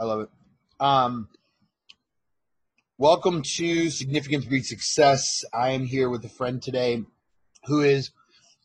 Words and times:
I 0.00 0.04
love 0.04 0.20
it. 0.20 0.28
Um, 0.78 1.28
welcome 2.98 3.42
to 3.56 3.90
Significance 3.90 4.44
Breeds 4.44 4.68
Success. 4.68 5.44
I 5.52 5.70
am 5.70 5.84
here 5.84 6.08
with 6.08 6.24
a 6.24 6.28
friend 6.28 6.62
today 6.62 7.02
who 7.64 7.80
is 7.80 8.12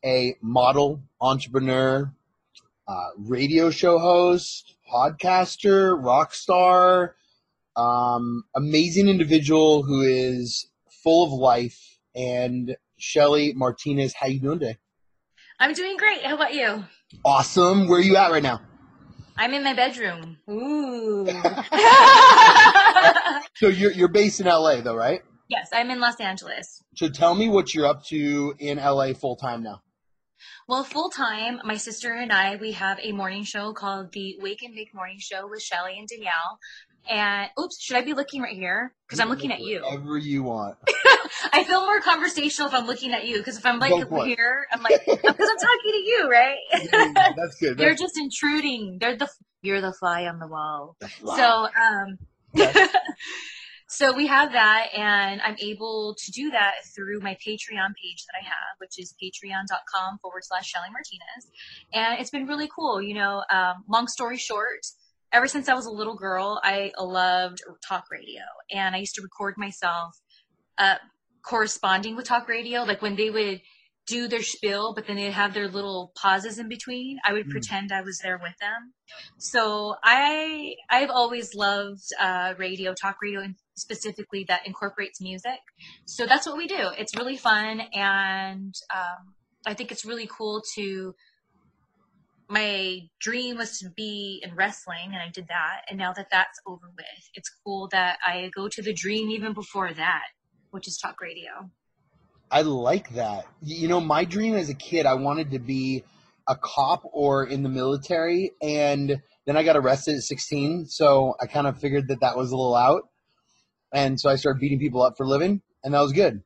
a 0.06 0.36
model, 0.44 1.02
entrepreneur, 1.20 2.14
uh, 2.88 3.10
radio 3.18 3.72
show 3.72 3.98
host, 3.98 4.76
podcaster, 4.88 5.98
rock 6.00 6.36
star, 6.36 7.16
um, 7.76 8.44
amazing 8.56 9.08
individual 9.08 9.82
who 9.82 10.02
is 10.02 10.68
full 11.02 11.26
of 11.26 11.32
life. 11.32 11.98
And 12.16 12.76
Shelly 12.98 13.54
Martinez, 13.54 14.14
how 14.14 14.28
you 14.28 14.40
doing 14.40 14.60
today? 14.60 14.78
I'm 15.60 15.74
doing 15.74 15.98
great. 15.98 16.22
How 16.22 16.36
about 16.36 16.54
you? 16.54 16.84
Awesome. 17.26 17.88
Where 17.88 17.98
are 17.98 18.04
you 18.04 18.18
at 18.18 18.32
right 18.32 18.44
now? 18.44 18.62
I'm 19.38 19.54
in 19.54 19.64
my 19.64 19.74
bedroom. 19.74 20.38
Ooh. 20.50 21.26
so 23.56 23.68
you're 23.68 23.92
you're 23.92 24.08
based 24.08 24.40
in 24.40 24.46
LA 24.46 24.82
though, 24.82 24.96
right? 24.96 25.22
Yes, 25.50 25.70
I'm 25.74 25.90
in 25.90 26.00
Los 26.00 26.20
Angeles. 26.20 26.84
So 26.96 27.10
tell 27.10 27.36
me 27.36 27.50
what 27.50 27.74
you're 27.74 27.86
up 27.86 28.06
to 28.06 28.56
in 28.60 28.78
LA 28.78 29.14
full 29.14 29.36
time 29.36 29.64
now. 29.64 29.82
Well, 30.68 30.84
full 30.84 31.10
time, 31.10 31.62
my 31.66 31.76
sister 31.78 32.14
and 32.14 32.32
I, 32.32 32.56
we 32.56 32.72
have 32.74 33.00
a 33.02 33.12
morning 33.12 33.44
show 33.44 33.74
called 33.74 34.12
the 34.14 34.38
Wake 34.40 34.64
and 34.64 34.74
Bake 34.74 34.94
Morning 34.94 35.20
Show 35.20 35.48
with 35.48 35.62
Shelly 35.62 35.98
and 35.98 36.08
Danielle. 36.08 36.60
And 37.10 37.50
oops, 37.60 37.82
should 37.82 37.98
I 37.98 38.02
be 38.02 38.14
looking 38.14 38.42
right 38.42 38.56
here? 38.56 38.94
Because 39.06 39.20
I'm 39.20 39.30
looking 39.30 39.52
at 39.52 39.60
you. 39.60 39.82
Whatever 39.82 40.18
you 40.18 40.44
want. 40.44 40.78
I 41.52 41.64
feel 41.66 41.82
more 41.82 42.00
conversational 42.00 42.70
if 42.70 42.74
I'm 42.74 42.88
looking 42.88 43.12
at 43.12 43.28
you. 43.28 43.38
Because 43.38 43.58
if 43.58 43.66
I'm 43.66 43.80
like 43.80 43.94
here, 44.26 44.68
I'm 44.72 44.82
like 44.82 45.02
because 45.06 45.24
I'm 45.26 45.58
talking 45.58 45.92
to 45.92 45.98
you, 45.98 46.30
right? 46.32 46.58
That's 47.36 47.56
good. 47.60 47.80
You're 47.80 47.96
just 47.96 48.18
intruding. 48.18 49.00
They're 49.00 49.18
the 49.18 49.30
you're 49.62 49.82
the 49.82 49.94
fly 49.94 50.26
on 50.26 50.40
the 50.40 50.48
wall. 50.48 50.96
The 51.00 51.10
so 51.26 51.68
um. 51.80 52.18
so 53.88 54.16
we 54.16 54.28
have 54.28 54.52
that, 54.54 54.90
and 54.96 55.42
I'm 55.42 55.56
able 55.60 56.16
to 56.18 56.32
do 56.32 56.52
that 56.52 56.74
through 56.96 57.20
my 57.20 57.36
Patreon 57.36 57.96
page 58.02 58.26
that 58.28 58.40
I 58.40 58.44
have, 58.44 58.78
which 58.78 59.00
is 59.00 59.16
patreon.com 59.22 60.20
forward 60.20 60.44
slash 60.44 60.68
Shelly 60.68 60.90
Martinez, 60.92 61.52
and 61.94 62.20
it's 62.20 62.30
been 62.30 62.46
really 62.46 62.70
cool. 62.74 63.02
You 63.02 63.16
know, 63.16 63.44
um, 63.50 63.84
long 63.90 64.08
story 64.08 64.38
short 64.38 64.86
ever 65.34 65.48
since 65.48 65.68
I 65.68 65.74
was 65.74 65.88
a 65.88 65.92
little 65.92 66.16
girl, 66.16 66.62
I 66.64 66.92
loved 66.98 67.62
talk 67.86 68.06
radio, 68.12 68.44
and 68.72 68.96
I 68.96 69.00
used 69.00 69.16
to 69.16 69.22
record 69.22 69.56
myself 69.58 70.16
uh, 70.78 70.96
corresponding 71.44 72.16
with 72.16 72.26
talk 72.26 72.48
radio. 72.48 72.84
Like 72.84 73.02
when 73.02 73.16
they 73.16 73.30
would 73.30 73.62
do 74.06 74.28
their 74.28 74.44
spiel, 74.44 74.94
but 74.94 75.08
then 75.08 75.16
they'd 75.16 75.32
have 75.32 75.54
their 75.54 75.68
little 75.68 76.12
pauses 76.16 76.60
in 76.60 76.68
between. 76.68 77.20
I 77.26 77.34
would 77.34 77.48
mm. 77.48 77.52
pretend 77.52 77.92
I 77.92 78.02
was 78.02 78.20
there 78.20 78.38
with 78.38 78.58
them. 78.60 78.94
So 79.38 79.96
I 80.04 80.76
I've 80.90 81.10
always 81.10 81.56
loved 81.56 82.04
uh, 82.20 82.54
radio, 82.58 82.94
talk 82.94 83.18
radio, 83.22 83.42
and 83.42 83.56
specifically 83.76 84.46
that 84.48 84.68
incorporates 84.68 85.22
music. 85.22 85.60
So 86.06 86.26
that's 86.26 86.46
what 86.46 86.58
we 86.58 86.68
do. 86.68 86.90
It's 86.98 87.16
really 87.18 87.38
fun, 87.38 87.82
and 87.94 88.74
um, 88.94 89.34
I 89.66 89.74
think 89.74 89.92
it's 89.92 90.06
really 90.06 90.28
cool 90.28 90.62
to 90.76 91.16
my 92.50 93.02
dream 93.20 93.58
was 93.58 93.80
to 93.80 93.90
be 93.90 94.42
in 94.44 94.56
wrestling 94.56 95.08
and 95.08 95.18
I 95.18 95.30
did 95.34 95.48
that. 95.48 95.82
And 95.90 95.98
now 95.98 96.14
that 96.14 96.28
that's 96.32 96.60
over 96.66 96.92
with, 96.96 97.30
it's 97.34 97.50
cool 97.66 97.88
that 97.92 98.18
I 98.26 98.52
go 98.56 98.68
to 98.68 98.82
the 98.82 98.94
dream 98.94 99.30
even 99.32 99.54
before 99.54 99.94
that, 99.94 100.24
which 100.72 100.88
is 100.88 100.98
talk 100.98 101.22
radio. 101.22 101.70
I 102.52 102.62
like 102.62 103.16
that. 103.16 103.46
You 103.62 103.88
know, 103.88 104.00
my 104.00 104.26
dream 104.26 104.56
as 104.56 104.70
a 104.70 104.76
kid, 104.76 105.06
I 105.06 105.16
wanted 105.16 105.52
to 105.52 105.60
be 105.60 106.04
a 106.48 106.56
cop 106.56 107.02
or 107.12 107.46
in 107.46 107.64
the 107.64 107.70
military. 107.70 108.52
And 108.62 109.22
then 109.46 109.58
I 109.58 109.64
got 109.64 109.76
arrested 109.76 110.16
at 110.16 110.22
16. 110.22 110.86
So 110.88 111.36
I 111.42 111.48
kind 111.48 111.68
of 111.68 111.80
figured 111.80 112.10
that 112.10 112.22
that 112.22 112.38
was 112.38 112.52
a 112.52 112.56
little 112.56 112.76
out. 112.76 113.10
And 113.94 114.20
so 114.20 114.30
I 114.30 114.36
started 114.36 114.60
beating 114.60 114.80
people 114.80 115.02
up 115.02 115.18
for 115.18 115.26
living. 115.26 115.62
And 115.84 115.94
that 115.94 116.02
was 116.02 116.14
good. 116.14 116.44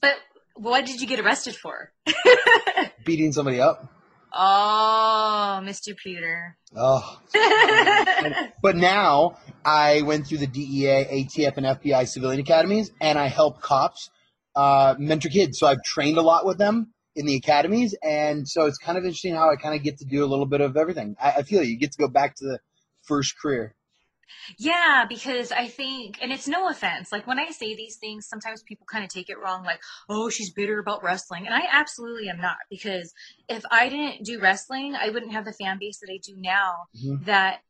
But 0.00 0.16
what 0.54 0.84
did 0.84 1.00
you 1.00 1.06
get 1.06 1.20
arrested 1.20 1.54
for? 1.56 1.92
Beating 3.04 3.32
somebody 3.32 3.60
up. 3.60 3.99
Oh, 4.32 5.60
Mr. 5.62 5.96
Puder. 5.96 6.56
Oh. 6.76 7.20
but 8.62 8.76
now 8.76 9.38
I 9.64 10.02
went 10.02 10.26
through 10.26 10.38
the 10.38 10.46
DEA, 10.46 11.06
ATF, 11.24 11.56
and 11.56 11.66
FBI 11.66 12.06
civilian 12.06 12.40
academies, 12.40 12.92
and 13.00 13.18
I 13.18 13.26
help 13.26 13.60
cops 13.60 14.10
uh, 14.54 14.94
mentor 14.98 15.28
kids. 15.28 15.58
So 15.58 15.66
I've 15.66 15.82
trained 15.82 16.18
a 16.18 16.22
lot 16.22 16.46
with 16.46 16.58
them 16.58 16.92
in 17.16 17.26
the 17.26 17.34
academies, 17.34 17.94
and 18.02 18.48
so 18.48 18.66
it's 18.66 18.78
kind 18.78 18.96
of 18.96 19.04
interesting 19.04 19.34
how 19.34 19.50
I 19.50 19.56
kind 19.56 19.74
of 19.74 19.82
get 19.82 19.98
to 19.98 20.04
do 20.04 20.24
a 20.24 20.28
little 20.28 20.46
bit 20.46 20.60
of 20.60 20.76
everything. 20.76 21.16
I, 21.20 21.30
I 21.38 21.42
feel 21.42 21.62
you 21.62 21.76
get 21.76 21.92
to 21.92 21.98
go 21.98 22.08
back 22.08 22.36
to 22.36 22.44
the 22.44 22.58
first 23.02 23.38
career. 23.38 23.74
Yeah, 24.58 25.04
because 25.08 25.52
I 25.52 25.68
think, 25.68 26.18
and 26.20 26.32
it's 26.32 26.48
no 26.48 26.68
offense, 26.68 27.12
like 27.12 27.26
when 27.26 27.38
I 27.38 27.50
say 27.50 27.74
these 27.74 27.96
things, 27.96 28.26
sometimes 28.26 28.62
people 28.62 28.86
kind 28.90 29.04
of 29.04 29.10
take 29.10 29.30
it 29.30 29.38
wrong, 29.38 29.64
like, 29.64 29.80
oh, 30.08 30.30
she's 30.30 30.52
bitter 30.52 30.78
about 30.78 31.02
wrestling. 31.02 31.46
And 31.46 31.54
I 31.54 31.62
absolutely 31.70 32.28
am 32.28 32.40
not, 32.40 32.56
because 32.68 33.12
if 33.48 33.64
I 33.70 33.88
didn't 33.88 34.24
do 34.24 34.40
wrestling, 34.40 34.94
I 34.94 35.10
wouldn't 35.10 35.32
have 35.32 35.44
the 35.44 35.52
fan 35.52 35.78
base 35.78 35.98
that 36.00 36.12
I 36.12 36.18
do 36.22 36.34
now 36.36 36.86
mm-hmm. 36.96 37.24
that 37.24 37.60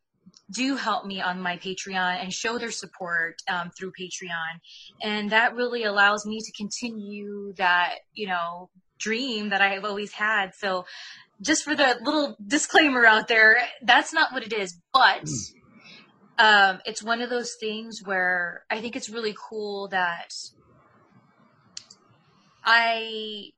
do 0.50 0.76
help 0.76 1.06
me 1.06 1.20
on 1.20 1.40
my 1.40 1.56
Patreon 1.56 2.22
and 2.22 2.32
show 2.32 2.58
their 2.58 2.70
support 2.70 3.36
um, 3.48 3.70
through 3.70 3.92
Patreon. 3.98 4.60
And 5.02 5.30
that 5.30 5.54
really 5.54 5.84
allows 5.84 6.26
me 6.26 6.40
to 6.40 6.52
continue 6.52 7.52
that, 7.56 7.96
you 8.14 8.26
know, 8.26 8.70
dream 8.98 9.50
that 9.50 9.60
I 9.60 9.70
have 9.70 9.84
always 9.84 10.12
had. 10.12 10.54
So 10.54 10.86
just 11.40 11.64
for 11.64 11.74
the 11.74 11.98
little 12.02 12.36
disclaimer 12.44 13.06
out 13.06 13.28
there, 13.28 13.58
that's 13.82 14.12
not 14.12 14.32
what 14.32 14.44
it 14.44 14.52
is. 14.52 14.76
But 14.92 15.24
mm 15.24 15.59
um, 16.40 16.80
it's 16.86 17.02
one 17.02 17.20
of 17.20 17.28
those 17.28 17.54
things 17.60 18.00
where 18.02 18.64
I 18.70 18.80
think 18.80 18.96
it's 18.96 19.10
really 19.10 19.36
cool 19.38 19.88
that 19.88 20.32
I 22.64 23.50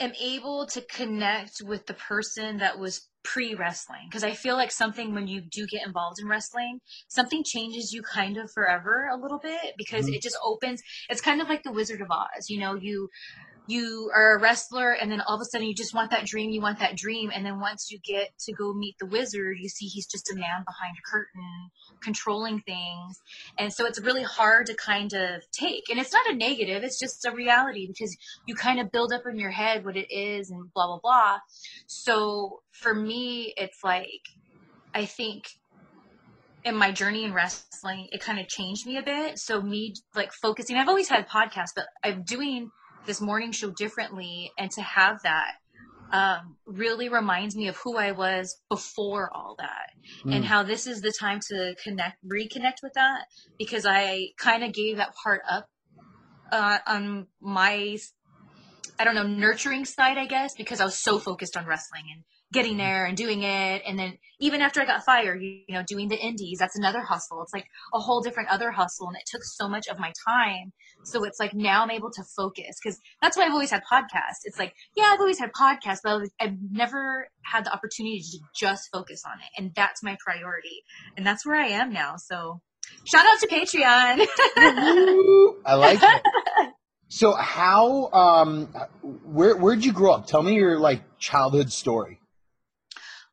am 0.00 0.12
able 0.20 0.66
to 0.66 0.80
connect 0.80 1.62
with 1.64 1.86
the 1.86 1.94
person 1.94 2.58
that 2.58 2.80
was 2.80 3.08
pre 3.22 3.54
wrestling 3.54 4.06
because 4.08 4.24
I 4.24 4.32
feel 4.32 4.56
like 4.56 4.72
something 4.72 5.14
when 5.14 5.28
you 5.28 5.42
do 5.42 5.64
get 5.68 5.86
involved 5.86 6.18
in 6.20 6.26
wrestling, 6.26 6.80
something 7.06 7.44
changes 7.44 7.92
you 7.92 8.02
kind 8.02 8.36
of 8.36 8.50
forever 8.50 9.08
a 9.12 9.16
little 9.16 9.38
bit 9.38 9.74
because 9.78 10.06
mm-hmm. 10.06 10.14
it 10.14 10.22
just 10.22 10.38
opens. 10.44 10.82
It's 11.08 11.20
kind 11.20 11.40
of 11.40 11.48
like 11.48 11.62
the 11.62 11.72
Wizard 11.72 12.00
of 12.00 12.10
Oz. 12.10 12.48
You 12.48 12.58
know, 12.58 12.74
you 12.74 13.10
you 13.70 14.10
are 14.14 14.36
a 14.36 14.40
wrestler 14.40 14.92
and 14.92 15.10
then 15.10 15.20
all 15.20 15.36
of 15.36 15.40
a 15.40 15.44
sudden 15.44 15.66
you 15.66 15.74
just 15.74 15.94
want 15.94 16.10
that 16.10 16.26
dream 16.26 16.50
you 16.50 16.60
want 16.60 16.78
that 16.80 16.96
dream. 16.96 17.30
And 17.34 17.44
then 17.44 17.60
once 17.60 17.90
you 17.90 17.98
get 18.04 18.30
to 18.40 18.52
go 18.52 18.72
meet 18.72 18.96
the 18.98 19.06
wizard 19.06 19.56
you 19.60 19.68
see 19.68 19.86
he's 19.86 20.06
just 20.06 20.30
a 20.30 20.34
man 20.34 20.64
behind 20.66 20.96
a 20.98 21.10
curtain 21.10 21.70
controlling 22.02 22.60
things. 22.60 23.20
And 23.58 23.72
so 23.72 23.86
it's 23.86 24.00
really 24.00 24.22
hard 24.22 24.66
to 24.66 24.74
kind 24.74 25.12
of 25.12 25.42
take. 25.52 25.88
And 25.90 25.98
it's 25.98 26.12
not 26.12 26.28
a 26.28 26.34
negative 26.34 26.82
it's 26.82 26.98
just 26.98 27.24
a 27.24 27.32
reality 27.32 27.86
because 27.86 28.16
you 28.46 28.54
kind 28.54 28.80
of 28.80 28.90
build 28.90 29.12
up 29.12 29.22
in 29.30 29.38
your 29.38 29.50
head 29.50 29.84
what 29.84 29.96
it 29.96 30.12
is 30.12 30.50
and 30.50 30.72
blah 30.74 30.86
blah 30.86 31.00
blah. 31.02 31.38
So 31.86 32.62
for 32.72 32.94
me 32.94 33.52
it's 33.56 33.84
like 33.84 34.08
i 34.94 35.04
think 35.04 35.44
in 36.64 36.76
my 36.76 36.92
journey 36.92 37.24
in 37.24 37.32
wrestling, 37.32 38.08
it 38.12 38.20
kind 38.20 38.38
of 38.38 38.48
changed 38.48 38.86
me 38.86 38.98
a 38.98 39.02
bit. 39.02 39.38
So 39.38 39.62
me 39.62 39.94
like 40.14 40.32
focusing, 40.32 40.76
I've 40.76 40.88
always 40.88 41.08
had 41.08 41.28
podcasts, 41.28 41.74
but 41.74 41.86
I'm 42.04 42.22
doing 42.22 42.70
this 43.06 43.20
morning 43.20 43.52
show 43.52 43.70
differently 43.70 44.50
and 44.58 44.70
to 44.72 44.82
have 44.82 45.22
that 45.22 45.52
um, 46.12 46.56
really 46.66 47.08
reminds 47.08 47.54
me 47.54 47.68
of 47.68 47.76
who 47.76 47.96
I 47.96 48.12
was 48.12 48.60
before 48.68 49.30
all 49.32 49.54
that 49.58 49.90
mm. 50.24 50.34
and 50.34 50.44
how 50.44 50.62
this 50.62 50.86
is 50.86 51.00
the 51.00 51.12
time 51.18 51.40
to 51.48 51.74
connect, 51.82 52.16
reconnect 52.24 52.82
with 52.82 52.94
that 52.94 53.26
because 53.58 53.86
I 53.86 54.28
kind 54.36 54.64
of 54.64 54.72
gave 54.72 54.96
that 54.96 55.14
part 55.22 55.42
up 55.48 55.66
uh, 56.50 56.78
on 56.86 57.28
my, 57.40 57.96
I 58.98 59.04
don't 59.04 59.14
know, 59.14 59.26
nurturing 59.26 59.84
side, 59.84 60.18
I 60.18 60.26
guess, 60.26 60.54
because 60.56 60.80
I 60.80 60.84
was 60.84 61.00
so 61.00 61.18
focused 61.18 61.56
on 61.56 61.64
wrestling 61.64 62.04
and 62.12 62.24
getting 62.52 62.76
there 62.76 63.06
and 63.06 63.16
doing 63.16 63.42
it. 63.42 63.82
And 63.86 63.98
then 63.98 64.18
even 64.40 64.60
after 64.60 64.80
I 64.80 64.84
got 64.84 65.04
fired, 65.04 65.40
you, 65.40 65.60
you, 65.68 65.74
know, 65.74 65.84
doing 65.86 66.08
the 66.08 66.18
indies, 66.18 66.58
that's 66.58 66.76
another 66.76 67.00
hustle. 67.00 67.42
It's 67.42 67.52
like 67.52 67.66
a 67.94 67.98
whole 67.98 68.20
different 68.20 68.48
other 68.48 68.70
hustle. 68.70 69.06
And 69.08 69.16
it 69.16 69.22
took 69.26 69.44
so 69.44 69.68
much 69.68 69.86
of 69.88 69.98
my 69.98 70.12
time. 70.26 70.72
So 71.04 71.24
it's 71.24 71.38
like 71.38 71.54
now 71.54 71.82
I'm 71.82 71.90
able 71.90 72.10
to 72.10 72.24
focus 72.36 72.78
because 72.82 72.98
that's 73.22 73.36
why 73.36 73.44
I've 73.44 73.52
always 73.52 73.70
had 73.70 73.82
podcasts. 73.90 74.42
It's 74.44 74.58
like, 74.58 74.74
yeah, 74.96 75.10
I've 75.12 75.20
always 75.20 75.38
had 75.38 75.52
podcasts, 75.52 76.00
but 76.02 76.28
I've 76.40 76.56
never 76.70 77.28
had 77.44 77.64
the 77.64 77.72
opportunity 77.72 78.20
to 78.20 78.38
just 78.54 78.88
focus 78.92 79.22
on 79.24 79.38
it. 79.38 79.60
And 79.60 79.72
that's 79.74 80.02
my 80.02 80.16
priority. 80.24 80.82
And 81.16 81.26
that's 81.26 81.46
where 81.46 81.56
I 81.56 81.68
am 81.68 81.92
now. 81.92 82.16
So 82.16 82.60
shout 83.04 83.26
out 83.26 83.38
to 83.40 83.46
Patreon. 83.46 84.26
I 85.64 85.74
like 85.74 86.00
it. 86.02 86.22
So 87.12 87.32
how 87.32 88.08
um 88.12 88.72
where 89.24 89.56
where'd 89.56 89.84
you 89.84 89.92
grow 89.92 90.12
up? 90.12 90.28
Tell 90.28 90.44
me 90.44 90.54
your 90.54 90.78
like 90.78 91.02
childhood 91.18 91.72
story. 91.72 92.19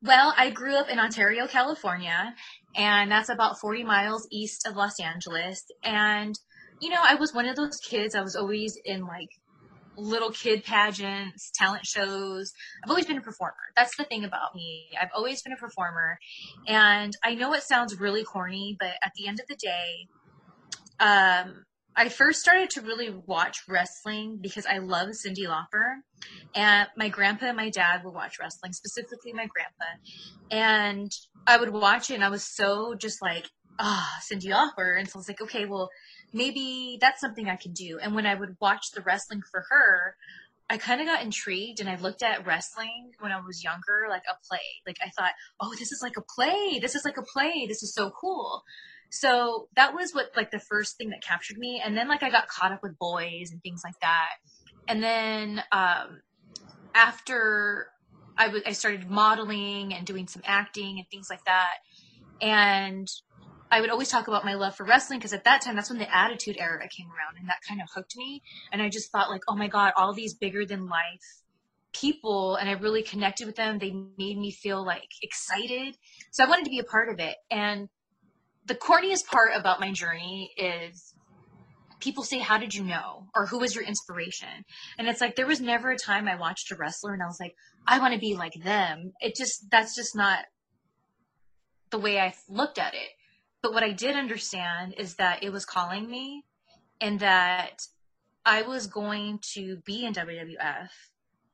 Well, 0.08 0.34
I 0.38 0.52
grew 0.52 0.78
up 0.78 0.88
in 0.88 1.00
Ontario, 1.00 1.48
California, 1.48 2.34
and 2.78 3.12
that's 3.12 3.28
about 3.28 3.60
40 3.60 3.84
miles 3.84 4.26
east 4.32 4.66
of 4.66 4.78
Los 4.78 5.02
Angeles. 5.02 5.62
And, 5.84 6.34
you 6.82 6.90
know, 6.90 7.02
I 7.04 7.16
was 7.16 7.34
one 7.34 7.46
of 7.46 7.58
those 7.58 7.78
kids, 7.80 8.16
I 8.16 8.22
was 8.22 8.34
always 8.34 8.80
in 8.86 9.06
like 9.06 9.28
little 9.98 10.32
kid 10.32 10.64
pageants, 10.64 11.52
talent 11.54 11.86
shows. 11.86 12.54
I've 12.86 12.90
always 12.90 13.06
been 13.06 13.18
a 13.18 13.22
performer. 13.22 13.58
That's 13.76 13.98
the 13.98 14.06
thing 14.06 14.24
about 14.24 14.56
me. 14.56 14.88
I've 15.02 15.10
always 15.14 15.42
been 15.42 15.52
a 15.52 15.58
performer. 15.58 16.18
And 16.70 17.12
I 17.22 17.36
know 17.36 17.54
it 17.54 17.64
sounds 17.64 18.00
really 18.00 18.24
corny, 18.24 18.78
but 18.80 18.94
at 19.04 19.12
the 19.18 19.28
end 19.28 19.42
of 19.42 19.48
the 19.48 19.58
day, 19.58 20.08
um, 21.02 21.66
I 21.98 22.10
first 22.10 22.42
started 22.42 22.70
to 22.72 22.82
really 22.82 23.10
watch 23.10 23.64
wrestling 23.68 24.38
because 24.40 24.68
I 24.68 24.78
love 24.78 25.10
Cyndi 25.10 25.48
Lauper. 25.48 25.96
And 26.54 26.88
my 26.96 27.10
grandpa 27.10 27.48
and 27.48 27.58
my 27.58 27.72
dad 27.72 28.04
would 28.04 28.14
watch 28.14 28.38
wrestling, 28.40 28.74
specifically 28.74 29.34
my 29.34 29.48
grandpa. 29.48 30.00
And 30.52 31.12
I 31.48 31.58
would 31.58 31.72
watch 31.72 32.12
it 32.12 32.14
and 32.14 32.24
I 32.24 32.30
was 32.30 32.44
so 32.44 32.94
just 32.94 33.20
like, 33.20 33.50
ah, 33.80 34.08
oh, 34.08 34.22
Cyndi 34.32 34.52
Lauper. 34.52 34.98
And 34.98 35.10
so 35.10 35.18
I 35.18 35.20
was 35.20 35.28
like, 35.28 35.42
okay, 35.42 35.66
well, 35.66 35.90
maybe 36.32 37.00
that's 37.02 37.20
something 37.20 37.50
I 37.50 37.56
can 37.56 37.74
do. 37.74 37.98
And 38.00 38.14
when 38.14 38.28
I 38.28 38.36
would 38.36 38.58
watch 38.62 38.92
the 38.94 39.02
wrestling 39.02 39.42
for 39.50 39.66
her, 39.70 40.16
I 40.70 40.78
kind 40.78 41.02
of 41.02 41.08
got 41.08 41.24
intrigued 41.24 41.80
and 41.80 41.90
I 41.90 41.96
looked 41.96 42.22
at 42.22 42.46
wrestling 42.46 43.14
when 43.20 43.32
I 43.32 43.40
was 43.40 43.64
younger, 43.64 44.06
like 44.08 44.24
a 44.30 44.36
play. 44.48 44.60
Like 44.86 44.98
I 45.04 45.10
thought, 45.18 45.32
oh, 45.60 45.74
this 45.80 45.92
is 45.92 46.02
like 46.04 46.18
a 46.18 46.22
play. 46.22 46.78
This 46.80 46.94
is 46.94 47.06
like 47.06 47.18
a 47.18 47.24
play. 47.24 47.66
This 47.68 47.82
is 47.82 47.94
so 47.96 48.12
cool. 48.12 48.64
So 49.10 49.70
that 49.76 49.94
was 49.94 50.14
what 50.14 50.32
like 50.36 50.52
the 50.52 50.60
first 50.60 50.98
thing 50.98 51.10
that 51.10 51.22
captured 51.22 51.58
me. 51.58 51.82
And 51.84 51.98
then 51.98 52.08
like 52.08 52.24
I 52.24 52.30
got 52.30 52.48
caught 52.48 52.72
up 52.72 52.84
with 52.84 52.98
boys 53.00 53.52
and 53.52 53.62
things 53.62 53.82
like 53.84 54.00
that. 54.02 54.32
And 54.88 55.02
then 55.02 55.64
um, 55.72 56.22
after 56.94 57.88
I, 58.38 58.46
w- 58.46 58.64
I 58.66 58.74
started 58.74 59.10
modeling 59.10 59.94
and 59.94 60.06
doing 60.06 60.28
some 60.28 60.44
acting 60.46 60.98
and 60.98 61.08
things 61.10 61.28
like 61.30 61.44
that. 61.46 61.76
And 62.42 63.08
I 63.70 63.82
would 63.82 63.90
always 63.90 64.10
talk 64.10 64.28
about 64.28 64.46
my 64.46 64.54
love 64.54 64.76
for 64.76 64.86
wrestling 64.86 65.20
because 65.20 65.34
at 65.34 65.44
that 65.44 65.62
time 65.62 65.76
that's 65.76 65.90
when 65.90 66.00
the 66.00 66.16
attitude 66.16 66.58
era 66.60 66.88
came 66.88 67.08
around 67.08 67.38
and 67.40 67.50
that 67.50 67.60
kind 67.68 67.82
of 67.82 67.88
hooked 67.94 68.16
me. 68.16 68.42
And 68.72 68.82
I 68.82 68.90
just 68.90 69.12
thought 69.12 69.30
like, 69.30 69.42
oh 69.48 69.56
my 69.56 69.68
God, 69.68 69.94
all 69.98 70.14
these 70.14 70.34
bigger 70.36 70.66
than 70.66 70.88
life 70.88 71.44
people 71.94 72.56
and 72.56 72.70
I 72.70 72.74
really 72.74 73.04
connected 73.04 73.48
with 73.48 73.56
them. 73.56 73.80
They 73.80 73.92
made 74.18 74.38
me 74.38 74.52
feel 74.52 74.86
like 74.86 75.10
excited. 75.22 75.98
So 76.32 76.44
I 76.44 76.48
wanted 76.48 76.66
to 76.66 76.70
be 76.70 76.80
a 76.80 76.84
part 76.84 77.10
of 77.10 77.20
it. 77.20 77.36
And 77.50 77.90
the 78.68 78.76
corniest 78.76 79.26
part 79.28 79.52
about 79.56 79.80
my 79.80 79.92
journey 79.92 80.52
is 80.58 81.14
people 82.00 82.24
say, 82.24 82.40
How 82.40 82.58
did 82.58 82.74
you 82.74 82.84
know? 82.84 83.28
Or 83.36 83.46
who 83.46 83.60
was 83.60 83.74
your 83.74 83.84
inspiration? 83.84 84.66
And 84.98 85.08
it's 85.08 85.22
like, 85.22 85.36
there 85.36 85.48
was 85.48 85.62
never 85.62 85.92
a 85.92 85.98
time 85.98 86.28
I 86.28 86.36
watched 86.36 86.72
a 86.72 86.76
wrestler 86.76 87.14
and 87.14 87.24
I 87.24 87.28
was 87.28 87.40
like, 87.40 87.56
I 87.88 88.00
want 88.00 88.14
to 88.14 88.20
be 88.20 88.36
like 88.36 88.54
them. 88.64 89.14
It 89.22 89.36
just, 89.36 89.70
that's 89.72 89.96
just 89.96 90.16
not 90.16 90.40
the 91.90 92.00
way 92.00 92.20
I 92.20 92.34
looked 92.50 92.78
at 92.78 92.94
it. 92.94 93.10
But 93.62 93.74
what 93.74 93.84
I 93.84 93.92
did 93.92 94.16
understand 94.16 94.96
is 94.98 95.16
that 95.16 95.44
it 95.44 95.52
was 95.52 95.66
calling 95.66 96.10
me 96.10 96.44
and 97.02 97.20
that 97.22 97.82
I 98.46 98.62
was 98.64 98.88
going 98.88 99.40
to 99.54 99.78
be 99.86 100.06
in 100.06 100.14
WWF. 100.14 100.90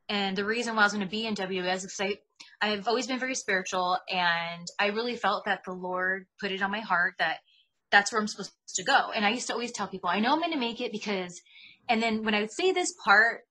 And 0.09 0.38
the 0.38 0.45
reason 0.45 0.75
why 0.75 0.81
I 0.81 0.86
was 0.86 0.94
going 0.94 1.06
to 1.06 1.09
be 1.09 1.25
in 1.25 1.36
WWF 1.36 1.75
is 1.75 1.81
because 1.83 2.01
I 2.01 2.19
I've 2.62 2.88
always 2.88 3.07
been 3.07 3.19
very 3.19 3.36
spiritual 3.36 3.98
and 4.10 4.68
I 4.80 4.88
really 4.88 5.16
felt 5.16 5.45
that 5.45 5.62
the 5.66 5.74
Lord 5.74 6.25
put 6.40 6.51
it 6.51 6.62
on 6.62 6.72
my 6.72 6.80
heart 6.80 7.16
that 7.19 7.38
that's 7.92 8.12
where 8.12 8.19
I'm 8.19 8.28
supposed 8.28 8.54
to 8.75 8.84
go. 8.84 9.12
And 9.16 9.25
I 9.25 9.30
used 9.30 9.48
to 9.48 9.54
always 9.54 9.72
tell 9.72 9.88
people, 9.88 10.10
I 10.10 10.19
know 10.19 10.34
I'm 10.34 10.40
going 10.40 10.51
to 10.51 10.60
make 10.60 10.81
it 10.81 10.92
because, 10.92 11.40
and 11.88 12.01
then 12.01 12.24
when 12.24 12.34
I 12.34 12.42
would 12.42 12.51
say 12.51 12.72
this 12.72 12.94
part, 13.04 13.42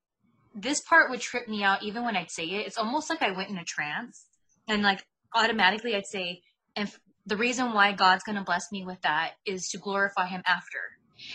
this 0.53 0.81
part 0.81 1.09
would 1.09 1.21
trip 1.21 1.47
me 1.47 1.63
out 1.63 1.83
even 1.83 2.03
when 2.03 2.15
I'd 2.15 2.31
say 2.31 2.45
it. 2.45 2.67
It's 2.67 2.77
almost 2.77 3.09
like 3.09 3.21
I 3.21 3.31
went 3.31 3.49
in 3.49 3.57
a 3.57 3.63
trance 3.63 4.25
and 4.67 4.83
like 4.83 5.03
automatically 5.33 5.95
I'd 5.95 6.05
say, 6.05 6.41
and 6.75 6.91
the 7.25 7.37
reason 7.37 7.73
why 7.73 7.93
God's 7.93 8.23
going 8.23 8.37
to 8.37 8.43
bless 8.43 8.71
me 8.71 8.83
with 8.83 9.01
that 9.01 9.31
is 9.45 9.69
to 9.69 9.77
glorify 9.77 10.27
him 10.27 10.41
after. 10.45 10.79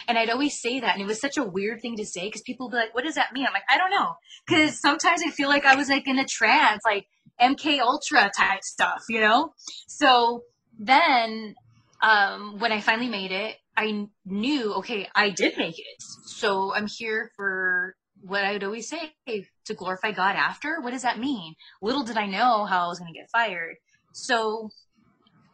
And 0.07 0.19
I'd 0.19 0.31
always 0.31 0.61
say 0.61 0.81
that. 0.81 0.95
And 0.95 1.03
it 1.03 1.07
was 1.07 1.21
such 1.21 1.37
a 1.37 1.45
weird 1.45 1.81
thing 1.81 1.97
to 1.97 2.05
say 2.05 2.27
because 2.27 2.43
people 2.43 2.67
would 2.67 2.73
be 2.73 2.77
like, 2.77 2.95
what 2.95 3.05
does 3.05 3.15
that 3.15 3.33
mean? 3.33 3.47
I'm 3.47 3.53
like, 3.53 3.63
I 3.69 3.79
don't 3.79 3.91
know. 3.91 4.15
Because 4.47 4.81
sometimes 4.81 5.23
I 5.27 5.31
feel 5.31 5.49
like 5.49 5.65
I 5.65 5.77
was 5.77 5.89
like 5.89 6.07
in 6.07 6.19
a 6.19 6.27
trance. 6.27 6.83
Like, 6.85 7.07
MK 7.41 7.81
Ultra 7.81 8.31
type 8.37 8.63
stuff, 8.63 9.05
you 9.09 9.21
know? 9.21 9.53
So 9.87 10.43
then 10.79 11.55
um, 12.03 12.59
when 12.59 12.73
I 12.73 12.81
finally 12.81 13.09
made 13.09 13.33
it, 13.33 13.57
I 13.77 14.09
knew, 14.25 14.75
okay, 14.75 15.09
I 15.15 15.31
did 15.31 15.57
make 15.57 15.79
it. 15.79 16.03
So 16.27 16.75
I'm 16.75 16.87
here 16.87 17.31
for 17.37 17.95
what 18.21 18.45
I 18.45 18.53
would 18.53 18.65
always 18.65 18.89
say 18.89 19.13
to 19.27 19.75
glorify 19.75 20.11
God 20.11 20.35
after. 20.35 20.81
What 20.81 20.91
does 20.91 21.03
that 21.03 21.19
mean? 21.19 21.55
Little 21.81 22.03
did 22.03 22.17
I 22.17 22.27
know 22.27 22.65
how 22.65 22.85
I 22.85 22.89
was 22.89 22.99
going 22.99 23.13
to 23.13 23.19
get 23.19 23.31
fired. 23.31 23.77
So 24.13 24.71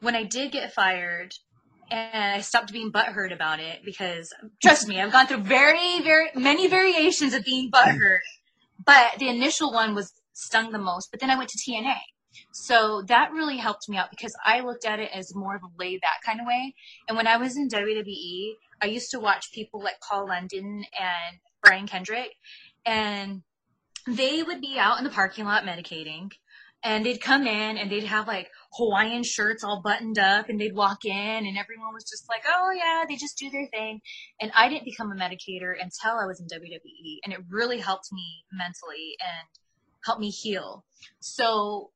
when 0.01 0.15
I 0.15 0.25
did 0.25 0.53
get 0.53 0.73
fired, 0.73 1.33
and 1.91 2.35
I 2.35 2.41
stopped 2.41 2.73
being 2.73 2.91
butthurt 2.91 3.33
about 3.33 3.61
it 3.61 3.81
because 3.85 4.33
trust 4.63 4.89
me, 4.89 5.01
I've 5.01 5.13
gone 5.13 5.27
through 5.27 5.43
very, 5.43 6.01
very 6.01 6.29
many 6.35 6.67
variations 6.67 7.35
of 7.35 7.45
being 7.45 7.71
butthurt. 7.71 8.21
But 8.85 9.19
the 9.19 9.29
initial 9.29 9.73
one 9.73 9.95
was 9.95 10.13
stung 10.35 10.71
the 10.73 10.79
most. 10.79 11.11
But 11.11 11.21
then 11.21 11.31
I 11.31 11.37
went 11.37 11.49
to 11.51 11.59
TNA. 11.59 11.97
So 12.53 13.03
that 13.07 13.33
really 13.33 13.57
helped 13.57 13.89
me 13.89 13.97
out 13.97 14.11
because 14.11 14.35
I 14.45 14.61
looked 14.61 14.85
at 14.85 15.01
it 15.01 15.11
as 15.15 15.35
more 15.35 15.57
of 15.57 15.63
a 15.63 15.71
lay 15.79 15.99
back 15.99 16.23
kind 16.25 16.41
of 16.41 16.47
way. 16.47 16.75
And 17.09 17.17
when 17.17 17.27
I 17.27 17.37
was 17.37 17.57
in 17.57 17.69
WWE, 17.69 18.53
I 18.83 18.87
used 18.87 19.11
to 19.13 19.21
watch 19.21 19.53
people 19.53 19.83
like 19.83 20.01
Paul 20.09 20.29
London 20.29 20.85
and 20.99 21.39
Brian 21.63 21.87
Kendrick, 21.87 22.33
and 22.85 23.43
they 24.07 24.43
would 24.43 24.61
be 24.61 24.77
out 24.79 24.99
in 24.99 25.05
the 25.05 25.11
parking 25.11 25.45
lot 25.45 25.65
medicating. 25.65 26.31
And 26.87 27.07
they'd 27.07 27.21
come 27.21 27.47
in 27.47 27.79
and 27.79 27.91
they'd 27.91 28.05
have 28.05 28.29
like 28.29 28.51
Hawaiian 28.75 29.23
shirts 29.25 29.65
all 29.65 29.81
buttoned 29.83 30.19
up 30.19 30.51
and 30.51 30.61
they'd 30.61 30.75
walk 30.75 31.07
in 31.07 31.13
and 31.13 31.57
everyone 31.57 31.95
was 31.95 32.05
just 32.05 32.29
like, 32.29 32.43
oh 32.47 32.73
yeah, 32.77 33.05
they 33.09 33.17
just 33.17 33.39
do 33.39 33.49
their 33.49 33.67
thing. 33.69 34.03
And 34.39 34.53
I 34.55 34.69
didn't 34.69 34.85
become 34.85 35.11
a 35.11 35.15
medicator 35.15 35.73
until 35.73 36.19
I 36.21 36.27
was 36.27 36.41
in 36.41 36.47
WWE. 36.47 37.21
And 37.25 37.33
it 37.33 37.41
really 37.49 37.79
helped 37.79 38.13
me 38.13 38.45
mentally 38.53 39.17
and 39.19 39.49
help 40.05 40.19
me 40.19 40.31
heal. 40.31 40.85
So 41.21 41.91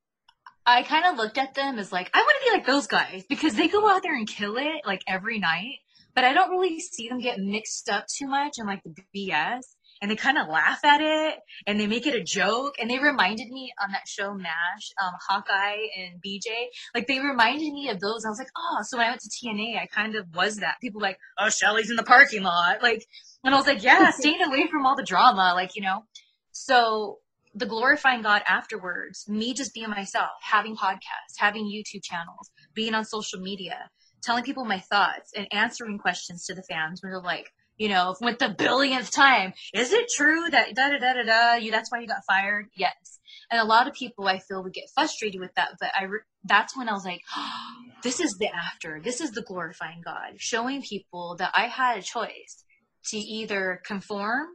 I 0.67 0.83
kind 0.83 1.07
of 1.07 1.17
looked 1.17 1.39
at 1.39 1.55
them 1.55 1.79
as 1.79 1.93
like, 1.93 2.11
I 2.13 2.19
want 2.19 2.37
to 2.41 2.51
be 2.51 2.57
like 2.57 2.67
those 2.67 2.87
guys 2.87 3.25
because 3.29 3.55
they 3.55 3.69
go 3.69 3.89
out 3.89 4.03
there 4.03 4.15
and 4.15 4.29
kill 4.29 4.59
it 4.59 4.83
like 4.85 5.03
every 5.07 5.39
night, 5.39 5.77
but 6.15 6.25
I 6.25 6.35
don't 6.35 6.51
really 6.51 6.79
see 6.81 7.09
them 7.09 7.21
get 7.21 7.39
mixed 7.39 7.89
up 7.89 8.07
too 8.07 8.27
much 8.27 8.55
in 8.59 8.67
like 8.67 8.83
the 8.85 8.95
BS. 9.17 9.63
And 10.01 10.09
they 10.09 10.15
kind 10.15 10.39
of 10.39 10.47
laugh 10.47 10.85
at 10.85 11.01
it 11.01 11.41
and 11.67 11.81
they 11.81 11.89
make 11.89 12.07
it 12.07 12.15
a 12.15 12.23
joke. 12.23 12.75
And 12.79 12.89
they 12.89 13.01
reminded 13.01 13.49
me 13.49 13.73
on 13.83 13.91
that 13.91 14.07
show 14.07 14.33
MASH, 14.33 14.93
um, 15.03 15.13
Hawkeye 15.29 15.87
and 15.99 16.23
BJ, 16.25 16.67
like 16.95 17.09
they 17.09 17.19
reminded 17.19 17.73
me 17.73 17.89
of 17.89 17.99
those. 17.99 18.25
I 18.25 18.29
was 18.29 18.39
like, 18.39 18.51
oh, 18.57 18.79
so 18.83 18.97
when 18.97 19.07
I 19.07 19.11
went 19.11 19.23
to 19.23 19.29
TNA, 19.29 19.77
I 19.77 19.87
kind 19.87 20.15
of 20.15 20.27
was 20.37 20.59
that. 20.59 20.77
People 20.81 21.01
like, 21.01 21.19
oh, 21.39 21.49
Shelly's 21.49 21.91
in 21.91 21.97
the 21.97 22.05
parking 22.05 22.45
lot. 22.45 22.81
Like, 22.81 23.05
and 23.43 23.53
I 23.53 23.59
was 23.59 23.67
like, 23.67 23.83
yeah, 23.83 24.11
staying 24.11 24.43
away 24.43 24.69
from 24.71 24.87
all 24.87 24.95
the 24.95 25.03
drama, 25.03 25.53
like, 25.57 25.75
you 25.75 25.83
know. 25.83 26.05
So 26.53 27.19
the 27.59 27.67
glorifying 27.67 28.23
God 28.23 28.43
afterwards, 28.47 29.29
me 29.29 29.53
just 29.53 29.75
being 29.75 29.91
myself, 29.91 30.31
having 30.43 30.77
podcasts, 30.77 31.37
having 31.39 31.65
YouTube 31.65 32.03
channels, 32.05 32.51
being 32.75 32.95
on 32.95 33.05
social 33.05 33.41
media, 33.41 33.91
telling 34.23 34.45
people 34.45 34.65
my 34.65 34.79
thoughts 34.79 35.33
and 35.37 35.49
answering 35.53 35.99
questions 35.99 36.47
to 36.47 36.55
the 36.55 36.63
fans 36.63 37.03
when 37.03 37.11
they're 37.11 37.21
like, 37.21 37.47
you 37.77 37.89
know, 37.89 38.17
with 38.21 38.39
the 38.39 38.49
billionth 38.49 39.11
time, 39.11 39.53
is 39.73 39.93
it 39.93 40.09
true 40.15 40.49
that 40.51 40.75
da 40.75 40.91
da 40.91 40.99
da 40.99 41.15
da 41.15 41.23
da, 41.23 41.55
you, 41.55 41.71
that's 41.71 41.91
why 41.91 42.01
you 42.01 42.09
got 42.09 42.25
fired? 42.27 42.67
Yes. 42.77 43.19
And 43.51 43.61
a 43.61 43.65
lot 43.65 43.87
of 43.87 43.95
people 43.95 44.27
I 44.27 44.41
feel 44.41 44.63
would 44.63 44.73
get 44.73 44.91
frustrated 44.95 45.41
with 45.41 45.55
that, 45.55 45.71
but 45.81 45.91
I, 45.99 46.05
re- 46.05 46.21
that's 46.45 46.77
when 46.77 46.89
I 46.89 46.93
was 46.93 47.05
like, 47.05 47.23
oh, 47.37 47.51
this 48.03 48.21
is 48.21 48.37
the 48.39 48.49
after, 48.49 49.01
this 49.03 49.21
is 49.21 49.31
the 49.31 49.43
glorifying 49.43 50.03
God, 50.05 50.35
showing 50.37 50.83
people 50.83 51.37
that 51.39 51.53
I 51.55 51.67
had 51.67 51.99
a 51.99 52.03
choice 52.03 52.65
to 53.11 53.17
either 53.17 53.81
conform 53.85 54.49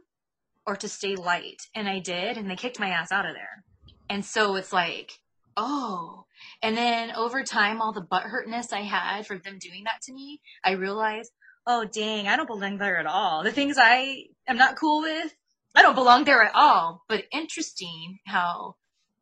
or 0.66 0.76
to 0.76 0.88
stay 0.88 1.16
light. 1.16 1.62
And 1.74 1.88
I 1.88 1.98
did, 1.98 2.36
and 2.36 2.50
they 2.50 2.56
kicked 2.56 2.80
my 2.80 2.88
ass 2.88 3.12
out 3.12 3.26
of 3.26 3.34
there. 3.34 3.64
And 4.08 4.24
so 4.24 4.56
it's 4.56 4.72
like, 4.72 5.12
oh. 5.56 6.24
And 6.62 6.76
then 6.76 7.12
over 7.12 7.42
time, 7.42 7.80
all 7.80 7.92
the 7.92 8.00
butt 8.00 8.24
hurtness 8.24 8.72
I 8.72 8.80
had 8.80 9.26
for 9.26 9.38
them 9.38 9.58
doing 9.58 9.84
that 9.84 10.02
to 10.02 10.12
me, 10.12 10.40
I 10.64 10.72
realized, 10.72 11.32
oh, 11.66 11.84
dang, 11.84 12.28
I 12.28 12.36
don't 12.36 12.46
belong 12.46 12.78
there 12.78 12.98
at 12.98 13.06
all. 13.06 13.42
The 13.42 13.52
things 13.52 13.76
I 13.78 14.24
am 14.46 14.56
not 14.56 14.76
cool 14.76 15.02
with, 15.02 15.34
I 15.74 15.82
don't 15.82 15.94
belong 15.94 16.24
there 16.24 16.42
at 16.42 16.54
all. 16.54 17.02
But 17.08 17.24
interesting 17.32 18.18
how 18.26 18.76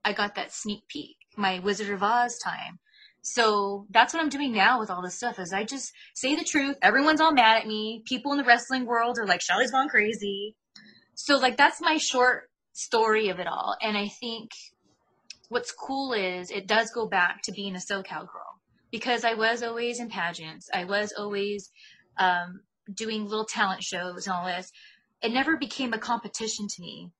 I 0.04 0.12
got 0.12 0.34
that 0.34 0.52
sneak 0.52 0.88
peek, 0.88 1.16
my 1.36 1.60
Wizard 1.60 1.90
of 1.90 2.02
Oz 2.02 2.38
time. 2.38 2.78
So 3.24 3.86
that's 3.90 4.12
what 4.12 4.20
I'm 4.20 4.28
doing 4.28 4.52
now 4.52 4.80
with 4.80 4.90
all 4.90 5.00
this 5.00 5.14
stuff 5.14 5.38
is 5.38 5.52
I 5.52 5.62
just 5.62 5.92
say 6.14 6.34
the 6.34 6.42
truth. 6.42 6.76
Everyone's 6.82 7.20
all 7.20 7.32
mad 7.32 7.58
at 7.58 7.68
me. 7.68 8.02
People 8.04 8.32
in 8.32 8.38
the 8.38 8.44
wrestling 8.44 8.84
world 8.84 9.16
are 9.16 9.26
like, 9.26 9.40
Shelly's 9.40 9.70
gone 9.70 9.88
crazy 9.88 10.56
so 11.14 11.36
like 11.36 11.56
that's 11.56 11.80
my 11.80 11.98
short 11.98 12.50
story 12.72 13.28
of 13.28 13.38
it 13.38 13.46
all. 13.46 13.76
And 13.82 13.96
I 13.96 14.08
think 14.08 14.50
what's 15.48 15.72
cool 15.72 16.12
is 16.12 16.50
it 16.50 16.66
does 16.66 16.90
go 16.90 17.06
back 17.06 17.42
to 17.42 17.52
being 17.52 17.74
a 17.74 17.78
SoCal 17.78 18.20
girl 18.20 18.60
because 18.90 19.24
I 19.24 19.34
was 19.34 19.62
always 19.62 20.00
in 20.00 20.08
pageants. 20.08 20.68
I 20.72 20.84
was 20.84 21.12
always 21.16 21.70
um, 22.18 22.60
doing 22.92 23.26
little 23.26 23.44
talent 23.44 23.82
shows 23.82 24.26
and 24.26 24.34
all 24.34 24.46
this. 24.46 24.72
It 25.22 25.32
never 25.32 25.56
became 25.56 25.92
a 25.92 25.98
competition 25.98 26.66
to 26.68 26.82
me. 26.82 27.10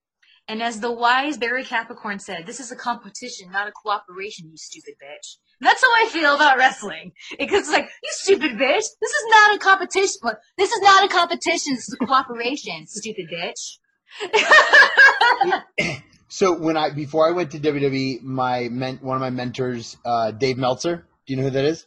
And 0.48 0.62
as 0.62 0.80
the 0.80 0.90
wise 0.90 1.38
Barry 1.38 1.64
Capricorn 1.64 2.18
said, 2.18 2.46
this 2.46 2.58
is 2.58 2.72
a 2.72 2.76
competition, 2.76 3.52
not 3.52 3.68
a 3.68 3.72
cooperation, 3.72 4.50
you 4.50 4.56
stupid 4.56 4.94
bitch. 4.94 5.36
That's 5.60 5.80
how 5.80 5.88
I 5.88 6.08
feel 6.10 6.34
about 6.34 6.58
wrestling. 6.58 7.12
Because 7.38 7.60
it's 7.60 7.70
like, 7.70 7.88
you 8.02 8.10
stupid 8.10 8.52
bitch, 8.52 8.84
this 9.00 9.12
is 9.12 9.24
not 9.28 9.54
a 9.54 9.58
competition. 9.58 10.18
This 10.58 10.72
is 10.72 10.80
not 10.82 11.04
a 11.04 11.08
competition, 11.08 11.74
this 11.74 11.88
is 11.88 11.96
a 12.00 12.04
cooperation, 12.04 12.86
stupid 12.88 13.26
bitch. 13.32 13.78
so 16.28 16.58
when 16.58 16.76
I 16.76 16.90
before 16.90 17.28
I 17.28 17.32
went 17.32 17.50
to 17.52 17.58
WWE, 17.58 18.22
my 18.22 18.68
men, 18.68 18.98
one 19.02 19.16
of 19.16 19.20
my 19.20 19.30
mentors, 19.30 19.96
uh, 20.04 20.30
Dave 20.30 20.58
Meltzer. 20.58 21.06
Do 21.26 21.32
you 21.32 21.36
know 21.36 21.44
who 21.44 21.50
that 21.50 21.64
is? 21.64 21.86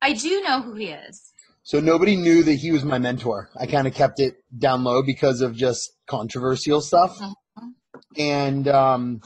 I 0.00 0.12
do 0.14 0.42
know 0.42 0.62
who 0.62 0.74
he 0.74 0.86
is. 0.86 1.32
So 1.62 1.78
nobody 1.78 2.16
knew 2.16 2.42
that 2.42 2.54
he 2.54 2.72
was 2.72 2.84
my 2.84 2.98
mentor. 2.98 3.50
I 3.58 3.66
kind 3.66 3.86
of 3.86 3.94
kept 3.94 4.18
it 4.18 4.36
down 4.56 4.82
low 4.82 5.02
because 5.02 5.40
of 5.40 5.54
just 5.54 5.92
controversial 6.06 6.80
stuff. 6.80 7.18
Mm-hmm. 7.18 7.68
And 8.16 8.68
um, 8.68 9.20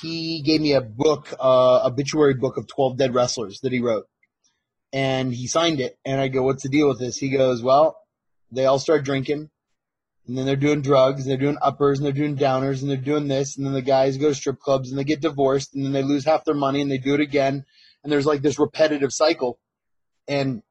he 0.00 0.42
gave 0.42 0.60
me 0.60 0.72
a 0.74 0.80
book, 0.80 1.32
uh, 1.40 1.86
obituary 1.86 2.34
book 2.34 2.56
of 2.56 2.66
12 2.66 2.98
dead 2.98 3.14
wrestlers 3.14 3.60
that 3.60 3.72
he 3.72 3.80
wrote. 3.80 4.06
And 4.92 5.32
he 5.32 5.46
signed 5.46 5.80
it. 5.80 5.96
And 6.04 6.20
I 6.20 6.28
go, 6.28 6.42
what's 6.42 6.62
the 6.62 6.68
deal 6.68 6.88
with 6.88 6.98
this? 6.98 7.16
He 7.16 7.30
goes, 7.30 7.62
well, 7.62 7.96
they 8.50 8.66
all 8.66 8.78
start 8.78 9.04
drinking. 9.04 9.50
And 10.26 10.36
then 10.36 10.44
they're 10.44 10.56
doing 10.56 10.82
drugs, 10.82 11.22
and 11.22 11.30
they're 11.30 11.38
doing 11.38 11.58
uppers, 11.62 11.98
and 11.98 12.06
they're 12.06 12.12
doing 12.12 12.36
downers, 12.36 12.80
and 12.80 12.90
they're 12.90 12.96
doing 12.96 13.28
this. 13.28 13.56
And 13.56 13.64
then 13.64 13.74
the 13.74 13.82
guys 13.82 14.16
go 14.16 14.28
to 14.28 14.34
strip 14.34 14.58
clubs, 14.58 14.90
and 14.90 14.98
they 14.98 15.04
get 15.04 15.20
divorced, 15.20 15.74
and 15.74 15.84
then 15.84 15.92
they 15.92 16.02
lose 16.02 16.24
half 16.24 16.44
their 16.44 16.54
money, 16.54 16.80
and 16.80 16.90
they 16.90 16.98
do 16.98 17.14
it 17.14 17.20
again. 17.20 17.64
And 18.02 18.12
there's 18.12 18.26
like 18.26 18.42
this 18.42 18.58
repetitive 18.58 19.12
cycle. 19.12 19.58
And 20.26 20.62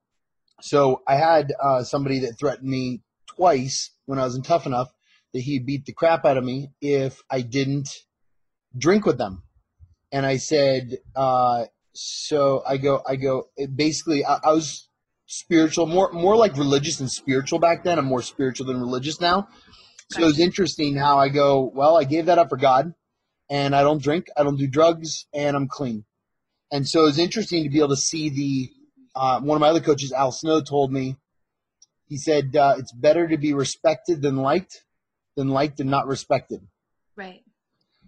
so 0.62 1.01
I 1.07 1.15
had 1.15 1.53
uh, 1.62 1.83
somebody 1.83 2.19
that 2.19 2.38
threatened 2.38 2.69
me 2.69 3.01
twice 3.27 3.91
when 4.05 4.19
I 4.19 4.24
was 4.24 4.35
in 4.35 4.41
Tough 4.41 4.65
Enough 4.65 4.91
that 5.33 5.41
he'd 5.41 5.65
beat 5.65 5.85
the 5.85 5.93
crap 5.93 6.25
out 6.25 6.38
of 6.38 6.43
me 6.43 6.71
if 6.81 7.21
I 7.29 7.41
didn't 7.41 7.89
drink 8.77 9.05
with 9.05 9.17
them. 9.17 9.43
And 10.12 10.25
I 10.25 10.38
said, 10.38 10.97
uh, 11.15 11.65
so 11.93 12.63
I 12.65 12.77
go, 12.77 13.01
I 13.05 13.15
go, 13.15 13.50
basically, 13.75 14.24
I, 14.24 14.39
I, 14.43 14.53
was 14.53 14.88
spiritual, 15.36 15.86
more, 15.86 16.12
more 16.12 16.36
like 16.36 16.58
religious 16.58 17.00
and 17.00 17.12
spiritual 17.12 17.60
back 17.60 17.84
then. 17.84 18.00
I'm 18.00 18.06
more 18.06 18.22
spiritual 18.22 18.68
than 18.68 18.80
religious 18.80 19.20
now. 19.20 19.48
So 20.12 20.22
it 20.22 20.25
was 20.25 20.39
interesting 20.39 20.96
how 20.96 21.18
I 21.18 21.30
go, 21.30 21.72
well, 21.74 21.98
I 21.98 22.04
gave 22.04 22.27
that 22.27 22.38
up 22.38 22.50
for 22.50 22.58
God 22.58 22.94
and 23.50 23.75
I 23.75 23.82
don't 23.82 24.01
drink, 24.01 24.27
I 24.36 24.44
don't 24.44 24.58
do 24.58 24.68
drugs, 24.68 25.27
and 25.34 25.56
I'm 25.56 25.68
clean. 25.68 26.06
And 26.72 26.88
so 26.88 27.01
it 27.01 27.06
was 27.06 27.20
interesting 27.20 27.63
to 27.63 27.70
be 27.70 27.80
able 27.80 27.89
to 27.89 27.96
see 27.96 28.30
the, 28.30 28.70
uh, 29.15 29.39
one 29.42 29.56
of 29.56 29.62
my 29.62 29.70
other 29.70 29.82
coaches, 29.82 30.12
Al 30.12 30.32
Snow, 30.32 30.62
told 30.62 30.92
me, 30.92 31.15
he 32.08 32.18
said, 32.18 32.56
uh, 32.56 32.75
it's 32.77 32.92
better 32.92 33.27
to 33.27 33.38
be 33.38 33.54
respected 33.54 34.22
than 34.22 34.38
liked, 34.38 34.84
than 35.36 35.50
liked 35.50 35.80
and 35.80 35.89
not 35.89 36.08
respected. 36.08 36.62
Right. 37.15 37.45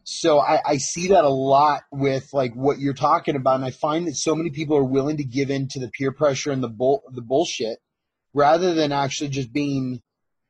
So 0.09 0.39
I, 0.39 0.61
I 0.65 0.77
see 0.77 1.09
that 1.09 1.25
a 1.25 1.29
lot 1.29 1.81
with 1.91 2.29
like 2.31 2.53
what 2.53 2.79
you're 2.79 2.93
talking 2.93 3.35
about, 3.35 3.55
and 3.55 3.65
I 3.65 3.71
find 3.71 4.07
that 4.07 4.15
so 4.15 4.35
many 4.35 4.51
people 4.51 4.77
are 4.77 4.83
willing 4.83 5.17
to 5.17 5.25
give 5.25 5.51
in 5.51 5.67
to 5.71 5.81
the 5.81 5.89
peer 5.89 6.13
pressure 6.13 6.53
and 6.53 6.63
the 6.63 6.69
bull, 6.69 7.03
the 7.11 7.21
bullshit, 7.21 7.79
rather 8.33 8.73
than 8.73 8.93
actually 8.93 9.31
just 9.31 9.51
being 9.51 10.01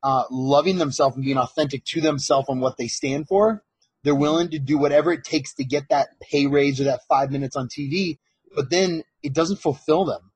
uh, 0.03 0.25
loving 0.29 0.77
themselves 0.77 1.15
and 1.15 1.25
being 1.25 1.39
authentic 1.39 1.83
to 1.85 2.01
themselves 2.01 2.47
and 2.49 2.61
what 2.61 2.77
they 2.77 2.87
stand 2.87 3.27
for. 3.27 3.63
They're 4.03 4.13
willing 4.13 4.51
to 4.51 4.59
do 4.59 4.77
whatever 4.77 5.11
it 5.11 5.23
takes 5.23 5.55
to 5.55 5.65
get 5.65 5.89
that 5.89 6.09
pay 6.21 6.45
raise 6.45 6.79
or 6.79 6.83
that 6.83 7.01
five 7.09 7.31
minutes 7.31 7.55
on 7.55 7.67
TV, 7.67 8.19
but 8.55 8.69
then 8.69 9.03
it 9.23 9.33
doesn't 9.33 9.57
fulfill 9.57 10.05
them 10.05 10.31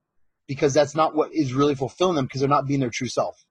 because 0.47 0.73
that's 0.73 0.95
not 0.95 1.15
what 1.15 1.31
is 1.31 1.53
really 1.53 1.75
fulfilling 1.75 2.15
them 2.15 2.25
because 2.25 2.41
they're 2.41 2.49
not 2.49 2.65
being 2.65 2.79
their 2.79 2.89
true 2.89 3.07
self. 3.07 3.45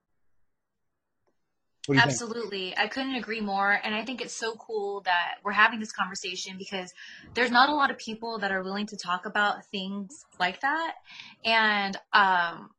Absolutely. 1.88 2.70
Think? 2.70 2.78
I 2.78 2.88
couldn't 2.88 3.14
agree 3.14 3.40
more. 3.40 3.78
And 3.82 3.94
I 3.94 4.04
think 4.04 4.20
it's 4.20 4.34
so 4.34 4.54
cool 4.54 5.02
that 5.02 5.36
we're 5.44 5.52
having 5.52 5.80
this 5.80 5.92
conversation 5.92 6.56
because 6.58 6.92
there's 7.34 7.50
not 7.50 7.68
a 7.68 7.74
lot 7.74 7.90
of 7.90 7.98
people 7.98 8.38
that 8.38 8.52
are 8.52 8.62
willing 8.62 8.86
to 8.86 8.96
talk 8.96 9.26
about 9.26 9.66
things 9.66 10.24
like 10.38 10.60
that. 10.60 10.94
And, 11.44 11.96
um, 12.12 12.70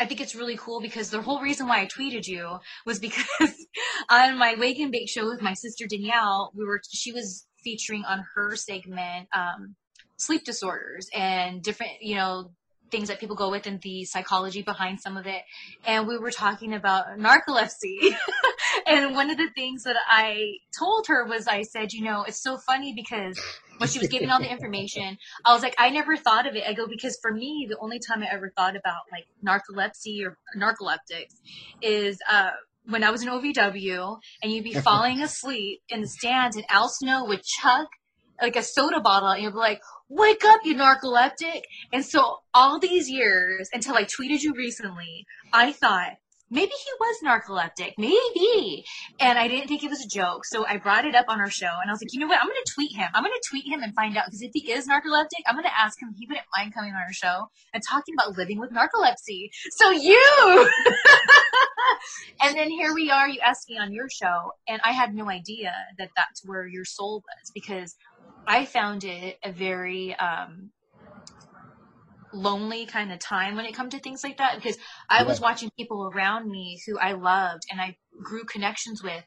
I 0.00 0.06
think 0.06 0.20
it's 0.20 0.34
really 0.34 0.56
cool 0.56 0.80
because 0.80 1.10
the 1.10 1.20
whole 1.20 1.40
reason 1.40 1.66
why 1.66 1.80
I 1.80 1.86
tweeted 1.86 2.26
you 2.26 2.58
was 2.86 3.00
because 3.00 3.26
on 4.10 4.38
my 4.38 4.54
Wake 4.56 4.78
and 4.78 4.92
Bake 4.92 5.08
show 5.08 5.26
with 5.28 5.42
my 5.42 5.54
sister 5.54 5.86
Danielle, 5.88 6.52
we 6.54 6.64
were 6.64 6.80
she 6.88 7.10
was 7.10 7.46
featuring 7.64 8.04
on 8.04 8.24
her 8.34 8.54
segment 8.54 9.28
um, 9.34 9.74
sleep 10.16 10.44
disorders 10.44 11.08
and 11.12 11.62
different, 11.62 11.92
you 12.00 12.14
know, 12.14 12.52
things 12.90 13.08
that 13.08 13.20
people 13.20 13.36
go 13.36 13.50
with 13.50 13.66
and 13.66 13.80
the 13.80 14.04
psychology 14.04 14.62
behind 14.62 15.00
some 15.00 15.16
of 15.16 15.26
it. 15.26 15.42
And 15.86 16.06
we 16.06 16.18
were 16.18 16.30
talking 16.30 16.74
about 16.74 17.18
narcolepsy. 17.18 18.14
and 18.86 19.14
one 19.14 19.30
of 19.30 19.36
the 19.36 19.48
things 19.54 19.84
that 19.84 19.96
I 20.08 20.58
told 20.78 21.06
her 21.08 21.24
was 21.24 21.46
I 21.46 21.62
said, 21.62 21.92
you 21.92 22.02
know, 22.02 22.24
it's 22.24 22.42
so 22.42 22.58
funny 22.58 22.94
because 22.94 23.38
when 23.78 23.88
she 23.88 23.98
was 23.98 24.08
giving 24.08 24.30
all 24.30 24.40
the 24.40 24.50
information, 24.50 25.18
I 25.44 25.52
was 25.52 25.62
like, 25.62 25.74
I 25.78 25.90
never 25.90 26.16
thought 26.16 26.46
of 26.46 26.56
it. 26.56 26.64
I 26.66 26.72
go, 26.72 26.86
because 26.86 27.18
for 27.20 27.32
me, 27.32 27.66
the 27.68 27.78
only 27.78 27.98
time 27.98 28.22
I 28.22 28.28
ever 28.32 28.52
thought 28.56 28.76
about 28.76 29.02
like 29.12 29.26
narcolepsy 29.44 30.24
or 30.24 30.36
narcoleptics 30.56 31.34
is, 31.82 32.18
uh, 32.30 32.50
when 32.88 33.04
I 33.04 33.10
was 33.10 33.22
in 33.22 33.28
OVW 33.28 34.18
and 34.42 34.52
you'd 34.52 34.64
be 34.64 34.74
falling 34.80 35.20
asleep 35.22 35.80
in 35.88 36.00
the 36.00 36.08
stands 36.08 36.56
and 36.56 36.64
Al 36.70 36.88
Snow 36.88 37.26
would 37.26 37.42
chuck 37.42 37.88
like 38.40 38.56
a 38.56 38.62
soda 38.62 39.00
bottle 39.00 39.28
and 39.28 39.42
you'd 39.42 39.52
be 39.52 39.58
like, 39.58 39.80
wake 40.08 40.44
up, 40.44 40.60
you 40.64 40.76
narcoleptic. 40.76 41.62
And 41.92 42.04
so 42.04 42.38
all 42.54 42.78
these 42.78 43.10
years 43.10 43.68
until 43.72 43.94
I 43.94 44.04
tweeted 44.04 44.42
you 44.42 44.54
recently, 44.54 45.26
I 45.52 45.72
thought, 45.72 46.16
maybe 46.50 46.72
he 46.72 46.90
was 46.98 47.16
narcoleptic, 47.24 47.92
maybe. 47.98 48.84
And 49.20 49.38
I 49.38 49.48
didn't 49.48 49.68
think 49.68 49.84
it 49.84 49.90
was 49.90 50.04
a 50.04 50.08
joke. 50.08 50.44
So 50.44 50.66
I 50.66 50.78
brought 50.78 51.04
it 51.04 51.14
up 51.14 51.26
on 51.28 51.40
our 51.40 51.50
show 51.50 51.66
and 51.66 51.90
I 51.90 51.92
was 51.92 52.00
like, 52.00 52.12
you 52.12 52.20
know 52.20 52.26
what? 52.26 52.38
I'm 52.40 52.46
going 52.46 52.62
to 52.64 52.72
tweet 52.72 52.96
him. 52.96 53.08
I'm 53.14 53.22
going 53.22 53.34
to 53.34 53.48
tweet 53.48 53.66
him 53.66 53.82
and 53.82 53.94
find 53.94 54.16
out 54.16 54.24
because 54.26 54.42
if 54.42 54.50
he 54.54 54.72
is 54.72 54.88
narcoleptic, 54.88 55.44
I'm 55.46 55.54
going 55.54 55.64
to 55.64 55.78
ask 55.78 56.00
him 56.00 56.10
if 56.12 56.18
he 56.18 56.26
wouldn't 56.26 56.46
mind 56.56 56.74
coming 56.74 56.92
on 56.92 57.02
our 57.02 57.12
show 57.12 57.48
and 57.74 57.82
talking 57.88 58.14
about 58.14 58.36
living 58.36 58.58
with 58.58 58.70
narcolepsy. 58.70 59.50
So 59.72 59.90
you! 59.90 60.70
and 62.42 62.56
then 62.56 62.70
here 62.70 62.94
we 62.94 63.10
are. 63.10 63.28
You 63.28 63.40
asked 63.40 63.68
me 63.68 63.78
on 63.78 63.92
your 63.92 64.08
show 64.08 64.52
and 64.66 64.80
I 64.84 64.92
had 64.92 65.14
no 65.14 65.28
idea 65.28 65.72
that 65.98 66.10
that's 66.16 66.44
where 66.44 66.66
your 66.66 66.84
soul 66.84 67.22
was 67.26 67.50
because 67.54 67.96
I 68.48 68.64
found 68.64 69.04
it 69.04 69.38
a 69.44 69.52
very 69.52 70.14
um, 70.14 70.70
lonely 72.32 72.86
kind 72.86 73.12
of 73.12 73.18
time 73.18 73.56
when 73.56 73.66
it 73.66 73.74
comes 73.74 73.92
to 73.92 74.00
things 74.00 74.24
like 74.24 74.38
that 74.38 74.56
because 74.56 74.78
I 75.10 75.24
was 75.24 75.38
watching 75.38 75.70
people 75.78 76.10
around 76.12 76.50
me 76.50 76.80
who 76.86 76.98
I 76.98 77.12
loved 77.12 77.64
and 77.70 77.78
I 77.78 77.98
grew 78.22 78.44
connections 78.44 79.02
with 79.02 79.22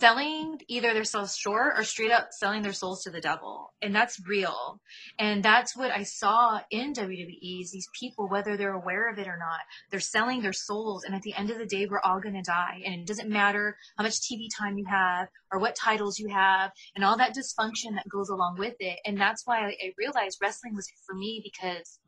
selling 0.00 0.58
either 0.66 0.94
their 0.94 1.04
souls 1.04 1.36
short 1.36 1.74
or 1.78 1.84
straight 1.84 2.10
up 2.10 2.28
selling 2.32 2.62
their 2.62 2.72
souls 2.72 3.02
to 3.02 3.10
the 3.10 3.20
devil. 3.20 3.72
And 3.82 3.94
that's 3.94 4.20
real. 4.26 4.80
And 5.18 5.42
that's 5.42 5.76
what 5.76 5.90
I 5.90 6.02
saw 6.04 6.60
in 6.70 6.94
WWE 6.94 7.60
is 7.60 7.70
these 7.70 7.88
people, 7.98 8.28
whether 8.28 8.56
they're 8.56 8.72
aware 8.72 9.10
of 9.10 9.18
it 9.18 9.28
or 9.28 9.36
not, 9.38 9.60
they're 9.90 10.00
selling 10.00 10.42
their 10.42 10.52
souls. 10.52 11.04
And 11.04 11.14
at 11.14 11.22
the 11.22 11.34
end 11.34 11.50
of 11.50 11.58
the 11.58 11.66
day, 11.66 11.86
we're 11.86 12.00
all 12.00 12.20
going 12.20 12.34
to 12.34 12.42
die. 12.42 12.82
And 12.84 12.94
it 12.94 13.06
doesn't 13.06 13.28
matter 13.28 13.76
how 13.96 14.04
much 14.04 14.20
TV 14.20 14.48
time 14.58 14.78
you 14.78 14.86
have 14.88 15.28
or 15.52 15.58
what 15.58 15.76
titles 15.76 16.18
you 16.18 16.28
have 16.28 16.70
and 16.96 17.04
all 17.04 17.18
that 17.18 17.36
dysfunction 17.36 17.94
that 17.94 18.08
goes 18.08 18.30
along 18.30 18.56
with 18.58 18.74
it. 18.80 18.98
And 19.04 19.20
that's 19.20 19.46
why 19.46 19.66
I 19.66 19.92
realized 19.98 20.38
wrestling 20.40 20.74
was 20.74 20.90
for 21.06 21.14
me 21.14 21.40
because 21.44 21.98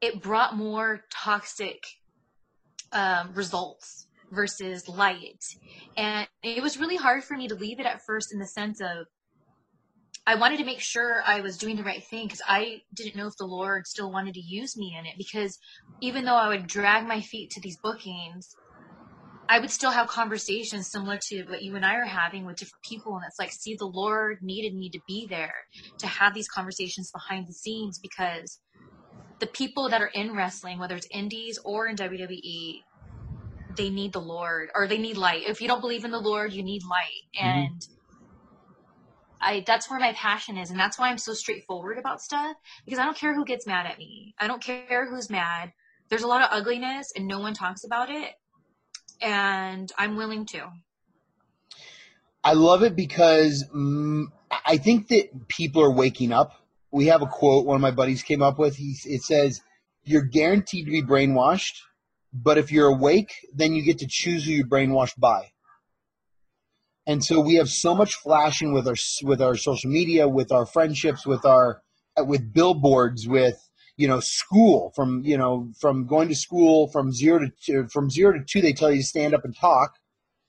it 0.00 0.22
brought 0.22 0.56
more 0.56 1.04
toxic 1.12 1.84
um, 2.92 3.30
results 3.34 4.08
versus 4.30 4.88
light. 4.88 5.44
And 5.96 6.28
it 6.42 6.62
was 6.62 6.78
really 6.78 6.96
hard 6.96 7.24
for 7.24 7.36
me 7.36 7.48
to 7.48 7.54
leave 7.54 7.80
it 7.80 7.86
at 7.86 8.02
first 8.06 8.32
in 8.32 8.38
the 8.38 8.46
sense 8.46 8.80
of 8.80 9.06
I 10.26 10.34
wanted 10.34 10.58
to 10.58 10.64
make 10.64 10.80
sure 10.80 11.22
I 11.26 11.40
was 11.40 11.56
doing 11.56 11.76
the 11.76 11.82
right 11.82 12.04
thing 12.04 12.26
because 12.26 12.42
I 12.46 12.82
didn't 12.94 13.16
know 13.16 13.26
if 13.26 13.36
the 13.38 13.46
Lord 13.46 13.86
still 13.86 14.12
wanted 14.12 14.34
to 14.34 14.40
use 14.40 14.76
me 14.76 14.94
in 14.98 15.06
it. 15.06 15.14
Because 15.16 15.58
even 16.00 16.24
though 16.24 16.36
I 16.36 16.48
would 16.48 16.66
drag 16.66 17.06
my 17.06 17.20
feet 17.20 17.50
to 17.50 17.60
these 17.60 17.78
bookings, 17.82 18.54
I 19.48 19.58
would 19.58 19.70
still 19.70 19.90
have 19.90 20.06
conversations 20.06 20.90
similar 20.90 21.18
to 21.28 21.42
what 21.44 21.62
you 21.62 21.74
and 21.74 21.84
I 21.84 21.96
are 21.96 22.04
having 22.04 22.46
with 22.46 22.56
different 22.56 22.84
people. 22.84 23.16
And 23.16 23.24
it's 23.26 23.38
like, 23.40 23.50
see, 23.50 23.74
the 23.76 23.86
Lord 23.86 24.38
needed 24.42 24.76
me 24.76 24.90
to 24.90 25.00
be 25.08 25.26
there 25.28 25.54
to 25.98 26.06
have 26.06 26.34
these 26.34 26.48
conversations 26.48 27.10
behind 27.10 27.48
the 27.48 27.52
scenes 27.52 27.98
because 27.98 28.60
the 29.40 29.48
people 29.48 29.88
that 29.88 30.02
are 30.02 30.10
in 30.14 30.36
wrestling, 30.36 30.78
whether 30.78 30.94
it's 30.94 31.08
indies 31.10 31.58
or 31.64 31.88
in 31.88 31.96
WWE, 31.96 32.74
they 33.76 33.90
need 33.90 34.12
the 34.12 34.20
Lord 34.20 34.70
or 34.74 34.86
they 34.86 34.98
need 34.98 35.16
light. 35.16 35.42
If 35.46 35.60
you 35.60 35.68
don't 35.68 35.80
believe 35.80 36.04
in 36.04 36.10
the 36.10 36.20
Lord, 36.20 36.52
you 36.52 36.62
need 36.62 36.82
light. 36.84 37.22
Mm-hmm. 37.38 37.46
And 37.46 37.80
mm-hmm. 37.80 37.94
I 39.40 39.64
that's 39.66 39.88
where 39.88 39.98
my 39.98 40.12
passion 40.12 40.58
is 40.58 40.70
and 40.70 40.78
that's 40.78 40.98
why 40.98 41.08
I'm 41.08 41.18
so 41.18 41.32
straightforward 41.32 41.98
about 41.98 42.20
stuff 42.20 42.56
because 42.84 42.98
I 42.98 43.04
don't 43.04 43.16
care 43.16 43.34
who 43.34 43.44
gets 43.44 43.66
mad 43.66 43.86
at 43.86 43.98
me. 43.98 44.34
I 44.38 44.46
don't 44.46 44.62
care 44.62 45.08
who's 45.08 45.30
mad. 45.30 45.72
There's 46.08 46.22
a 46.22 46.28
lot 46.28 46.42
of 46.42 46.48
ugliness 46.50 47.12
and 47.16 47.26
no 47.26 47.38
one 47.38 47.54
talks 47.54 47.84
about 47.84 48.10
it. 48.10 48.32
And 49.22 49.90
I'm 49.98 50.16
willing 50.16 50.46
to. 50.46 50.70
I 52.42 52.54
love 52.54 52.82
it 52.82 52.96
because 52.96 53.64
mm, 53.74 54.26
I 54.64 54.78
think 54.78 55.08
that 55.08 55.48
people 55.48 55.82
are 55.82 55.92
waking 55.92 56.32
up. 56.32 56.54
We 56.90 57.06
have 57.06 57.22
a 57.22 57.26
quote 57.26 57.66
one 57.66 57.76
of 57.76 57.82
my 57.82 57.90
buddies 57.90 58.22
came 58.22 58.42
up 58.42 58.58
with. 58.58 58.76
He 58.76 58.96
it 59.04 59.22
says, 59.22 59.60
"You're 60.04 60.22
guaranteed 60.22 60.86
to 60.86 60.90
be 60.90 61.02
brainwashed, 61.02 61.82
but 62.32 62.58
if 62.58 62.70
you're 62.70 62.88
awake, 62.88 63.32
then 63.54 63.74
you 63.74 63.82
get 63.82 63.98
to 63.98 64.06
choose 64.08 64.44
who 64.44 64.52
you're 64.52 64.66
brainwashed 64.66 65.18
by. 65.18 65.50
And 67.06 67.24
so 67.24 67.40
we 67.40 67.54
have 67.54 67.68
so 67.68 67.94
much 67.94 68.14
flashing 68.14 68.72
with 68.72 68.86
our 68.86 68.96
with 69.22 69.42
our 69.42 69.56
social 69.56 69.90
media, 69.90 70.28
with 70.28 70.52
our 70.52 70.66
friendships, 70.66 71.26
with 71.26 71.44
our 71.44 71.82
uh, 72.16 72.24
with 72.24 72.52
billboards, 72.52 73.26
with 73.26 73.58
you 73.96 74.06
know 74.06 74.20
school 74.20 74.92
from 74.94 75.22
you 75.24 75.36
know 75.36 75.70
from 75.78 76.06
going 76.06 76.28
to 76.28 76.34
school 76.34 76.88
from 76.88 77.12
zero 77.12 77.40
to 77.40 77.52
two, 77.64 77.80
uh, 77.80 77.88
from 77.92 78.10
zero 78.10 78.32
to 78.32 78.44
two 78.44 78.60
they 78.60 78.72
tell 78.72 78.90
you 78.90 78.98
to 78.98 79.06
stand 79.06 79.34
up 79.34 79.44
and 79.44 79.56
talk 79.56 79.92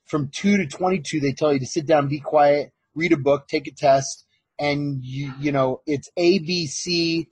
from 0.06 0.28
2 0.28 0.58
to 0.58 0.66
22 0.66 1.20
they 1.20 1.32
tell 1.32 1.52
you 1.52 1.58
to 1.58 1.66
sit 1.66 1.86
down 1.86 2.08
be 2.08 2.20
quiet 2.20 2.72
read 2.94 3.12
a 3.12 3.16
book 3.16 3.46
take 3.48 3.66
a 3.66 3.72
test 3.72 4.26
and 4.58 5.02
you 5.02 5.32
you 5.38 5.52
know 5.52 5.80
it's 5.86 6.08
a 6.16 6.38
b 6.38 6.66
c 6.66 7.28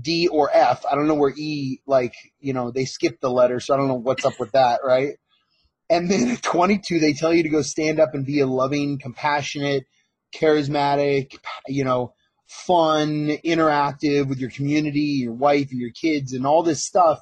d 0.00 0.28
or 0.28 0.50
f. 0.52 0.84
I 0.90 0.94
don't 0.94 1.06
know 1.06 1.14
where 1.14 1.34
e 1.36 1.80
like 1.86 2.14
you 2.40 2.52
know 2.52 2.70
they 2.70 2.84
skip 2.84 3.20
the 3.20 3.30
letter 3.30 3.60
so 3.60 3.74
i 3.74 3.76
don't 3.76 3.88
know 3.88 3.94
what's 3.94 4.24
up 4.24 4.38
with 4.40 4.52
that 4.52 4.80
right? 4.84 5.14
And 5.90 6.10
then 6.10 6.30
at 6.30 6.42
22 6.42 6.98
they 6.98 7.12
tell 7.12 7.34
you 7.34 7.42
to 7.42 7.48
go 7.48 7.62
stand 7.62 8.00
up 8.00 8.14
and 8.14 8.24
be 8.24 8.40
a 8.40 8.46
loving 8.46 8.98
compassionate 8.98 9.84
charismatic 10.34 11.36
you 11.66 11.84
know 11.84 12.14
fun 12.48 13.28
interactive 13.44 14.28
with 14.28 14.38
your 14.38 14.50
community 14.50 15.20
your 15.24 15.34
wife 15.34 15.70
and 15.70 15.80
your 15.80 15.90
kids 15.90 16.32
and 16.32 16.46
all 16.46 16.62
this 16.62 16.82
stuff. 16.84 17.20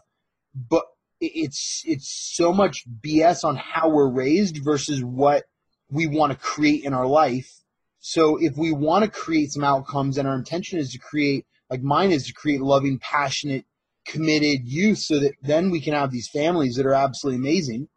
But 0.55 0.85
it's 1.21 1.83
it's 1.87 2.09
so 2.09 2.53
much 2.53 2.85
BS 3.05 3.45
on 3.45 3.57
how 3.57 3.89
we're 3.91 4.09
raised 4.09 4.63
versus 4.63 5.03
what 5.03 5.45
we 5.91 6.07
want 6.07 6.33
to 6.33 6.39
create 6.39 6.85
in 6.85 6.95
our 6.95 7.07
life. 7.07 7.51
So 7.99 8.37
if 8.37 8.57
we 8.57 8.73
want 8.73 9.05
to 9.05 9.11
create 9.11 9.53
some 9.53 9.65
outcomes 9.65 10.17
and 10.17 10.27
our 10.27 10.35
intention 10.35 10.79
is 10.79 10.93
to 10.93 10.99
create 10.99 11.45
like 11.71 11.83
mine 11.83 12.11
is 12.11 12.27
to 12.27 12.33
create 12.33 12.61
loving, 12.61 12.99
passionate, 12.99 13.65
committed 14.07 14.61
youth 14.65 14.99
so 14.99 15.21
that 15.21 15.35
then 15.43 15.71
we 15.71 15.81
can 15.81 15.95
have 15.95 16.11
these 16.11 16.29
families 16.29 16.75
that 16.77 16.87
are 16.87 16.95
absolutely 16.95 17.39
amazing. 17.39 17.89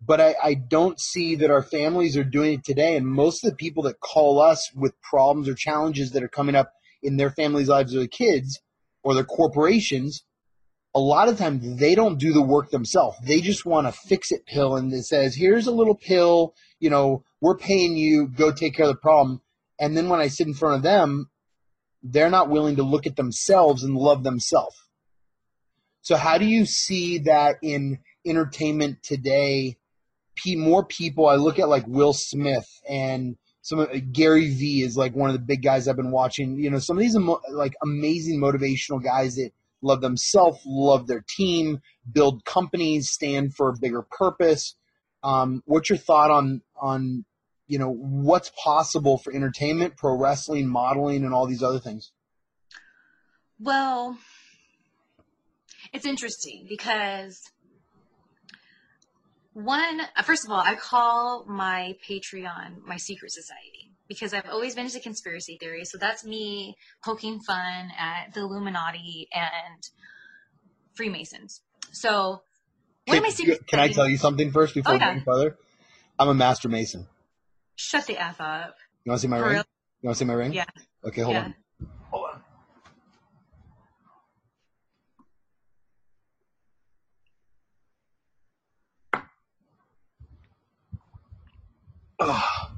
But 0.00 0.20
I, 0.20 0.34
I 0.42 0.54
don't 0.54 1.00
see 1.00 1.36
that 1.36 1.50
our 1.50 1.62
families 1.62 2.16
are 2.16 2.24
doing 2.24 2.54
it 2.54 2.64
today. 2.64 2.96
And 2.96 3.06
most 3.06 3.44
of 3.44 3.50
the 3.50 3.56
people 3.56 3.82
that 3.84 4.00
call 4.00 4.40
us 4.40 4.70
with 4.74 5.00
problems 5.02 5.48
or 5.48 5.54
challenges 5.54 6.12
that 6.12 6.22
are 6.22 6.28
coming 6.28 6.54
up 6.54 6.72
in 7.02 7.16
their 7.16 7.30
families' 7.30 7.68
lives 7.68 7.94
or 7.94 7.98
their 7.98 8.08
kids 8.08 8.60
or 9.02 9.14
their 9.14 9.24
corporations 9.24 10.24
a 10.94 11.00
lot 11.00 11.28
of 11.28 11.36
times 11.36 11.78
they 11.78 11.94
don't 11.94 12.18
do 12.18 12.32
the 12.32 12.42
work 12.42 12.70
themselves. 12.70 13.18
They 13.24 13.40
just 13.40 13.66
want 13.66 13.86
a 13.86 13.92
fix 13.92 14.30
it 14.30 14.46
pill 14.46 14.76
and 14.76 14.92
it 14.92 15.04
says, 15.04 15.34
here's 15.34 15.66
a 15.66 15.72
little 15.72 15.96
pill, 15.96 16.54
you 16.78 16.88
know, 16.88 17.24
we're 17.40 17.56
paying 17.56 17.96
you, 17.96 18.28
go 18.28 18.52
take 18.52 18.76
care 18.76 18.86
of 18.86 18.92
the 18.92 19.00
problem. 19.00 19.40
And 19.80 19.96
then 19.96 20.08
when 20.08 20.20
I 20.20 20.28
sit 20.28 20.46
in 20.46 20.54
front 20.54 20.76
of 20.76 20.82
them, 20.82 21.30
they're 22.04 22.30
not 22.30 22.50
willing 22.50 22.76
to 22.76 22.82
look 22.82 23.06
at 23.06 23.16
themselves 23.16 23.82
and 23.82 23.96
love 23.96 24.22
themselves. 24.22 24.76
So 26.02 26.16
how 26.16 26.36
do 26.36 26.44
you 26.44 26.66
see 26.66 27.18
that 27.20 27.56
in 27.62 27.98
entertainment 28.26 29.02
today? 29.02 29.78
More 30.46 30.84
people, 30.84 31.26
I 31.26 31.36
look 31.36 31.58
at 31.58 31.68
like 31.68 31.86
Will 31.86 32.12
Smith 32.12 32.68
and 32.88 33.36
some 33.62 33.86
Gary 34.12 34.50
Vee 34.50 34.82
is 34.82 34.94
like 34.94 35.16
one 35.16 35.30
of 35.30 35.34
the 35.34 35.42
big 35.42 35.62
guys 35.62 35.88
I've 35.88 35.96
been 35.96 36.10
watching. 36.10 36.58
You 36.58 36.68
know, 36.68 36.78
some 36.78 36.98
of 36.98 37.00
these 37.00 37.16
like 37.50 37.74
amazing 37.82 38.38
motivational 38.38 39.02
guys 39.02 39.36
that 39.36 39.52
love 39.80 40.02
themselves, 40.02 40.60
love 40.66 41.06
their 41.06 41.24
team, 41.26 41.80
build 42.12 42.44
companies, 42.44 43.10
stand 43.10 43.54
for 43.54 43.70
a 43.70 43.78
bigger 43.80 44.02
purpose. 44.02 44.74
Um, 45.22 45.62
what's 45.64 45.88
your 45.88 45.96
thought 45.96 46.30
on 46.30 46.60
on 46.78 47.24
you 47.74 47.80
know 47.80 47.90
what's 47.90 48.52
possible 48.62 49.18
for 49.18 49.34
entertainment, 49.34 49.96
pro 49.96 50.16
wrestling, 50.16 50.68
modeling, 50.68 51.24
and 51.24 51.34
all 51.34 51.44
these 51.44 51.60
other 51.60 51.80
things? 51.80 52.12
Well, 53.58 54.16
it's 55.92 56.06
interesting 56.06 56.66
because 56.68 57.40
one, 59.54 60.02
first 60.22 60.44
of 60.44 60.52
all, 60.52 60.60
I 60.60 60.76
call 60.76 61.46
my 61.48 61.96
Patreon 62.08 62.84
my 62.86 62.96
secret 62.96 63.32
society 63.32 63.90
because 64.06 64.32
I've 64.32 64.48
always 64.48 64.76
been 64.76 64.84
into 64.84 65.00
conspiracy 65.00 65.56
theories. 65.58 65.90
So 65.90 65.98
that's 65.98 66.24
me 66.24 66.76
poking 67.04 67.40
fun 67.40 67.90
at 67.98 68.34
the 68.34 68.42
Illuminati 68.42 69.26
and 69.32 69.82
Freemasons. 70.94 71.60
So 71.90 72.12
one 72.20 72.40
can, 73.06 73.16
of 73.16 73.22
my 73.24 73.30
secret 73.30 73.66
Can 73.66 73.80
I 73.80 73.88
tell 73.88 74.08
you 74.08 74.16
something 74.16 74.52
first 74.52 74.74
before 74.74 74.94
oh, 74.94 74.98
going 75.00 75.22
further? 75.22 75.56
I'm 76.20 76.28
a 76.28 76.34
master 76.34 76.68
mason. 76.68 77.08
Shut 77.76 78.06
the 78.06 78.16
F 78.18 78.40
up. 78.40 78.76
You 79.04 79.10
want 79.10 79.20
to 79.20 79.22
see 79.22 79.28
my 79.28 79.38
For 79.38 79.44
ring? 79.44 79.52
Real? 79.54 79.64
You 80.02 80.06
want 80.08 80.16
to 80.16 80.18
see 80.18 80.24
my 80.24 80.34
ring? 80.34 80.52
Yeah. 80.52 80.64
Okay, 81.04 81.22
hold 81.22 81.34
yeah. 81.34 81.44
on. 81.44 81.54
Hold 82.10 82.26
on. 82.32 82.42
Oh. 92.20 92.70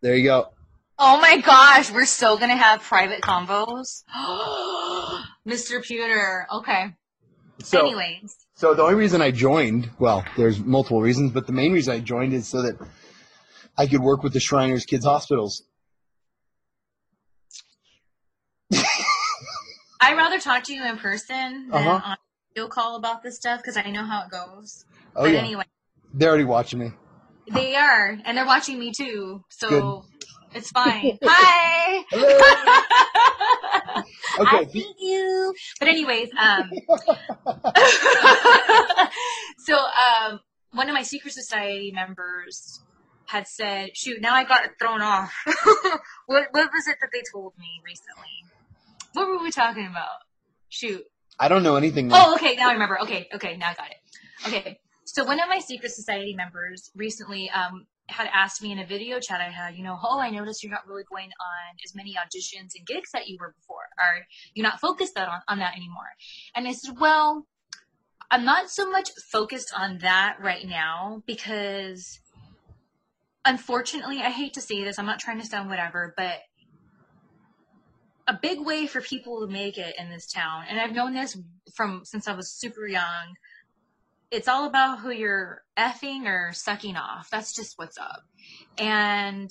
There 0.00 0.16
you 0.16 0.24
go. 0.24 0.48
Oh 0.98 1.20
my 1.20 1.40
gosh, 1.40 1.92
we're 1.92 2.06
still 2.06 2.38
gonna 2.38 2.56
have 2.56 2.82
private 2.82 3.20
convos. 3.20 4.02
Mr. 5.46 5.80
Puder. 5.82 6.46
Okay. 6.52 6.94
So, 7.62 7.80
Anyways. 7.80 8.36
So 8.54 8.74
the 8.74 8.82
only 8.82 8.94
reason 8.94 9.20
I 9.20 9.30
joined, 9.30 9.90
well, 9.98 10.24
there's 10.36 10.58
multiple 10.60 11.00
reasons, 11.00 11.32
but 11.32 11.46
the 11.46 11.52
main 11.52 11.72
reason 11.72 11.94
I 11.94 12.00
joined 12.00 12.32
is 12.32 12.48
so 12.48 12.62
that 12.62 12.78
I 13.78 13.86
could 13.86 14.00
work 14.00 14.24
with 14.24 14.32
the 14.32 14.40
Shriners 14.40 14.84
Kids 14.84 15.04
Hospitals. 15.04 15.62
I'd 20.00 20.16
rather 20.16 20.40
talk 20.40 20.64
to 20.64 20.74
you 20.74 20.84
in 20.84 20.98
person 20.98 21.68
than 21.70 21.86
uh-huh. 21.86 22.00
on 22.04 22.16
video 22.52 22.66
call 22.68 22.96
about 22.96 23.22
this 23.22 23.36
stuff 23.36 23.60
because 23.60 23.76
I 23.76 23.88
know 23.90 24.04
how 24.04 24.24
it 24.24 24.30
goes. 24.32 24.84
Oh, 25.14 25.22
but 25.22 25.32
yeah. 25.32 25.38
anyway. 25.38 25.62
They're 26.12 26.28
already 26.28 26.42
watching 26.44 26.80
me. 26.80 26.90
They 27.52 27.76
are, 27.76 28.18
and 28.24 28.36
they're 28.36 28.44
watching 28.44 28.80
me 28.80 28.92
too. 28.92 29.44
So 29.48 29.68
Good. 29.68 30.02
it's 30.56 30.70
fine. 30.70 31.16
Hi. 31.24 32.04
okay. 34.40 34.56
I 34.56 34.64
see 34.66 34.92
you. 34.98 35.54
But 35.78 35.88
anyways, 35.88 36.30
um, 36.38 36.70
so 39.58 39.76
um, 39.76 40.40
one 40.72 40.88
of 40.88 40.94
my 40.94 41.02
secret 41.02 41.32
society 41.32 41.92
members 41.92 42.82
had 43.28 43.46
said, 43.46 43.96
"Shoot, 43.96 44.20
now 44.20 44.34
I 44.34 44.44
got 44.44 44.62
thrown 44.80 45.02
off." 45.02 45.32
what 46.26 46.48
what 46.50 46.70
was 46.72 46.86
it 46.88 46.96
that 47.00 47.10
they 47.12 47.22
told 47.32 47.52
me 47.58 47.80
recently? 47.84 48.44
What 49.12 49.28
were 49.28 49.42
we 49.42 49.50
talking 49.50 49.86
about? 49.86 50.18
Shoot. 50.68 51.04
I 51.38 51.48
don't 51.48 51.62
know 51.62 51.76
anything. 51.76 52.10
Oh, 52.12 52.34
okay. 52.34 52.56
Now 52.56 52.70
I 52.70 52.72
remember. 52.72 53.00
Okay, 53.02 53.28
okay. 53.34 53.56
Now 53.56 53.68
I 53.70 53.74
got 53.74 53.90
it. 53.90 54.48
Okay. 54.48 54.80
So 55.04 55.24
one 55.24 55.40
of 55.40 55.48
my 55.48 55.60
secret 55.60 55.92
society 55.92 56.34
members 56.34 56.90
recently 56.94 57.48
um, 57.50 57.86
had 58.08 58.28
asked 58.32 58.62
me 58.62 58.72
in 58.72 58.78
a 58.78 58.86
video 58.86 59.20
chat 59.20 59.40
I 59.40 59.50
had, 59.50 59.74
you 59.76 59.82
know, 59.82 59.98
oh, 60.02 60.20
I 60.20 60.30
noticed 60.30 60.62
you're 60.62 60.72
not 60.72 60.86
really 60.86 61.04
going 61.10 61.28
on 61.28 61.76
as 61.84 61.94
many 61.94 62.14
auditions 62.14 62.72
and 62.76 62.86
gigs 62.86 63.10
that 63.12 63.28
you 63.28 63.36
were 63.40 63.54
before. 63.58 63.88
Are 63.98 64.26
you 64.54 64.62
not 64.62 64.80
focused 64.80 65.14
that 65.14 65.28
on, 65.28 65.40
on 65.48 65.58
that 65.58 65.76
anymore? 65.76 66.10
And 66.54 66.66
I 66.66 66.72
said, 66.72 66.98
well, 66.98 67.46
I'm 68.30 68.44
not 68.44 68.70
so 68.70 68.90
much 68.90 69.10
focused 69.30 69.72
on 69.76 69.98
that 69.98 70.36
right 70.40 70.66
now 70.66 71.22
because 71.26 72.20
unfortunately, 73.44 74.18
I 74.18 74.30
hate 74.30 74.54
to 74.54 74.60
say 74.60 74.84
this, 74.84 74.98
I'm 74.98 75.06
not 75.06 75.18
trying 75.18 75.40
to 75.40 75.46
sound 75.46 75.68
whatever, 75.68 76.14
but 76.16 76.38
a 78.26 78.38
big 78.40 78.60
way 78.60 78.86
for 78.86 79.00
people 79.00 79.46
to 79.46 79.52
make 79.52 79.78
it 79.78 79.94
in 79.98 80.10
this 80.10 80.30
town, 80.30 80.64
and 80.68 80.78
I've 80.78 80.92
known 80.92 81.14
this 81.14 81.36
from 81.74 82.02
since 82.04 82.28
I 82.28 82.34
was 82.34 82.50
super 82.50 82.86
young, 82.86 83.34
it's 84.30 84.48
all 84.48 84.66
about 84.66 85.00
who 85.00 85.10
you're 85.10 85.62
effing 85.78 86.26
or 86.26 86.52
sucking 86.52 86.96
off. 86.96 87.30
That's 87.30 87.54
just 87.54 87.78
what's 87.78 87.96
up. 87.96 88.22
And 88.76 89.50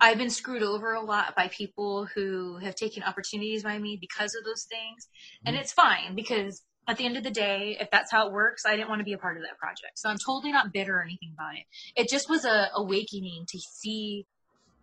I've 0.00 0.18
been 0.18 0.30
screwed 0.30 0.62
over 0.62 0.92
a 0.92 1.00
lot 1.00 1.34
by 1.36 1.48
people 1.48 2.06
who 2.14 2.58
have 2.58 2.74
taken 2.74 3.02
opportunities 3.02 3.62
by 3.62 3.78
me 3.78 3.96
because 4.00 4.34
of 4.34 4.44
those 4.44 4.64
things. 4.64 5.08
And 5.46 5.54
mm-hmm. 5.54 5.62
it's 5.62 5.72
fine 5.72 6.14
because 6.14 6.62
at 6.88 6.96
the 6.96 7.04
end 7.04 7.16
of 7.16 7.22
the 7.22 7.30
day, 7.30 7.76
if 7.80 7.90
that's 7.90 8.10
how 8.10 8.26
it 8.26 8.32
works, 8.32 8.64
I 8.66 8.74
didn't 8.76 8.88
want 8.88 9.00
to 9.00 9.04
be 9.04 9.12
a 9.12 9.18
part 9.18 9.36
of 9.36 9.42
that 9.44 9.58
project. 9.58 9.96
So 9.96 10.08
I'm 10.08 10.18
totally 10.18 10.52
not 10.52 10.72
bitter 10.72 10.98
or 10.98 11.02
anything 11.02 11.32
about 11.34 11.54
it. 11.54 11.64
It 11.94 12.08
just 12.08 12.28
was 12.28 12.44
a 12.44 12.68
awakening 12.74 13.44
to 13.48 13.58
see 13.58 14.26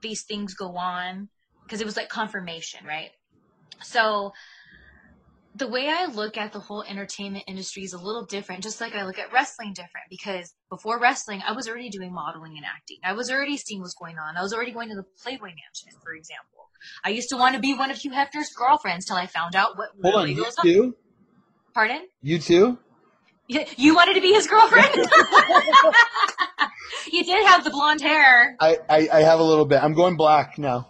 these 0.02 0.24
things 0.24 0.54
go 0.54 0.78
on 0.78 1.30
because 1.66 1.82
it 1.82 1.86
was 1.86 1.98
like 1.98 2.10
confirmation, 2.10 2.86
right? 2.86 3.10
So 3.82 4.34
the 5.56 5.68
way 5.68 5.90
I 5.90 6.06
look 6.06 6.38
at 6.38 6.54
the 6.54 6.60
whole 6.60 6.84
entertainment 6.84 7.46
industry 7.48 7.84
is 7.84 7.94
a 7.94 7.98
little 7.98 8.26
different, 8.26 8.64
just 8.64 8.80
like 8.80 8.96
I 8.96 9.06
look 9.06 9.18
at 9.18 9.34
wrestling 9.34 9.74
different. 9.74 10.06
Because 10.10 10.54
before 10.70 11.00
wrestling, 11.00 11.42
I 11.46 11.54
was 11.54 11.68
already 11.68 11.90
doing 11.90 12.14
modeling 12.14 12.54
and 12.58 12.66
acting. 12.66 12.98
I 13.04 13.14
was 13.14 13.32
already 13.32 13.58
seeing 13.58 13.82
what's 13.82 13.96
going 13.96 14.18
on. 14.18 14.38
I 14.38 14.42
was 14.42 14.54
already 14.54 14.72
going 14.72 14.90
to 14.90 14.96
the 14.96 15.06
Playboy 15.24 15.48
Mansion, 15.48 16.00
for 16.04 16.14
example. 16.14 16.70
I 17.04 17.10
used 17.10 17.30
to 17.30 17.38
want 17.38 17.56
to 17.56 17.62
be 17.62 17.74
one 17.74 17.90
of 17.90 17.98
Hugh 17.98 18.12
Hefner's 18.12 18.54
girlfriends 18.56 19.06
till 19.06 19.16
I 19.16 19.26
found 19.26 19.56
out 19.56 19.78
what 19.78 19.90
Hold 20.04 20.14
really 20.14 20.32
on, 20.32 20.38
you 20.38 20.44
goes 20.44 20.56
too? 20.62 20.84
on. 20.84 21.07
Pardon? 21.78 22.02
You 22.24 22.40
too? 22.40 22.80
You 23.48 23.94
wanted 23.94 24.16
to 24.16 24.22
be 24.22 24.34
his 24.34 24.48
girlfriend? 24.48 24.96
you 27.14 27.24
did 27.24 27.46
have 27.46 27.64
the 27.64 27.70
blonde 27.70 28.02
hair. 28.02 28.56
I, 28.60 28.80
I, 28.90 29.08
I, 29.14 29.22
have 29.22 29.40
a 29.40 29.44
little 29.44 29.66
bit. 29.66 29.84
I'm 29.84 29.94
going 29.94 30.18
black 30.18 30.58
now. 30.58 30.88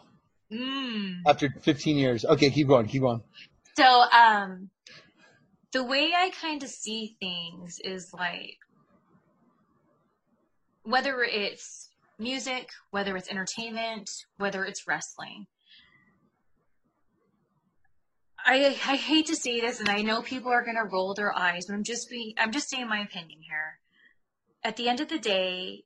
Mm. 0.50 1.24
After 1.28 1.54
15 1.60 1.98
years. 1.98 2.24
Okay, 2.24 2.50
keep 2.52 2.70
going, 2.70 2.88
keep 2.88 3.02
going. 3.02 3.22
So, 3.76 3.84
um, 3.84 4.70
the 5.74 5.84
way 5.84 6.14
I 6.16 6.30
kind 6.30 6.64
of 6.64 6.70
see 6.70 7.18
things 7.20 7.80
is 7.84 8.14
like 8.14 8.56
whether 10.84 11.22
it's 11.22 11.90
music, 12.18 12.70
whether 12.92 13.18
it's 13.18 13.30
entertainment, 13.30 14.10
whether 14.38 14.64
it's 14.64 14.88
wrestling. 14.88 15.48
I 18.48 18.68
I 18.88 18.96
hate 18.96 19.26
to 19.28 19.36
say 19.36 19.60
this, 19.60 19.82
and 19.82 19.90
I 19.90 20.02
know 20.02 20.22
people 20.22 20.52
are 20.52 20.64
gonna 20.64 20.86
roll 20.86 21.14
their 21.14 21.38
eyes, 21.38 21.66
but 21.66 21.74
I'm 21.74 21.84
just 21.84 22.10
being 22.10 22.34
I'm 22.38 22.52
just 22.52 22.70
saying 22.70 22.88
my 22.88 23.02
opinion 23.02 23.42
here. 23.42 23.80
At 24.64 24.78
the 24.78 24.88
end 24.88 25.02
of 25.02 25.10
the 25.10 25.20
day, 25.20 25.84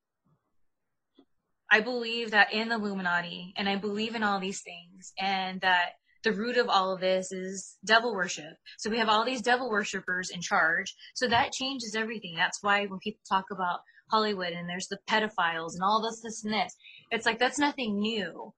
I 1.71 1.80
believe 1.80 2.32
that 2.32 2.54
in 2.54 2.69
the 2.69 2.76
Illuminati 2.76 3.54
and 3.58 3.67
I 3.67 3.78
believe 3.78 4.13
in 4.13 4.24
all 4.24 4.39
these 4.39 4.62
things 4.62 5.13
and 5.19 5.62
that 5.62 5.93
the 6.24 6.34
root 6.34 6.58
of 6.58 6.69
all 6.69 6.93
of 6.93 7.00
this 7.00 7.32
is 7.32 7.78
devil 7.84 8.13
worship. 8.13 8.54
So 8.78 8.91
we 8.91 9.00
have 9.00 9.10
all 9.10 9.26
these 9.26 9.41
devil 9.41 9.69
worshippers 9.69 10.30
in 10.30 10.41
charge. 10.41 10.93
So 11.15 11.28
that 11.28 11.54
changes 11.54 11.95
everything. 11.95 12.36
That's 12.36 12.62
why 12.62 12.86
when 12.86 13.00
people 13.00 13.21
talk 13.28 13.45
about 13.52 13.80
Hollywood 14.12 14.54
and 14.54 14.69
there's 14.69 14.88
the 14.88 15.00
pedophiles 15.10 15.74
and 15.74 15.82
all 15.82 16.02
this, 16.04 16.21
this, 16.21 16.43
and 16.43 16.54
this, 16.54 16.76
it's 17.10 17.26
like 17.26 17.39
that's 17.39 17.58
nothing 17.58 18.00
new. 18.00 18.54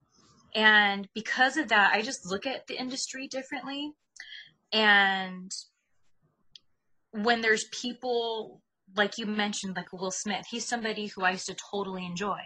And 0.55 1.07
because 1.13 1.57
of 1.57 1.69
that, 1.69 1.93
I 1.93 2.01
just 2.01 2.25
look 2.25 2.45
at 2.45 2.67
the 2.67 2.79
industry 2.79 3.27
differently. 3.27 3.93
And 4.71 5.51
when 7.11 7.41
there's 7.41 7.65
people 7.65 8.61
like 8.95 9.17
you 9.17 9.25
mentioned, 9.25 9.75
like 9.75 9.91
Will 9.91 10.11
Smith, 10.11 10.45
he's 10.49 10.67
somebody 10.67 11.07
who 11.07 11.23
I 11.23 11.31
used 11.31 11.47
to 11.47 11.55
totally 11.71 12.05
enjoy. 12.05 12.39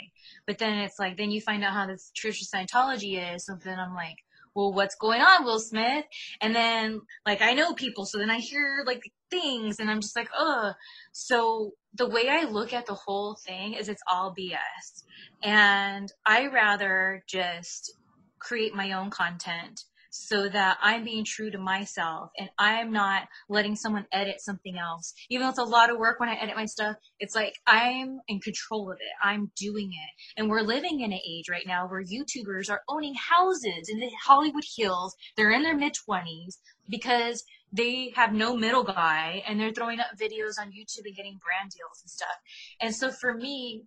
But 0.45 0.57
then 0.57 0.77
it's 0.77 0.99
like, 0.99 1.17
then 1.17 1.31
you 1.31 1.41
find 1.41 1.63
out 1.63 1.73
how 1.73 1.87
Church 2.13 2.41
of 2.41 2.47
Scientology 2.47 3.35
is. 3.35 3.45
So 3.45 3.57
then 3.63 3.79
I'm 3.79 3.93
like, 3.93 4.15
well, 4.55 4.73
what's 4.73 4.95
going 4.95 5.21
on, 5.21 5.43
Will 5.43 5.59
Smith? 5.59 6.05
And 6.41 6.55
then, 6.55 7.01
like, 7.25 7.41
I 7.41 7.53
know 7.53 7.73
people. 7.73 8.05
So 8.05 8.17
then 8.17 8.31
I 8.31 8.39
hear, 8.39 8.83
like, 8.87 9.03
things 9.29 9.79
and 9.79 9.89
I'm 9.89 10.01
just 10.01 10.15
like, 10.15 10.29
ugh. 10.37 10.73
So 11.11 11.73
the 11.93 12.09
way 12.09 12.29
I 12.29 12.45
look 12.45 12.73
at 12.73 12.85
the 12.85 12.93
whole 12.93 13.37
thing 13.45 13.73
is 13.73 13.89
it's 13.89 14.01
all 14.11 14.33
BS. 14.37 15.03
And 15.43 16.11
I 16.25 16.47
rather 16.47 17.23
just 17.27 17.93
create 18.39 18.73
my 18.75 18.93
own 18.93 19.09
content 19.09 19.83
so 20.09 20.49
that 20.49 20.77
I'm 20.81 21.03
being 21.03 21.23
true 21.23 21.51
to 21.51 21.57
myself 21.57 22.31
and 22.37 22.49
I'm 22.57 22.91
not 22.91 23.27
letting 23.49 23.75
someone 23.75 24.05
edit 24.11 24.41
something 24.41 24.77
else. 24.77 25.13
Even 25.29 25.45
though 25.45 25.49
it's 25.49 25.59
a 25.59 25.63
lot 25.63 25.91
of 25.91 25.99
work 25.99 26.19
when 26.19 26.29
I 26.29 26.35
edit 26.35 26.55
my 26.55 26.65
stuff, 26.65 26.95
it's 27.19 27.35
like 27.35 27.53
I'm 27.67 28.19
in 28.27 28.39
control 28.39 28.91
of 28.91 28.97
it. 28.97 29.27
I'm 29.27 29.51
doing 29.55 29.91
it. 29.91 30.39
And 30.39 30.49
we're 30.49 30.61
living 30.61 31.01
in 31.01 31.11
an 31.11 31.19
age 31.27 31.49
right 31.49 31.67
now 31.67 31.87
where 31.87 32.03
YouTubers 32.03 32.69
are 32.69 32.81
owning 32.89 33.15
houses 33.15 33.89
in 33.89 33.99
the 33.99 34.09
Hollywood 34.23 34.63
Hills. 34.75 35.15
They're 35.35 35.51
in 35.51 35.63
their 35.63 35.77
mid 35.77 35.93
20s 36.09 36.57
because 36.89 37.43
they 37.71 38.13
have 38.15 38.33
no 38.33 38.55
middle 38.55 38.83
guy 38.83 39.43
and 39.47 39.59
they're 39.59 39.73
throwing 39.73 39.99
up 39.99 40.17
videos 40.19 40.59
on 40.59 40.71
YouTube 40.71 41.05
and 41.05 41.15
getting 41.15 41.39
brand 41.43 41.71
deals 41.71 42.01
and 42.01 42.09
stuff. 42.09 42.37
And 42.79 42.95
so 42.95 43.11
for 43.11 43.33
me, 43.33 43.83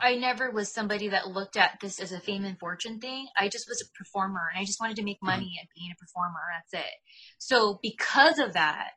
I 0.00 0.16
never 0.16 0.50
was 0.50 0.72
somebody 0.72 1.08
that 1.08 1.28
looked 1.28 1.56
at 1.56 1.78
this 1.80 2.00
as 2.00 2.12
a 2.12 2.20
fame 2.20 2.44
and 2.44 2.58
fortune 2.58 3.00
thing. 3.00 3.28
I 3.36 3.48
just 3.48 3.68
was 3.68 3.82
a 3.82 3.98
performer 3.98 4.48
and 4.52 4.60
I 4.60 4.64
just 4.64 4.80
wanted 4.80 4.96
to 4.96 5.02
make 5.02 5.16
mm-hmm. 5.16 5.26
money 5.26 5.58
at 5.60 5.68
being 5.74 5.90
a 5.92 6.00
performer. 6.00 6.40
That's 6.54 6.84
it. 6.84 6.92
So 7.38 7.78
because 7.82 8.38
of 8.38 8.52
that, 8.54 8.90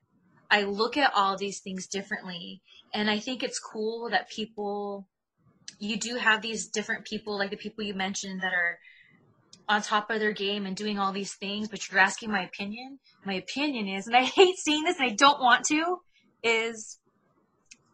I 0.51 0.63
look 0.63 0.97
at 0.97 1.11
all 1.15 1.37
these 1.37 1.59
things 1.59 1.87
differently. 1.87 2.61
And 2.93 3.09
I 3.09 3.19
think 3.19 3.43
it's 3.43 3.59
cool 3.59 4.09
that 4.09 4.29
people, 4.29 5.07
you 5.79 5.97
do 5.97 6.15
have 6.15 6.41
these 6.41 6.67
different 6.67 7.05
people, 7.05 7.37
like 7.37 7.51
the 7.51 7.57
people 7.57 7.83
you 7.83 7.93
mentioned 7.93 8.41
that 8.41 8.53
are 8.53 8.79
on 9.67 9.83
top 9.83 10.09
of 10.09 10.19
their 10.19 10.33
game 10.33 10.65
and 10.65 10.75
doing 10.75 10.97
all 10.97 11.13
these 11.13 11.35
things, 11.35 11.67
but 11.67 11.89
you're 11.89 11.99
asking 11.99 12.31
my 12.31 12.43
opinion. 12.43 12.99
My 13.23 13.33
opinion 13.33 13.87
is, 13.87 14.07
and 14.07 14.15
I 14.15 14.23
hate 14.23 14.57
seeing 14.57 14.83
this 14.83 14.97
and 14.97 15.09
I 15.09 15.13
don't 15.13 15.39
want 15.39 15.65
to, 15.65 15.99
is 16.43 16.98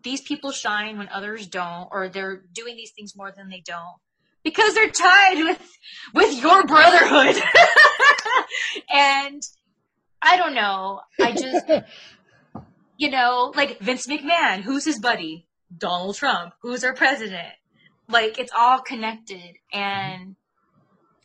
these 0.06 0.22
people 0.22 0.52
shine 0.52 0.98
when 0.98 1.10
others 1.10 1.48
don't, 1.48 1.90
or 1.92 2.08
they're 2.08 2.44
doing 2.54 2.78
these 2.78 2.92
things 2.96 3.18
more 3.18 3.34
than 3.36 3.50
they 3.50 3.62
don't 3.66 3.98
because 4.44 4.74
they're 4.76 4.90
tied 4.90 5.40
with 5.40 5.78
with 6.14 6.42
your 6.42 6.66
brotherhood. 6.66 7.36
and 8.94 9.42
I 10.22 10.38
don't 10.38 10.54
know. 10.54 11.02
I 11.20 11.32
just 11.34 11.66
you 12.98 13.10
know, 13.10 13.52
like 13.56 13.80
Vince 13.80 14.08
McMahon, 14.08 14.62
who's 14.62 14.86
his 14.86 15.00
buddy? 15.00 15.48
Donald 15.76 16.16
Trump, 16.16 16.54
who's 16.62 16.84
our 16.84 16.94
president? 16.94 17.54
Like 18.08 18.40
it's 18.40 18.52
all 18.56 18.80
connected 18.80 19.58
and 19.74 20.36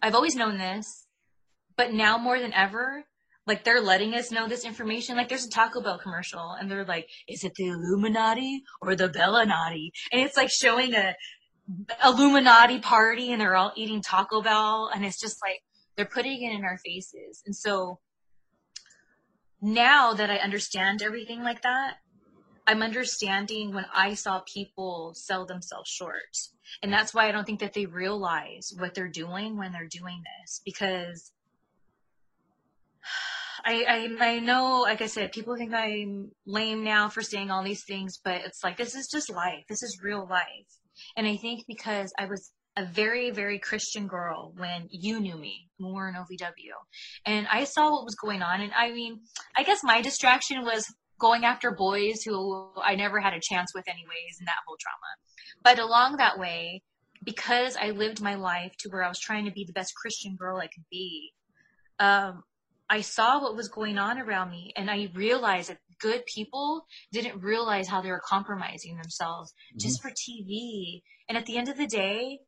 I've 0.03 0.15
always 0.15 0.35
known 0.35 0.57
this, 0.57 1.07
but 1.77 1.93
now 1.93 2.17
more 2.17 2.41
than 2.41 2.55
ever, 2.55 3.05
like 3.47 3.65
they're 3.65 3.81
letting 3.81 4.15
us 4.15 4.31
know 4.31 4.49
this 4.49 4.65
information. 4.65 5.17
Like 5.17 5.29
there's 5.29 5.47
a 5.47 5.51
Taco 5.51 5.81
Bell 5.81 5.99
commercial 5.99 6.53
and 6.53 6.71
they're 6.71 6.85
like, 6.85 7.09
is 7.29 7.45
it 7.45 7.55
the 7.55 7.69
Illuminati 7.69 8.63
or 8.81 8.95
the 8.95 9.09
Bellinati? 9.09 9.91
And 10.13 10.21
it's 10.21 10.37
like 10.37 10.51
showing 10.51 10.95
a 10.95 11.15
Illuminati 12.05 12.81
party 12.81 13.33
and 13.33 13.41
they're 13.41 13.57
all 13.57 13.73
eating 13.77 14.03
Taco 14.03 14.43
Bell 14.43 14.91
and 14.95 15.05
it's 15.05 15.21
just 15.21 15.39
like 15.43 15.63
they're 15.97 16.05
putting 16.07 16.43
it 16.43 16.53
in 16.53 16.65
our 16.65 16.79
faces. 16.79 17.43
And 17.47 17.55
so 17.55 17.99
now 19.61 20.15
that 20.15 20.31
I 20.31 20.37
understand 20.37 21.03
everything 21.03 21.43
like 21.43 21.63
that, 21.63 21.97
I'm 22.67 22.83
understanding 22.83 23.75
when 23.75 23.87
I 23.93 24.15
saw 24.15 24.43
people 24.47 25.13
sell 25.15 25.45
themselves 25.45 25.91
short. 25.91 26.37
And 26.83 26.93
that's 26.93 27.13
why 27.13 27.29
I 27.29 27.33
don't 27.33 27.45
think 27.45 27.61
that 27.61 27.75
they 27.75 27.87
realize 27.87 28.73
what 28.79 28.95
they're 28.95 29.09
doing 29.09 29.57
when 29.57 29.73
they're 29.73 29.89
doing 29.89 30.23
this 30.41 30.61
because 30.65 31.33
I, 33.65 33.85
I 34.21 34.27
I 34.27 34.39
know, 34.39 34.81
like 34.83 35.03
I 35.03 35.07
said, 35.07 35.33
people 35.33 35.57
think 35.57 35.75
I'm 35.75 36.31
lame 36.47 36.83
now 36.83 37.09
for 37.09 37.23
saying 37.23 37.51
all 37.51 37.63
these 37.63 37.85
things, 37.85 38.19
but 38.25 38.41
it's 38.45 38.65
like 38.65 38.77
this 38.77 38.95
is 38.95 39.09
just 39.09 39.31
life. 39.31 39.65
This 39.69 39.83
is 39.83 40.01
real 40.03 40.27
life. 40.29 40.45
And 41.17 41.27
I 41.27 41.37
think 41.37 41.65
because 41.67 42.13
I 42.19 42.27
was 42.27 42.53
a 42.77 42.85
very, 42.87 43.31
very 43.31 43.59
Christian 43.59 44.07
girl 44.07 44.53
when 44.57 44.89
you 44.91 45.21
knew 45.21 45.37
me, 45.37 45.69
when 45.79 45.93
we 45.93 45.97
were 45.97 46.09
in 46.09 46.15
OVW. 46.15 46.73
And 47.27 47.47
I 47.51 47.65
saw 47.65 47.91
what 47.91 48.05
was 48.05 48.15
going 48.15 48.43
on. 48.43 48.61
And 48.61 48.73
I 48.73 48.93
mean, 48.93 49.21
I 49.57 49.65
guess 49.65 49.83
my 49.83 50.01
distraction 50.01 50.65
was 50.65 50.87
going 51.19 51.45
after 51.45 51.71
boys 51.71 52.23
who 52.23 52.71
I 52.83 52.95
never 52.95 53.21
had 53.21 53.35
a 53.35 53.41
chance 53.41 53.73
with 53.75 53.87
anyways 53.89 54.39
and 54.39 54.49
that 54.49 54.63
whole 54.67 54.77
trauma. 54.81 55.63
But 55.63 55.79
along 55.79 56.17
that 56.17 56.39
way, 56.39 56.83
because 57.23 57.77
I 57.77 57.91
lived 57.91 58.23
my 58.23 58.37
life 58.37 58.73
to 58.79 58.89
where 58.89 59.05
I 59.05 59.09
was 59.09 59.21
trying 59.21 59.45
to 59.45 59.51
be 59.51 59.65
the 59.65 59.75
best 59.75 59.95
Christian 59.95 60.37
girl 60.37 60.59
I 60.59 60.69
could 60.69 60.85
be, 60.91 61.33
um, 61.99 62.43
I 62.91 63.03
saw 63.03 63.41
what 63.41 63.55
was 63.55 63.69
going 63.69 63.99
on 63.99 64.19
around 64.19 64.51
me 64.51 64.73
and 64.77 64.91
I 64.91 65.11
realized 65.15 65.71
that 65.71 65.79
good 66.01 66.27
people 66.27 66.87
didn't 67.13 67.41
realize 67.41 67.87
how 67.87 68.01
they 68.01 68.11
were 68.11 68.23
compromising 68.25 68.97
themselves 68.97 69.53
mm-hmm. 69.53 69.79
just 69.79 70.03
for 70.03 70.11
TV. 70.11 71.03
And 71.29 71.39
at 71.39 71.47
the 71.47 71.57
end 71.57 71.69
of 71.69 71.77
the 71.77 71.87
day, 71.87 72.41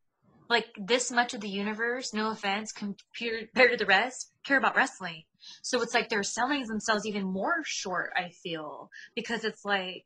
like 0.51 0.67
this 0.77 1.13
much 1.13 1.33
of 1.33 1.41
the 1.41 1.49
universe, 1.49 2.13
no 2.13 2.31
offense, 2.31 2.73
compared 2.73 3.49
to 3.55 3.77
the 3.77 3.87
rest, 3.87 4.33
care 4.45 4.59
about 4.59 4.75
wrestling. 4.75 5.23
So 5.63 5.81
it's 5.81 5.95
like 5.95 6.09
they're 6.09 6.25
selling 6.25 6.67
themselves 6.67 7.07
even 7.07 7.25
more 7.25 7.63
short, 7.65 8.13
I 8.17 8.31
feel, 8.31 8.91
because 9.15 9.45
it's 9.45 9.65
like, 9.65 10.05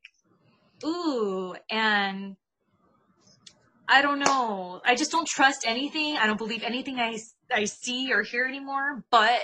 ooh, 0.84 1.54
and 1.70 2.36
I 3.88 4.02
don't 4.02 4.18
know. 4.18 4.80
I 4.84 4.94
just 4.94 5.10
don't 5.10 5.26
trust 5.26 5.64
anything. 5.66 6.16
I 6.16 6.26
don't 6.26 6.38
believe 6.38 6.62
anything 6.62 6.98
I, 6.98 7.18
I 7.50 7.64
see 7.64 8.12
or 8.12 8.22
hear 8.22 8.44
anymore, 8.44 9.04
but 9.10 9.40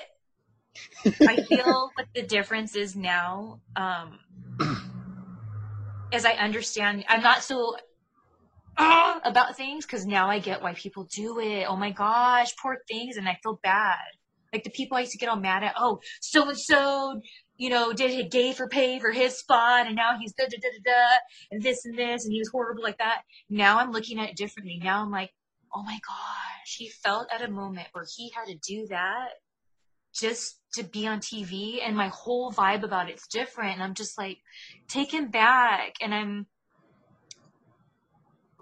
I 1.05 1.43
feel 1.43 1.91
what 1.95 2.07
the 2.15 2.23
difference 2.23 2.77
is 2.77 2.97
now. 2.97 3.61
Um, 3.77 4.19
as 6.13 6.25
I 6.25 6.33
understand, 6.33 7.05
I'm 7.09 7.23
not 7.23 7.43
so 7.43 7.77
uh, 8.77 9.21
about 9.25 9.57
things 9.57 9.87
because 9.87 10.07
now 10.07 10.29
I 10.29 10.39
get 10.39 10.63
why 10.63 10.75
people 10.75 11.09
do 11.15 11.41
it. 11.41 11.67
Oh 11.69 11.77
my 11.77 11.91
gosh, 11.91 12.55
poor 12.57 12.79
things, 12.89 13.17
and 13.17 13.29
I 13.29 13.39
feel 13.43 13.59
bad. 13.63 13.97
Like 14.53 14.65
the 14.65 14.71
people 14.71 14.97
I 14.97 15.01
used 15.01 15.13
to 15.13 15.19
get 15.19 15.29
all 15.29 15.37
mad 15.37 15.65
at. 15.65 15.75
Oh, 15.79 16.01
so 16.21 16.49
and 16.49 16.59
so, 16.59 17.21
you 17.57 17.71
know, 17.71 17.93
did 17.93 18.19
a 18.19 18.29
gay 18.29 18.53
for 18.53 18.69
pay 18.69 18.99
for 18.99 19.11
his 19.11 19.39
spot, 19.39 19.87
and 19.87 19.97
now 19.97 20.19
he's 20.19 20.33
da 20.35 20.45
da 20.45 20.59
da 20.61 20.69
da 20.69 20.93
da, 20.93 21.17
and 21.51 21.63
this 21.63 21.85
and 21.85 21.99
this, 21.99 22.25
and 22.25 22.33
he 22.33 22.39
was 22.39 22.51
horrible 22.51 22.83
like 22.83 22.99
that. 22.99 23.23
Now 23.49 23.79
I'm 23.79 23.93
looking 23.93 24.19
at 24.21 24.31
it 24.31 24.37
differently. 24.37 24.79
Now 24.83 25.03
I'm 25.03 25.11
like, 25.11 25.31
oh 25.75 25.83
my 25.83 25.99
gosh, 26.07 26.77
he 26.77 26.89
felt 26.89 27.29
at 27.33 27.43
a 27.43 27.51
moment 27.51 27.89
where 27.93 28.07
he 28.17 28.31
had 28.35 28.47
to 28.47 28.57
do 28.57 28.87
that 28.89 29.31
just 30.15 30.59
to 30.75 30.83
be 30.83 31.07
on 31.07 31.21
TV 31.21 31.79
and 31.83 31.97
my 31.97 32.09
whole 32.09 32.53
vibe 32.53 32.83
about 32.83 33.11
it's 33.11 33.27
different. 33.27 33.75
And 33.75 33.83
I'm 33.83 33.95
just 33.95 34.19
like 34.19 34.39
taken 34.89 35.31
back 35.31 35.95
and 36.01 36.15
I'm, 36.15 36.47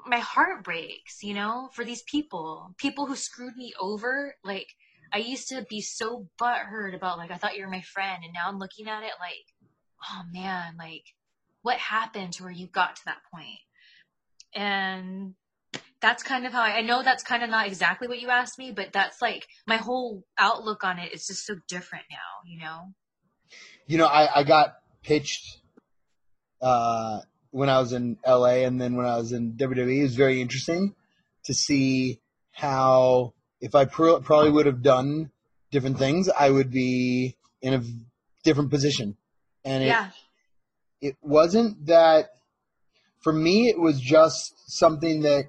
my 0.06 0.18
heart 0.18 0.64
breaks, 0.64 1.22
you 1.22 1.34
know, 1.34 1.70
for 1.74 1.84
these 1.84 2.02
people, 2.02 2.74
people 2.78 3.06
who 3.06 3.16
screwed 3.16 3.56
me 3.56 3.72
over. 3.80 4.34
Like 4.44 4.66
I 5.12 5.18
used 5.18 5.48
to 5.48 5.66
be 5.68 5.80
so 5.80 6.28
butthurt 6.40 6.94
about 6.94 7.18
like, 7.18 7.30
I 7.30 7.36
thought 7.36 7.56
you 7.56 7.64
were 7.64 7.70
my 7.70 7.82
friend. 7.82 8.22
And 8.24 8.32
now 8.32 8.48
I'm 8.48 8.58
looking 8.58 8.88
at 8.88 9.02
it 9.02 9.12
like, 9.20 9.44
oh 10.10 10.22
man, 10.32 10.74
like 10.78 11.04
what 11.62 11.76
happened 11.76 12.32
to 12.34 12.44
where 12.44 12.52
you 12.52 12.66
got 12.66 12.96
to 12.96 13.02
that 13.06 13.22
point? 13.32 13.58
And 14.54 15.34
that's 16.00 16.22
kind 16.22 16.46
of 16.46 16.52
how 16.52 16.62
I, 16.62 16.78
I 16.78 16.80
know 16.80 17.02
that's 17.02 17.22
kind 17.22 17.42
of 17.42 17.50
not 17.50 17.66
exactly 17.66 18.08
what 18.08 18.20
you 18.20 18.30
asked 18.30 18.58
me, 18.58 18.72
but 18.72 18.92
that's 18.92 19.20
like 19.20 19.46
my 19.66 19.76
whole 19.76 20.24
outlook 20.38 20.82
on 20.84 20.98
it 20.98 21.12
is 21.12 21.26
just 21.26 21.46
so 21.46 21.56
different 21.68 22.04
now, 22.10 22.48
you 22.48 22.58
know? 22.58 22.94
You 23.86 23.98
know, 23.98 24.06
I, 24.06 24.40
I 24.40 24.44
got 24.44 24.76
pitched 25.02 25.58
uh, 26.62 27.20
when 27.50 27.68
I 27.68 27.80
was 27.80 27.92
in 27.92 28.16
LA 28.26 28.64
and 28.64 28.80
then 28.80 28.96
when 28.96 29.06
I 29.06 29.16
was 29.16 29.32
in 29.32 29.52
WWE. 29.54 29.98
It 29.98 30.02
was 30.02 30.16
very 30.16 30.40
interesting 30.40 30.94
to 31.44 31.54
see 31.54 32.20
how, 32.52 33.34
if 33.60 33.74
I 33.74 33.84
pr- 33.84 34.20
probably 34.22 34.50
would 34.50 34.66
have 34.66 34.82
done 34.82 35.30
different 35.70 35.98
things, 35.98 36.28
I 36.28 36.50
would 36.50 36.70
be 36.70 37.36
in 37.60 37.74
a 37.74 37.82
different 38.44 38.70
position. 38.70 39.16
And 39.64 39.82
it, 39.82 39.88
yeah. 39.88 40.10
it 41.00 41.16
wasn't 41.20 41.86
that, 41.86 42.30
for 43.20 43.32
me, 43.32 43.68
it 43.68 43.78
was 43.78 44.00
just 44.00 44.70
something 44.70 45.22
that 45.22 45.48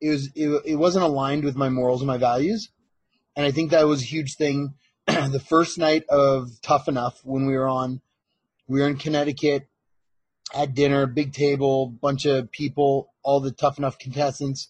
it 0.00 0.10
was 0.10 0.30
it, 0.34 0.62
it 0.64 0.76
wasn't 0.76 1.04
aligned 1.04 1.44
with 1.44 1.56
my 1.56 1.68
morals 1.68 2.00
and 2.00 2.06
my 2.06 2.18
values, 2.18 2.70
and 3.36 3.46
I 3.46 3.50
think 3.50 3.70
that 3.70 3.86
was 3.86 4.02
a 4.02 4.06
huge 4.06 4.36
thing. 4.36 4.74
the 5.06 5.42
first 5.44 5.78
night 5.78 6.04
of 6.08 6.50
Tough 6.62 6.88
Enough 6.88 7.20
when 7.24 7.46
we 7.46 7.56
were 7.56 7.68
on, 7.68 8.00
we 8.66 8.80
were 8.80 8.88
in 8.88 8.96
Connecticut 8.96 9.68
at 10.54 10.74
dinner, 10.74 11.06
big 11.06 11.32
table, 11.32 11.86
bunch 11.86 12.24
of 12.26 12.50
people, 12.50 13.12
all 13.22 13.40
the 13.40 13.52
Tough 13.52 13.78
Enough 13.78 13.98
contestants, 13.98 14.68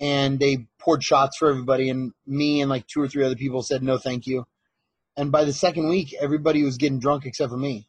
and 0.00 0.38
they 0.38 0.66
poured 0.78 1.02
shots 1.02 1.36
for 1.38 1.48
everybody, 1.48 1.90
and 1.90 2.12
me 2.26 2.60
and 2.60 2.70
like 2.70 2.86
two 2.86 3.00
or 3.00 3.08
three 3.08 3.24
other 3.24 3.36
people 3.36 3.62
said 3.62 3.82
no, 3.82 3.98
thank 3.98 4.26
you. 4.26 4.46
And 5.16 5.32
by 5.32 5.44
the 5.44 5.52
second 5.52 5.88
week, 5.88 6.14
everybody 6.20 6.62
was 6.62 6.78
getting 6.78 7.00
drunk 7.00 7.26
except 7.26 7.50
for 7.50 7.56
me. 7.56 7.88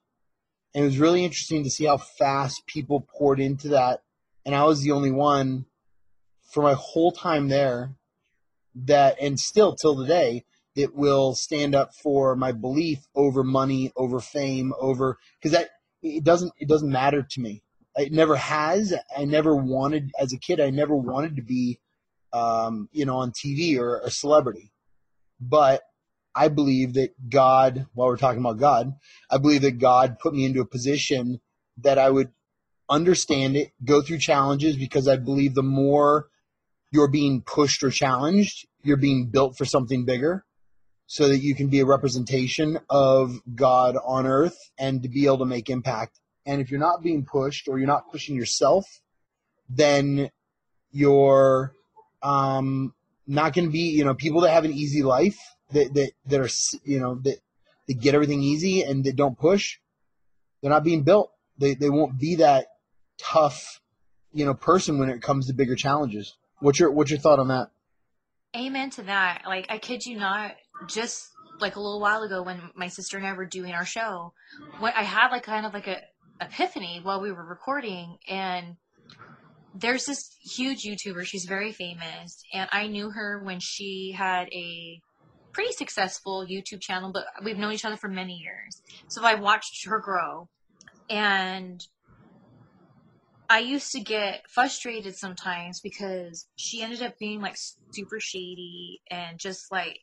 And 0.73 0.83
it 0.83 0.87
was 0.87 0.97
really 0.99 1.23
interesting 1.23 1.63
to 1.63 1.69
see 1.69 1.85
how 1.85 1.97
fast 1.97 2.65
people 2.65 3.07
poured 3.17 3.39
into 3.39 3.69
that. 3.69 4.01
And 4.45 4.55
I 4.55 4.65
was 4.65 4.81
the 4.81 4.91
only 4.91 5.11
one 5.11 5.65
for 6.49 6.63
my 6.63 6.73
whole 6.73 7.11
time 7.11 7.47
there 7.47 7.95
that, 8.75 9.17
and 9.21 9.39
still 9.39 9.75
till 9.75 9.95
today, 9.95 10.45
it 10.75 10.95
will 10.95 11.35
stand 11.35 11.75
up 11.75 11.93
for 11.95 12.35
my 12.35 12.51
belief 12.51 12.99
over 13.15 13.43
money, 13.43 13.91
over 13.95 14.19
fame, 14.19 14.73
over, 14.79 15.17
because 15.39 15.51
that, 15.51 15.69
it 16.01 16.23
doesn't, 16.23 16.53
it 16.57 16.67
doesn't 16.67 16.91
matter 16.91 17.23
to 17.23 17.41
me. 17.41 17.61
It 17.95 18.13
never 18.13 18.35
has. 18.35 18.93
I 19.17 19.25
never 19.25 19.55
wanted, 19.55 20.11
as 20.19 20.31
a 20.31 20.37
kid, 20.37 20.59
I 20.61 20.69
never 20.69 20.95
wanted 20.95 21.35
to 21.35 21.41
be, 21.41 21.79
um, 22.31 22.87
you 22.91 23.05
know, 23.05 23.17
on 23.17 23.31
TV 23.31 23.77
or 23.77 23.99
a 23.99 24.11
celebrity. 24.11 24.71
But 25.41 25.81
I 26.35 26.47
believe 26.47 26.93
that 26.93 27.29
God, 27.29 27.87
while 27.93 28.07
we're 28.07 28.17
talking 28.17 28.39
about 28.39 28.59
God, 28.59 28.93
I 29.29 29.37
believe 29.39 29.63
that 29.63 29.79
God 29.79 30.19
put 30.19 30.33
me 30.33 30.45
into 30.45 30.61
a 30.61 30.65
position 30.65 31.41
that 31.79 31.97
I 31.97 32.09
would 32.09 32.31
understand 32.89 33.55
it, 33.57 33.71
go 33.83 34.01
through 34.01 34.19
challenges 34.19 34.75
because 34.75 35.07
I 35.07 35.17
believe 35.17 35.53
the 35.53 35.63
more 35.63 36.27
you're 36.91 37.07
being 37.07 37.41
pushed 37.41 37.83
or 37.83 37.91
challenged, 37.91 38.67
you're 38.83 38.97
being 38.97 39.27
built 39.27 39.57
for 39.57 39.65
something 39.65 40.05
bigger 40.05 40.45
so 41.05 41.27
that 41.27 41.39
you 41.39 41.55
can 41.55 41.67
be 41.67 41.79
a 41.79 41.85
representation 41.85 42.79
of 42.89 43.41
God 43.55 43.97
on 44.05 44.27
earth 44.27 44.57
and 44.77 45.01
to 45.03 45.09
be 45.09 45.25
able 45.25 45.39
to 45.39 45.45
make 45.45 45.69
impact. 45.69 46.19
And 46.45 46.61
if 46.61 46.69
you're 46.69 46.79
not 46.79 47.01
being 47.01 47.25
pushed 47.25 47.67
or 47.67 47.77
you're 47.77 47.87
not 47.87 48.11
pushing 48.11 48.35
yourself, 48.35 48.85
then 49.69 50.29
you're 50.91 51.73
um, 52.21 52.93
not 53.27 53.53
going 53.53 53.65
to 53.65 53.71
be, 53.71 53.89
you 53.89 54.05
know, 54.05 54.13
people 54.13 54.41
that 54.41 54.51
have 54.51 54.65
an 54.65 54.73
easy 54.73 55.03
life 55.03 55.37
that, 55.71 55.93
that, 55.93 56.11
that 56.27 56.41
are, 56.41 56.49
you 56.83 56.99
know, 56.99 57.15
that, 57.23 57.37
that 57.87 57.99
get 57.99 58.15
everything 58.15 58.41
easy 58.41 58.83
and 58.83 59.03
that 59.03 59.15
don't 59.15 59.37
push, 59.37 59.77
they're 60.61 60.71
not 60.71 60.83
being 60.83 61.03
built. 61.03 61.31
They, 61.57 61.73
they 61.73 61.89
won't 61.89 62.19
be 62.19 62.35
that 62.35 62.67
tough, 63.17 63.81
you 64.31 64.45
know, 64.45 64.53
person 64.53 64.97
when 64.97 65.09
it 65.09 65.21
comes 65.21 65.47
to 65.47 65.53
bigger 65.53 65.75
challenges. 65.75 66.35
What's 66.59 66.79
your, 66.79 66.91
what's 66.91 67.11
your 67.11 67.19
thought 67.19 67.39
on 67.39 67.47
that? 67.49 67.71
Amen 68.55 68.89
to 68.91 69.03
that. 69.03 69.43
Like, 69.45 69.67
I 69.69 69.77
kid 69.77 70.05
you 70.05 70.17
not, 70.17 70.55
just 70.87 71.29
like 71.59 71.75
a 71.75 71.79
little 71.79 71.99
while 71.99 72.23
ago 72.23 72.41
when 72.41 72.61
my 72.75 72.87
sister 72.87 73.17
and 73.17 73.27
I 73.27 73.33
were 73.33 73.45
doing 73.45 73.73
our 73.73 73.85
show, 73.85 74.33
what 74.79 74.95
I 74.95 75.03
had 75.03 75.29
like 75.29 75.43
kind 75.43 75.65
of 75.65 75.73
like 75.73 75.87
a 75.87 75.97
epiphany 76.41 77.01
while 77.03 77.21
we 77.21 77.31
were 77.31 77.45
recording 77.45 78.17
and 78.29 78.77
there's 79.73 80.05
this 80.05 80.35
huge 80.41 80.83
YouTuber. 80.83 81.25
She's 81.25 81.45
very 81.45 81.71
famous, 81.71 82.43
and 82.53 82.67
I 82.71 82.87
knew 82.87 83.11
her 83.11 83.41
when 83.43 83.59
she 83.59 84.13
had 84.17 84.47
a 84.51 85.01
pretty 85.53 85.73
successful 85.73 86.45
YouTube 86.49 86.81
channel, 86.81 87.11
but 87.11 87.25
we've 87.43 87.57
known 87.57 87.73
each 87.73 87.85
other 87.85 87.97
for 87.97 88.07
many 88.07 88.33
years. 88.33 88.81
So 89.07 89.23
I 89.23 89.35
watched 89.35 89.85
her 89.85 89.99
grow. 89.99 90.49
And 91.09 91.85
I 93.49 93.59
used 93.59 93.91
to 93.93 93.99
get 93.99 94.49
frustrated 94.49 95.15
sometimes 95.15 95.79
because 95.81 96.47
she 96.55 96.83
ended 96.83 97.01
up 97.01 97.17
being 97.17 97.41
like 97.41 97.57
super 97.91 98.19
shady 98.19 99.01
and 99.09 99.39
just 99.39 99.71
like 99.71 100.01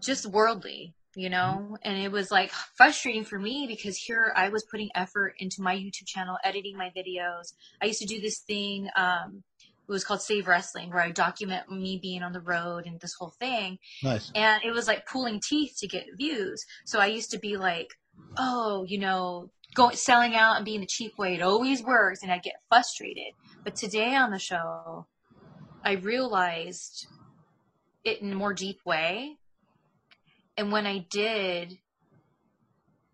just 0.00 0.26
worldly, 0.26 0.94
you 1.16 1.28
know? 1.28 1.76
And 1.82 1.98
it 1.98 2.12
was 2.12 2.30
like 2.30 2.52
frustrating 2.76 3.24
for 3.24 3.38
me 3.38 3.66
because 3.66 3.96
here 3.96 4.32
I 4.36 4.48
was 4.50 4.64
putting 4.70 4.90
effort 4.94 5.34
into 5.38 5.60
my 5.60 5.74
YouTube 5.74 6.06
channel, 6.06 6.38
editing 6.44 6.76
my 6.76 6.92
videos. 6.96 7.52
I 7.82 7.86
used 7.86 8.00
to 8.00 8.06
do 8.06 8.20
this 8.20 8.38
thing 8.38 8.88
um 8.96 9.42
it 9.90 9.92
was 9.92 10.04
called 10.04 10.22
Save 10.22 10.46
Wrestling, 10.46 10.90
where 10.90 11.02
I 11.02 11.10
document 11.10 11.68
me 11.68 11.98
being 12.00 12.22
on 12.22 12.32
the 12.32 12.40
road 12.40 12.86
and 12.86 13.00
this 13.00 13.14
whole 13.14 13.34
thing. 13.40 13.76
Nice. 14.04 14.30
And 14.36 14.62
it 14.62 14.70
was 14.70 14.86
like 14.86 15.04
pulling 15.04 15.40
teeth 15.40 15.78
to 15.78 15.88
get 15.88 16.06
views. 16.16 16.64
So 16.84 17.00
I 17.00 17.06
used 17.06 17.32
to 17.32 17.40
be 17.40 17.56
like, 17.56 17.88
oh, 18.38 18.84
you 18.86 18.98
know, 18.98 19.50
going 19.74 19.96
selling 19.96 20.34
out 20.34 20.56
and 20.56 20.64
being 20.64 20.80
the 20.80 20.86
cheap 20.86 21.12
way. 21.18 21.34
It 21.34 21.42
always 21.42 21.82
works, 21.82 22.22
and 22.22 22.32
I 22.32 22.38
get 22.38 22.54
frustrated. 22.68 23.34
But 23.64 23.76
today 23.76 24.14
on 24.14 24.30
the 24.30 24.38
show, 24.38 25.06
I 25.84 25.92
realized 25.92 27.06
it 28.04 28.20
in 28.20 28.32
a 28.32 28.36
more 28.36 28.54
deep 28.54 28.78
way. 28.84 29.36
And 30.56 30.72
when 30.72 30.86
I 30.86 31.06
did, 31.10 31.78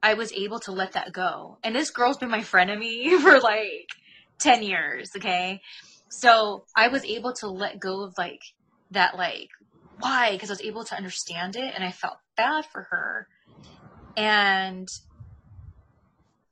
I 0.03 0.15
was 0.15 0.33
able 0.33 0.61
to 0.61 0.73
let 0.73 0.93
that 0.93 1.13
go. 1.13 1.59
And 1.63 1.75
this 1.75 1.91
girl's 1.91 2.19
been 2.19 2.31
my 2.31 2.43
friend 2.43 2.71
of 2.71 2.79
me 2.79 3.19
for 3.21 3.41
like 3.41 3.89
10 4.41 4.63
years, 4.63 5.11
okay? 5.17 5.61
So 6.09 6.65
I 6.77 6.89
was 6.89 7.05
able 7.05 7.33
to 7.35 7.49
let 7.49 7.81
go 7.81 8.05
of 8.05 8.15
like 8.17 8.43
that, 8.93 9.17
like, 9.17 9.49
why? 9.99 10.33
Because 10.33 10.51
I 10.51 10.55
was 10.55 10.63
able 10.63 10.85
to 10.85 10.95
understand 10.95 11.57
it 11.57 11.73
and 11.75 11.85
I 11.85 11.91
felt 11.91 12.19
bad 12.37 12.67
for 12.67 12.87
her. 12.91 13.27
And 14.17 14.89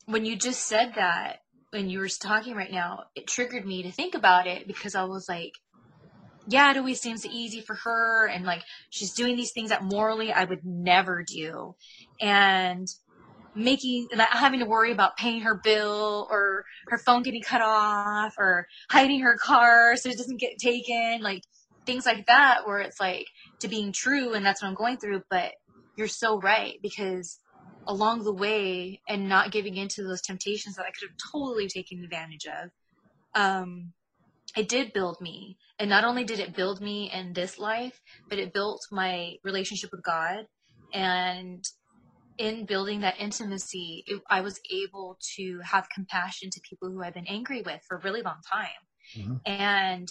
when 0.06 0.24
you 0.24 0.36
just 0.36 0.66
said 0.66 0.94
that, 0.96 1.38
when 1.70 1.90
you 1.90 1.98
were 1.98 2.08
talking 2.08 2.54
right 2.54 2.70
now, 2.70 3.04
it 3.16 3.26
triggered 3.26 3.66
me 3.66 3.82
to 3.82 3.92
think 3.92 4.14
about 4.14 4.46
it 4.46 4.66
because 4.66 4.94
I 4.94 5.04
was 5.04 5.28
like, 5.28 5.52
yeah, 6.46 6.70
it 6.70 6.76
always 6.76 7.00
seems 7.00 7.26
easy 7.26 7.60
for 7.60 7.74
her. 7.84 8.26
And 8.28 8.44
like, 8.44 8.62
she's 8.90 9.14
doing 9.14 9.34
these 9.36 9.52
things 9.52 9.70
that 9.70 9.82
morally 9.82 10.32
I 10.32 10.44
would 10.44 10.64
never 10.64 11.24
do. 11.26 11.74
And 12.20 12.86
making 13.54 14.08
not 14.12 14.32
having 14.32 14.60
to 14.60 14.66
worry 14.66 14.90
about 14.90 15.16
paying 15.16 15.42
her 15.42 15.60
bill 15.62 16.26
or 16.30 16.64
her 16.88 16.98
phone 16.98 17.22
getting 17.22 17.42
cut 17.42 17.62
off 17.62 18.34
or 18.36 18.66
hiding 18.90 19.20
her 19.20 19.36
car 19.36 19.96
so 19.96 20.08
it 20.08 20.18
doesn't 20.18 20.40
get 20.40 20.58
taken 20.58 21.20
like 21.22 21.42
things 21.86 22.04
like 22.04 22.26
that 22.26 22.66
where 22.66 22.80
it's 22.80 22.98
like 22.98 23.26
to 23.60 23.68
being 23.68 23.92
true 23.92 24.34
and 24.34 24.44
that's 24.44 24.60
what 24.60 24.68
i'm 24.68 24.74
going 24.74 24.96
through 24.96 25.22
but 25.30 25.52
you're 25.94 26.08
so 26.08 26.38
right 26.40 26.78
because 26.82 27.38
along 27.86 28.24
the 28.24 28.32
way 28.32 29.00
and 29.08 29.28
not 29.28 29.50
giving 29.50 29.76
into 29.76 30.02
those 30.02 30.22
temptations 30.22 30.76
that 30.76 30.86
i 30.86 30.90
could 30.90 31.08
have 31.08 31.32
totally 31.32 31.68
taken 31.68 32.02
advantage 32.02 32.46
of 32.46 32.70
um 33.34 33.92
it 34.56 34.68
did 34.68 34.92
build 34.92 35.20
me 35.20 35.58
and 35.78 35.90
not 35.90 36.04
only 36.04 36.24
did 36.24 36.38
it 36.38 36.54
build 36.54 36.80
me 36.80 37.10
in 37.12 37.32
this 37.32 37.58
life 37.58 38.00
but 38.28 38.38
it 38.38 38.52
built 38.52 38.80
my 38.90 39.34
relationship 39.42 39.90
with 39.90 40.02
god 40.02 40.46
and 40.92 41.64
in 42.38 42.66
building 42.66 43.00
that 43.00 43.20
intimacy, 43.20 44.04
it, 44.06 44.20
I 44.28 44.40
was 44.40 44.60
able 44.70 45.18
to 45.36 45.60
have 45.64 45.88
compassion 45.94 46.50
to 46.50 46.60
people 46.68 46.90
who 46.90 47.02
I've 47.02 47.14
been 47.14 47.26
angry 47.28 47.62
with 47.62 47.80
for 47.86 47.96
a 47.96 48.00
really 48.00 48.22
long 48.22 48.38
time. 48.50 48.68
Mm-hmm. 49.16 49.34
And 49.46 50.08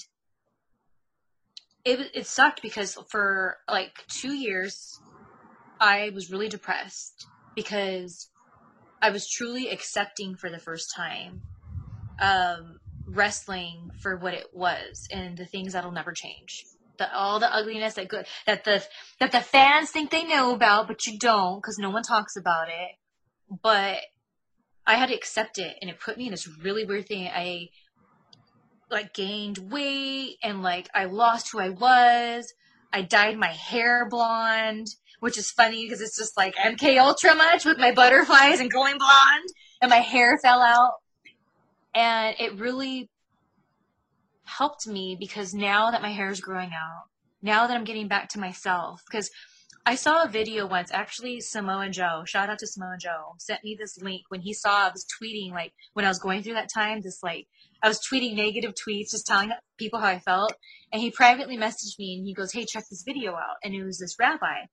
it, 1.83 2.12
it 2.13 2.27
sucked 2.27 2.62
because 2.62 2.97
for 3.09 3.57
like 3.69 4.05
two 4.07 4.33
years, 4.33 4.99
I 5.79 6.12
was 6.13 6.31
really 6.31 6.47
depressed 6.47 7.25
because 7.55 8.29
I 9.01 9.09
was 9.09 9.29
truly 9.29 9.69
accepting 9.69 10.35
for 10.35 10.49
the 10.49 10.59
first 10.59 10.93
time 10.95 11.41
um, 12.21 12.79
wrestling 13.05 13.91
for 14.01 14.17
what 14.17 14.33
it 14.33 14.47
was 14.53 15.07
and 15.11 15.37
the 15.37 15.45
things 15.45 15.73
that'll 15.73 15.91
never 15.91 16.13
change 16.13 16.65
the 16.97 17.13
all 17.13 17.39
the 17.39 17.53
ugliness 17.53 17.95
that 17.95 18.07
good 18.07 18.25
that 18.45 18.63
the 18.63 18.83
that 19.19 19.31
the 19.31 19.39
fans 19.39 19.91
think 19.91 20.11
they 20.11 20.23
know 20.23 20.53
about, 20.53 20.87
but 20.87 21.05
you 21.05 21.17
don't 21.17 21.57
because 21.57 21.77
no 21.79 21.89
one 21.89 22.03
talks 22.03 22.35
about 22.35 22.67
it. 22.67 22.91
But 23.61 23.99
I 24.85 24.95
had 24.95 25.09
to 25.09 25.15
accept 25.15 25.57
it, 25.57 25.77
and 25.81 25.89
it 25.89 25.99
put 25.99 26.17
me 26.17 26.25
in 26.25 26.31
this 26.31 26.47
really 26.47 26.85
weird 26.85 27.07
thing. 27.07 27.27
I 27.27 27.69
like 28.91 29.13
gained 29.13 29.71
weight, 29.71 30.37
and 30.43 30.61
like 30.61 30.89
I 30.93 31.05
lost 31.05 31.51
who 31.51 31.59
I 31.59 31.69
was. 31.69 32.53
I 32.91 33.01
dyed 33.01 33.37
my 33.37 33.51
hair 33.51 34.07
blonde, 34.07 34.87
which 35.23 35.38
is 35.38 35.51
funny 35.51 35.86
because 35.86 36.01
it's 36.01 36.17
just 36.17 36.36
like 36.36 36.53
MK 36.55 36.99
Ultra 36.99 37.33
much 37.33 37.63
with 37.63 37.77
my 37.77 37.93
butterflies 37.93 38.59
and 38.59 38.69
going 38.69 38.97
blonde, 38.97 39.49
and 39.81 39.89
my 39.89 40.01
hair 40.01 40.38
fell 40.38 40.62
out. 40.62 40.95
And 41.95 42.36
it 42.39 42.59
really 42.59 43.09
helped 44.43 44.86
me 44.86 45.15
because 45.17 45.53
now 45.53 45.91
that 45.91 46.01
my 46.01 46.12
hair 46.12 46.29
is 46.29 46.41
growing 46.41 46.71
out, 46.71 47.05
now 47.41 47.67
that 47.67 47.73
I'm 47.73 47.86
getting 47.86 48.09
back 48.09 48.27
to 48.31 48.39
myself, 48.39 49.01
because 49.09 49.31
I 49.86 49.95
saw 49.95 50.23
a 50.23 50.27
video 50.27 50.67
once, 50.67 50.91
actually, 50.91 51.39
Samoa 51.39 51.88
Joe, 51.89 52.23
shout 52.25 52.49
out 52.49 52.59
to 52.59 52.67
Samoa 52.67 52.97
Joe, 52.99 53.36
sent 53.39 53.63
me 53.63 53.77
this 53.79 53.97
link 54.01 54.23
when 54.27 54.41
he 54.41 54.53
saw 54.53 54.88
I 54.88 54.91
was 54.91 55.05
tweeting, 55.05 55.53
like, 55.53 55.71
when 55.93 56.03
I 56.03 56.09
was 56.09 56.19
going 56.19 56.43
through 56.43 56.55
that 56.55 56.73
time, 56.73 56.99
this, 56.99 57.23
like, 57.23 57.47
I 57.81 57.88
was 57.88 58.01
tweeting 58.01 58.36
negative 58.36 58.73
tweets, 58.73 59.12
just 59.12 59.25
telling 59.25 59.51
people 59.77 60.01
how 60.01 60.07
I 60.07 60.19
felt. 60.19 60.53
And 60.91 61.01
he 61.01 61.12
privately 61.12 61.57
messaged 61.57 61.97
me 61.97 62.17
and 62.17 62.27
he 62.27 62.33
goes, 62.33 62.51
Hey, 62.51 62.65
check 62.65 62.83
this 62.89 63.03
video 63.05 63.36
out. 63.36 63.55
And 63.63 63.73
it 63.73 63.86
was 63.86 63.99
this 63.99 64.17
rabbi. 64.19 64.65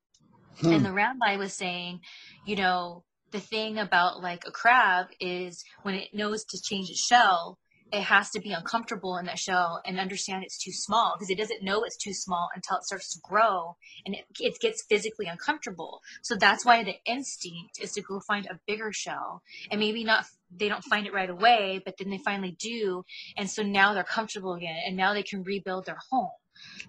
Hmm. 0.59 0.73
And 0.73 0.85
the 0.85 0.93
rabbi 0.93 1.37
was 1.37 1.55
saying, 1.55 2.01
you 2.45 2.57
know, 2.57 3.05
the 3.31 3.41
thing 3.41 3.79
about 3.79 4.23
like 4.23 4.45
a 4.47 4.51
crab 4.51 5.07
is 5.21 5.65
when 5.83 5.95
it 5.95 6.09
knows 6.13 6.45
to 6.45 6.61
change 6.61 6.91
its 6.91 7.01
shell, 7.01 7.59
it 7.93 8.03
has 8.03 8.31
to 8.31 8.41
be 8.41 8.53
uncomfortable 8.53 9.17
in 9.17 9.27
that 9.27 9.39
shell 9.39 9.83
and 9.85 9.99
understand 9.99 10.45
it's 10.45 10.63
too 10.63 10.73
small 10.73 11.15
because 11.17 11.31
it 11.31 11.39
doesn't 11.39 11.63
know 11.63 11.83
it's 11.83 11.97
too 11.97 12.13
small 12.13 12.49
until 12.55 12.77
it 12.77 12.85
starts 12.85 13.13
to 13.13 13.21
grow 13.23 13.77
and 14.07 14.15
it, 14.15 14.25
it 14.39 14.61
gets 14.61 14.85
physically 14.89 15.27
uncomfortable. 15.27 16.01
So 16.23 16.37
that's 16.37 16.65
why 16.65 16.85
the 16.85 16.95
instinct 17.05 17.81
is 17.81 17.93
to 17.93 18.03
go 18.03 18.21
find 18.21 18.47
a 18.47 18.61
bigger 18.67 18.93
shell 18.93 19.43
and 19.71 19.81
maybe 19.81 20.05
not, 20.05 20.25
they 20.57 20.69
don't 20.69 20.85
find 20.85 21.07
it 21.07 21.13
right 21.13 21.31
away, 21.31 21.81
but 21.85 21.97
then 21.99 22.11
they 22.11 22.19
finally 22.19 22.57
do. 22.61 23.05
And 23.37 23.51
so 23.51 23.63
now 23.63 23.93
they're 23.93 24.05
comfortable 24.05 24.55
again 24.55 24.77
and 24.87 24.97
now 24.97 25.13
they 25.13 25.25
can 25.25 25.43
rebuild 25.43 25.87
their 25.87 25.99
home. 26.11 26.31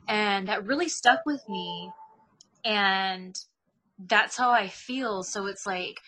And 0.08 0.48
that 0.50 0.66
really 0.66 0.90
stuck 0.90 1.22
with 1.26 1.42
me. 1.50 1.92
And 2.64 3.36
that's 4.08 4.38
how 4.38 4.52
I 4.52 4.68
feel. 4.68 5.24
So 5.24 5.46
it's 5.48 5.66
like, 5.66 6.00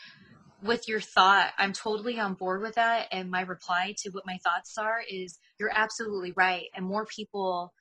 with 0.62 0.88
your 0.88 1.02
thought, 1.02 1.52
I'm 1.58 1.74
totally 1.74 2.18
on 2.20 2.36
board 2.36 2.62
with 2.62 2.76
that. 2.76 3.08
And 3.12 3.30
my 3.30 3.42
reply 3.42 3.94
to 3.98 4.10
what 4.12 4.26
my 4.26 4.38
thoughts 4.44 4.78
are 4.78 5.02
is 5.12 5.38
you're 5.60 5.72
absolutely 5.74 6.32
right. 6.38 6.68
And 6.74 6.86
more 6.86 7.06
people, 7.06 7.74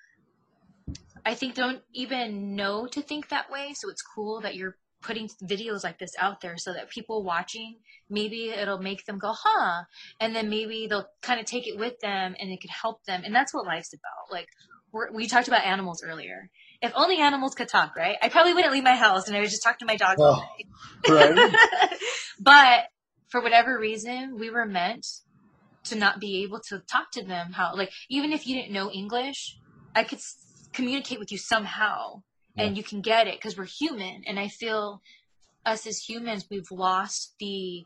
I 1.24 1.34
think, 1.34 1.54
don't 1.54 1.82
even 1.92 2.56
know 2.56 2.86
to 2.88 3.00
think 3.00 3.28
that 3.28 3.50
way. 3.52 3.72
So 3.74 3.88
it's 3.88 4.02
cool 4.02 4.40
that 4.40 4.56
you're 4.56 4.76
putting 5.00 5.28
videos 5.44 5.84
like 5.84 6.00
this 6.00 6.14
out 6.18 6.40
there 6.40 6.56
so 6.56 6.72
that 6.72 6.90
people 6.90 7.22
watching, 7.22 7.76
maybe 8.10 8.50
it'll 8.50 8.78
make 8.78 9.04
them 9.04 9.18
go, 9.18 9.32
huh? 9.32 9.84
And 10.18 10.34
then 10.34 10.50
maybe 10.50 10.88
they'll 10.88 11.06
kind 11.22 11.38
of 11.38 11.46
take 11.46 11.68
it 11.68 11.78
with 11.78 12.00
them 12.00 12.34
and 12.40 12.50
it 12.50 12.60
could 12.60 12.70
help 12.70 13.04
them. 13.04 13.22
And 13.24 13.32
that's 13.32 13.54
what 13.54 13.64
life's 13.64 13.94
about. 13.94 14.32
Like, 14.32 14.48
we 15.14 15.28
talked 15.28 15.48
about 15.48 15.64
animals 15.64 16.02
earlier. 16.04 16.50
If 16.82 16.92
only 16.96 17.18
animals 17.18 17.54
could 17.54 17.68
talk, 17.68 17.96
right? 17.96 18.16
I 18.20 18.28
probably 18.28 18.54
wouldn't 18.54 18.72
leave 18.72 18.82
my 18.82 18.96
house 18.96 19.28
and 19.28 19.36
I 19.36 19.40
would 19.40 19.50
just 19.50 19.62
talk 19.62 19.78
to 19.78 19.86
my 19.86 19.96
dog 19.96 20.18
all 20.18 20.44
oh, 20.44 21.12
day. 21.12 21.34
Right. 21.34 21.56
but 22.40 22.84
for 23.28 23.40
whatever 23.40 23.78
reason, 23.78 24.36
we 24.38 24.50
were 24.50 24.66
meant 24.66 25.06
to 25.84 25.96
not 25.96 26.20
be 26.20 26.42
able 26.42 26.60
to 26.68 26.80
talk 26.80 27.10
to 27.12 27.24
them. 27.24 27.52
How, 27.52 27.74
like, 27.74 27.92
even 28.08 28.32
if 28.32 28.46
you 28.46 28.56
didn't 28.56 28.72
know 28.72 28.90
English, 28.90 29.58
I 29.94 30.04
could 30.04 30.18
s- 30.18 30.68
communicate 30.72 31.18
with 31.18 31.32
you 31.32 31.38
somehow 31.38 32.22
yeah. 32.56 32.64
and 32.64 32.76
you 32.76 32.82
can 32.82 33.00
get 33.00 33.26
it 33.26 33.34
because 33.34 33.56
we're 33.56 33.64
human. 33.64 34.22
And 34.26 34.38
I 34.38 34.48
feel 34.48 35.00
us 35.64 35.86
as 35.86 35.98
humans, 35.98 36.46
we've 36.50 36.70
lost 36.70 37.34
the 37.38 37.84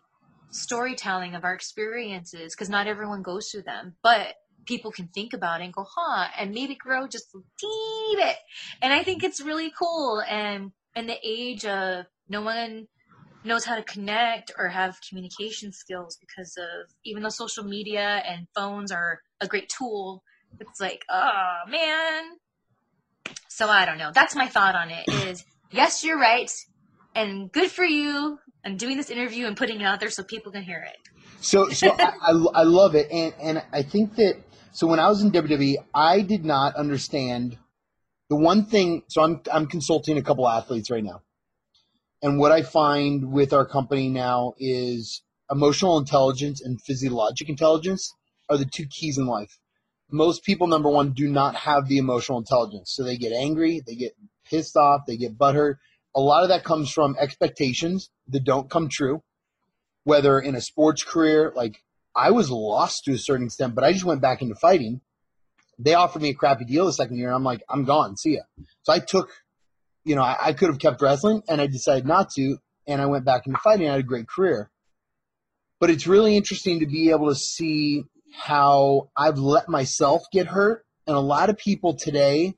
storytelling 0.50 1.34
of 1.34 1.44
our 1.44 1.54
experiences 1.54 2.54
because 2.54 2.70
not 2.70 2.86
everyone 2.86 3.22
goes 3.22 3.50
through 3.50 3.62
them. 3.62 3.96
But 4.02 4.34
people 4.66 4.90
can 4.90 5.08
think 5.08 5.32
about 5.32 5.60
and 5.60 5.72
go, 5.72 5.86
huh, 5.88 6.28
and 6.38 6.52
maybe 6.52 6.74
grow 6.74 7.06
just 7.06 7.34
a 7.34 7.38
teeny 7.58 8.16
bit. 8.16 8.36
And 8.82 8.92
I 8.92 9.02
think 9.02 9.24
it's 9.24 9.40
really 9.40 9.72
cool. 9.78 10.22
And 10.28 10.72
in 10.94 11.06
the 11.06 11.16
age 11.24 11.64
of 11.64 12.06
no 12.28 12.42
one 12.42 12.88
knows 13.44 13.64
how 13.64 13.76
to 13.76 13.82
connect 13.82 14.52
or 14.58 14.68
have 14.68 14.98
communication 15.08 15.72
skills 15.72 16.18
because 16.20 16.56
of 16.58 16.90
even 17.04 17.22
though 17.22 17.28
social 17.28 17.64
media 17.64 18.22
and 18.28 18.46
phones 18.54 18.90
are 18.90 19.20
a 19.40 19.46
great 19.46 19.68
tool, 19.68 20.22
it's 20.60 20.80
like, 20.80 21.04
oh 21.10 21.58
man. 21.68 22.24
So 23.48 23.68
I 23.68 23.86
don't 23.86 23.98
know. 23.98 24.10
That's 24.12 24.34
my 24.34 24.48
thought 24.48 24.74
on 24.74 24.90
it 24.90 25.08
is 25.08 25.44
yes, 25.70 26.04
you're 26.04 26.18
right. 26.18 26.50
And 27.14 27.50
good 27.50 27.70
for 27.70 27.84
you. 27.84 28.38
I'm 28.64 28.76
doing 28.76 28.96
this 28.96 29.10
interview 29.10 29.46
and 29.46 29.56
putting 29.56 29.80
it 29.80 29.84
out 29.84 30.00
there 30.00 30.10
so 30.10 30.22
people 30.22 30.52
can 30.52 30.62
hear 30.62 30.84
it. 30.86 30.96
So, 31.40 31.68
so 31.68 31.92
I, 31.92 32.12
I, 32.20 32.30
I 32.30 32.62
love 32.62 32.94
it. 32.94 33.10
And, 33.10 33.32
and 33.40 33.62
I 33.72 33.82
think 33.82 34.16
that 34.16 34.36
so 34.76 34.86
when 34.86 35.00
I 35.00 35.08
was 35.08 35.22
in 35.22 35.32
WWE, 35.32 35.76
I 35.94 36.20
did 36.20 36.44
not 36.44 36.76
understand 36.76 37.56
the 38.28 38.36
one 38.36 38.66
thing. 38.66 39.04
So 39.08 39.22
I'm 39.22 39.40
I'm 39.50 39.68
consulting 39.68 40.18
a 40.18 40.22
couple 40.22 40.46
athletes 40.46 40.90
right 40.90 41.02
now, 41.02 41.22
and 42.22 42.38
what 42.38 42.52
I 42.52 42.60
find 42.60 43.32
with 43.32 43.54
our 43.54 43.64
company 43.64 44.10
now 44.10 44.52
is 44.58 45.22
emotional 45.50 45.96
intelligence 45.96 46.60
and 46.60 46.78
physiologic 46.82 47.48
intelligence 47.48 48.14
are 48.50 48.58
the 48.58 48.66
two 48.66 48.84
keys 48.84 49.16
in 49.16 49.24
life. 49.24 49.58
Most 50.10 50.44
people, 50.44 50.66
number 50.66 50.90
one, 50.90 51.12
do 51.12 51.26
not 51.26 51.54
have 51.54 51.88
the 51.88 51.96
emotional 51.96 52.36
intelligence, 52.36 52.92
so 52.94 53.02
they 53.02 53.16
get 53.16 53.32
angry, 53.32 53.80
they 53.86 53.94
get 53.94 54.12
pissed 54.44 54.76
off, 54.76 55.06
they 55.06 55.16
get 55.16 55.38
butthurt. 55.38 55.76
A 56.14 56.20
lot 56.20 56.42
of 56.42 56.50
that 56.50 56.64
comes 56.64 56.92
from 56.92 57.16
expectations 57.18 58.10
that 58.28 58.44
don't 58.44 58.68
come 58.68 58.90
true, 58.90 59.22
whether 60.04 60.38
in 60.38 60.54
a 60.54 60.60
sports 60.60 61.02
career, 61.02 61.50
like 61.56 61.80
I 62.16 62.30
was 62.30 62.50
lost 62.50 63.04
to 63.04 63.12
a 63.12 63.18
certain 63.18 63.46
extent, 63.46 63.74
but 63.74 63.84
I 63.84 63.92
just 63.92 64.04
went 64.04 64.22
back 64.22 64.40
into 64.40 64.54
fighting. 64.54 65.02
They 65.78 65.92
offered 65.92 66.22
me 66.22 66.30
a 66.30 66.34
crappy 66.34 66.64
deal 66.64 66.86
the 66.86 66.92
second 66.92 67.18
year. 67.18 67.30
I'm 67.30 67.44
like, 67.44 67.62
I'm 67.68 67.84
gone. 67.84 68.16
See 68.16 68.36
ya. 68.36 68.42
So 68.82 68.92
I 68.94 69.00
took, 69.00 69.30
you 70.04 70.16
know, 70.16 70.22
I, 70.22 70.36
I 70.40 70.52
could 70.54 70.70
have 70.70 70.78
kept 70.78 71.02
wrestling 71.02 71.42
and 71.46 71.60
I 71.60 71.66
decided 71.66 72.06
not 72.06 72.30
to. 72.30 72.56
And 72.88 73.02
I 73.02 73.06
went 73.06 73.26
back 73.26 73.46
into 73.46 73.58
fighting. 73.58 73.88
I 73.88 73.92
had 73.92 74.00
a 74.00 74.04
great 74.04 74.28
career. 74.28 74.70
But 75.78 75.90
it's 75.90 76.06
really 76.06 76.36
interesting 76.36 76.80
to 76.80 76.86
be 76.86 77.10
able 77.10 77.28
to 77.28 77.34
see 77.34 78.04
how 78.32 79.10
I've 79.14 79.38
let 79.38 79.68
myself 79.68 80.22
get 80.32 80.46
hurt. 80.46 80.86
And 81.06 81.16
a 81.16 81.20
lot 81.20 81.50
of 81.50 81.58
people 81.58 81.96
today 81.96 82.54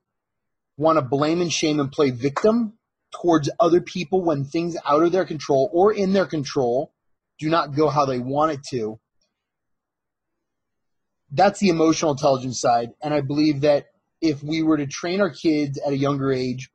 want 0.77 0.99
to 0.99 1.03
blame 1.03 1.41
and 1.41 1.53
shame 1.53 1.81
and 1.81 1.91
play 1.91 2.11
victim 2.11 2.75
towards 3.11 3.51
other 3.59 3.81
people 3.81 4.23
when 4.23 4.45
things 4.45 4.77
out 4.87 5.03
of 5.03 5.11
their 5.11 5.25
control 5.25 5.69
or 5.73 5.93
in 5.93 6.13
their 6.13 6.27
control 6.27 6.93
do 7.41 7.51
not 7.51 7.75
go 7.75 7.89
how 7.89 8.05
they 8.05 8.21
want 8.21 8.53
it 8.53 8.61
to 8.71 9.01
that's 11.31 11.61
the 11.61 11.69
emotional 11.69 12.13
intelligence 12.13 12.61
side. 12.61 12.91
And 13.03 13.13
I 13.13 13.21
believe 13.21 13.63
that 13.63 13.87
if 14.21 14.43
we 14.43 14.63
were 14.63 14.77
to 14.77 14.87
train 14.87 15.21
our 15.21 15.31
kids 15.31 15.79
at 15.79 15.93
a 15.93 15.97
younger 15.97 16.33
age, 16.33 16.71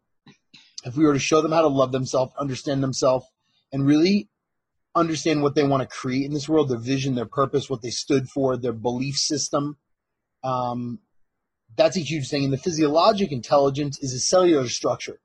if 0.86 0.96
we 0.96 1.06
were 1.06 1.14
to 1.14 1.20
show 1.20 1.42
them 1.42 1.52
how 1.52 1.62
to 1.62 1.68
love 1.68 1.92
themselves, 1.92 2.34
understand 2.38 2.84
themselves, 2.84 3.26
and 3.72 3.86
really 3.86 4.30
understand 4.96 5.42
what 5.42 5.56
they 5.56 5.64
want 5.64 5.82
to 5.82 5.96
create 5.96 6.26
in 6.26 6.34
this 6.34 6.48
world, 6.48 6.70
their 6.70 6.78
vision, 6.78 7.16
their 7.16 7.26
purpose, 7.26 7.70
what 7.70 7.82
they 7.82 7.90
stood 7.90 8.30
for, 8.30 8.56
their 8.58 8.74
belief 8.74 9.16
system, 9.16 9.78
um, 10.44 11.00
that's 11.76 11.98
a 11.98 12.02
huge 12.02 12.30
thing. 12.30 12.44
And 12.44 12.54
the 12.54 12.58
physiologic 12.58 13.32
intelligence 13.32 13.98
is 14.02 14.14
a 14.14 14.20
cellular 14.20 14.68
structure. 14.70 15.20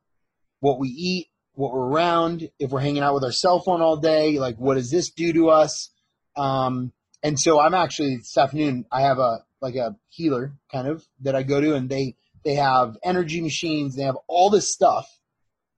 What 0.61 0.79
we 0.79 0.88
eat, 0.88 1.29
what 1.53 1.73
we're 1.73 1.88
around, 1.88 2.49
if 2.59 2.71
we're 2.71 2.81
hanging 2.81 3.03
out 3.03 3.14
with 3.14 3.25
our 3.25 3.33
cell 3.33 3.61
phone 3.61 3.83
all 3.83 3.97
day, 3.97 4.38
like 4.38 4.57
what 4.57 4.75
does 4.75 4.91
this 4.91 5.11
do 5.11 5.33
to 5.33 5.51
us? 5.51 5.91
Um, 6.37 6.93
and 7.23 7.39
so 7.39 7.61
I'm 7.61 7.75
actually 7.75 8.17
this 8.17 8.37
afternoon 8.37 8.87
I 8.91 9.03
have 9.03 9.19
a 9.19 9.45
like 9.61 9.75
a 9.75 9.97
healer 10.09 10.53
kind 10.71 10.87
of 10.87 11.05
that 11.23 11.35
I 11.35 11.43
go 11.43 11.61
to 11.61 11.75
and 11.75 11.89
they 11.89 12.17
they 12.45 12.55
have 12.55 12.97
energy 13.03 13.41
machines, 13.41 13.97
they 13.97 14.05
have 14.05 14.17
all 14.29 14.51
this 14.51 14.73
stuff 14.73 15.07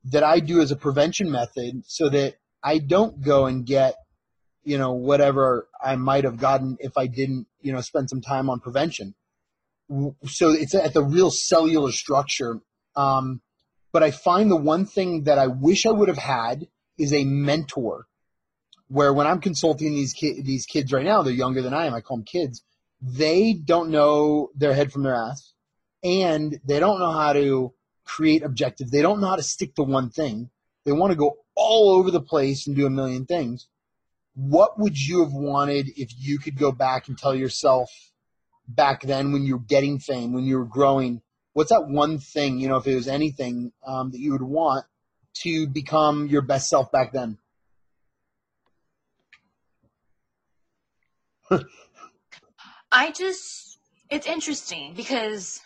that 0.04 0.22
I 0.22 0.40
do 0.40 0.60
as 0.60 0.70
a 0.70 0.76
prevention 0.76 1.30
method 1.30 1.82
so 1.86 2.08
that 2.10 2.36
I 2.62 2.78
don't 2.78 3.20
go 3.22 3.46
and 3.46 3.64
get 3.64 3.94
you 4.64 4.78
know 4.78 4.92
whatever 4.92 5.68
I 5.82 5.96
might 5.96 6.24
have 6.24 6.36
gotten 6.36 6.76
if 6.80 6.98
I 6.98 7.06
didn't 7.06 7.46
you 7.60 7.72
know 7.72 7.80
spend 7.80 8.10
some 8.10 8.20
time 8.20 8.50
on 8.50 8.60
prevention. 8.60 9.14
So 10.26 10.50
it's 10.50 10.74
at 10.74 10.94
the 10.94 11.02
real 11.02 11.30
cellular 11.30 11.90
structure. 11.90 12.60
Um, 12.94 13.40
but 13.92 14.04
I 14.04 14.12
find 14.12 14.48
the 14.48 14.56
one 14.56 14.86
thing 14.86 15.24
that 15.24 15.38
I 15.38 15.48
wish 15.48 15.84
I 15.84 15.90
would 15.90 16.08
have 16.08 16.18
had 16.18 16.68
is 16.96 17.12
a 17.12 17.24
mentor 17.24 18.06
where 18.90 19.12
when 19.12 19.28
I'm 19.28 19.40
consulting 19.40 19.92
these 19.94 20.12
ki- 20.12 20.42
these 20.42 20.66
kids 20.66 20.92
right 20.92 21.04
now, 21.04 21.22
they're 21.22 21.32
younger 21.32 21.62
than 21.62 21.72
I 21.72 21.86
am. 21.86 21.94
I 21.94 22.00
call 22.00 22.18
them 22.18 22.24
kids. 22.24 22.62
They 23.00 23.54
don't 23.54 23.90
know 23.90 24.50
their 24.56 24.74
head 24.74 24.92
from 24.92 25.04
their 25.04 25.14
ass, 25.14 25.52
and 26.02 26.60
they 26.64 26.80
don't 26.80 26.98
know 26.98 27.12
how 27.12 27.32
to 27.32 27.72
create 28.04 28.42
objectives. 28.42 28.90
They 28.90 29.00
don't 29.00 29.20
know 29.20 29.28
how 29.28 29.36
to 29.36 29.44
stick 29.44 29.76
to 29.76 29.84
one 29.84 30.10
thing. 30.10 30.50
They 30.84 30.92
want 30.92 31.12
to 31.12 31.16
go 31.16 31.38
all 31.54 31.90
over 31.90 32.10
the 32.10 32.20
place 32.20 32.66
and 32.66 32.74
do 32.74 32.84
a 32.84 32.90
million 32.90 33.26
things. 33.26 33.68
What 34.34 34.78
would 34.78 34.98
you 34.98 35.22
have 35.22 35.32
wanted 35.32 35.88
if 35.96 36.10
you 36.18 36.38
could 36.38 36.58
go 36.58 36.72
back 36.72 37.06
and 37.06 37.16
tell 37.16 37.34
yourself 37.34 37.90
back 38.66 39.02
then 39.02 39.32
when 39.32 39.44
you 39.44 39.56
were 39.56 39.64
getting 39.64 40.00
fame, 40.00 40.32
when 40.32 40.44
you 40.44 40.58
were 40.58 40.64
growing? 40.64 41.22
What's 41.52 41.70
that 41.70 41.86
one 41.86 42.18
thing, 42.18 42.58
you 42.58 42.68
know, 42.68 42.76
if 42.76 42.86
it 42.86 42.94
was 42.94 43.08
anything 43.08 43.72
um, 43.86 44.10
that 44.10 44.18
you 44.18 44.32
would 44.32 44.42
want 44.42 44.84
to 45.42 45.68
become 45.68 46.26
your 46.26 46.42
best 46.42 46.68
self 46.68 46.90
back 46.90 47.12
then? 47.12 47.38
I 52.92 53.12
just, 53.12 53.78
it's 54.10 54.26
interesting 54.26 54.94
because 54.94 55.60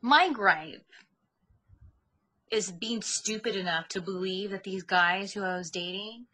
my 0.00 0.30
gripe 0.32 0.84
is 2.50 2.70
being 2.70 3.02
stupid 3.02 3.56
enough 3.56 3.88
to 3.88 4.00
believe 4.00 4.50
that 4.50 4.64
these 4.64 4.82
guys 4.82 5.32
who 5.32 5.42
I 5.42 5.56
was 5.56 5.70
dating 5.70 6.26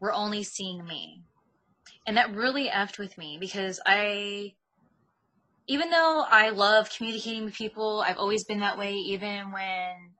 were 0.00 0.12
only 0.12 0.42
seeing 0.42 0.84
me. 0.84 1.22
And 2.06 2.16
that 2.16 2.34
really 2.34 2.68
effed 2.68 2.98
with 2.98 3.18
me 3.18 3.36
because 3.38 3.80
I, 3.84 4.54
even 5.66 5.90
though 5.90 6.24
I 6.28 6.50
love 6.50 6.90
communicating 6.96 7.44
with 7.44 7.54
people, 7.54 8.02
I've 8.06 8.18
always 8.18 8.44
been 8.44 8.60
that 8.60 8.78
way, 8.78 8.94
even 8.94 9.52
when 9.52 10.12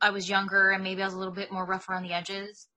I 0.00 0.10
was 0.10 0.28
younger 0.28 0.70
and 0.70 0.84
maybe 0.84 1.02
I 1.02 1.06
was 1.06 1.14
a 1.14 1.18
little 1.18 1.32
bit 1.32 1.50
more 1.50 1.64
rough 1.64 1.88
around 1.88 2.02
the 2.02 2.12
edges. 2.12 2.68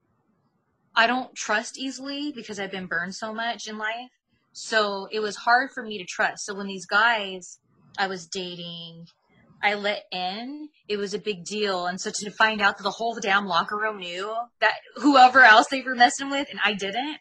I 0.97 1.05
don't 1.05 1.33
trust 1.35 1.77
easily 1.77 2.33
because 2.35 2.59
I've 2.59 2.71
been 2.71 2.87
burned 2.87 3.13
so 3.13 3.31
much 3.31 3.67
in 3.67 3.77
life. 3.77 4.09
So 4.51 5.07
it 5.11 5.19
was 5.19 5.35
hard 5.35 5.69
for 5.71 5.83
me 5.83 5.99
to 5.99 6.05
trust. 6.05 6.43
So 6.43 6.55
when 6.55 6.65
these 6.65 6.87
guys 6.87 7.59
I 7.99 8.07
was 8.07 8.25
dating, 8.25 9.05
I 9.61 9.75
let 9.75 10.03
in, 10.11 10.69
it 10.87 10.97
was 10.97 11.13
a 11.13 11.19
big 11.19 11.45
deal. 11.45 11.85
And 11.85 12.01
so 12.01 12.11
to 12.11 12.31
find 12.31 12.61
out 12.61 12.77
that 12.77 12.83
the 12.83 12.89
whole 12.89 13.15
damn 13.21 13.45
locker 13.45 13.77
room 13.77 13.99
knew 13.99 14.35
that 14.59 14.73
whoever 14.95 15.43
else 15.43 15.67
they 15.69 15.83
were 15.83 15.95
messing 15.95 16.31
with 16.31 16.47
and 16.49 16.59
I 16.65 16.73
didn't, 16.73 17.17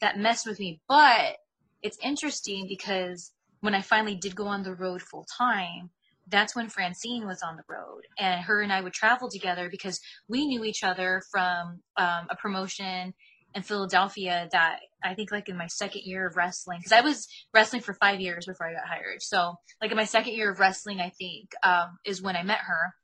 that 0.00 0.18
messed 0.18 0.46
with 0.46 0.60
me. 0.60 0.80
But 0.88 1.36
it's 1.82 1.98
interesting 2.04 2.66
because 2.68 3.32
when 3.60 3.74
I 3.74 3.82
finally 3.82 4.14
did 4.14 4.36
go 4.36 4.46
on 4.46 4.62
the 4.62 4.74
road 4.74 5.02
full 5.02 5.26
time, 5.36 5.90
that's 6.28 6.56
when 6.56 6.68
Francine 6.68 7.26
was 7.26 7.42
on 7.42 7.56
the 7.56 7.62
road, 7.68 8.02
and 8.18 8.42
her 8.42 8.60
and 8.60 8.72
I 8.72 8.80
would 8.80 8.92
travel 8.92 9.28
together 9.28 9.68
because 9.70 10.00
we 10.28 10.46
knew 10.46 10.64
each 10.64 10.82
other 10.82 11.22
from 11.30 11.80
um, 11.96 12.26
a 12.30 12.36
promotion 12.36 13.14
in 13.54 13.62
Philadelphia 13.62 14.48
that 14.52 14.80
I 15.02 15.14
think 15.14 15.30
like 15.32 15.48
in 15.48 15.56
my 15.56 15.66
second 15.68 16.02
year 16.04 16.26
of 16.26 16.36
wrestling 16.36 16.78
because 16.78 16.92
I 16.92 17.00
was 17.00 17.26
wrestling 17.54 17.80
for 17.80 17.94
five 17.94 18.20
years 18.20 18.44
before 18.46 18.68
I 18.68 18.74
got 18.74 18.86
hired. 18.86 19.22
So 19.22 19.54
like 19.80 19.90
in 19.90 19.96
my 19.96 20.04
second 20.04 20.34
year 20.34 20.50
of 20.50 20.60
wrestling, 20.60 21.00
I 21.00 21.10
think 21.10 21.52
um, 21.62 21.98
is 22.04 22.20
when 22.20 22.36
I 22.36 22.42
met 22.42 22.58
her, 22.58 22.94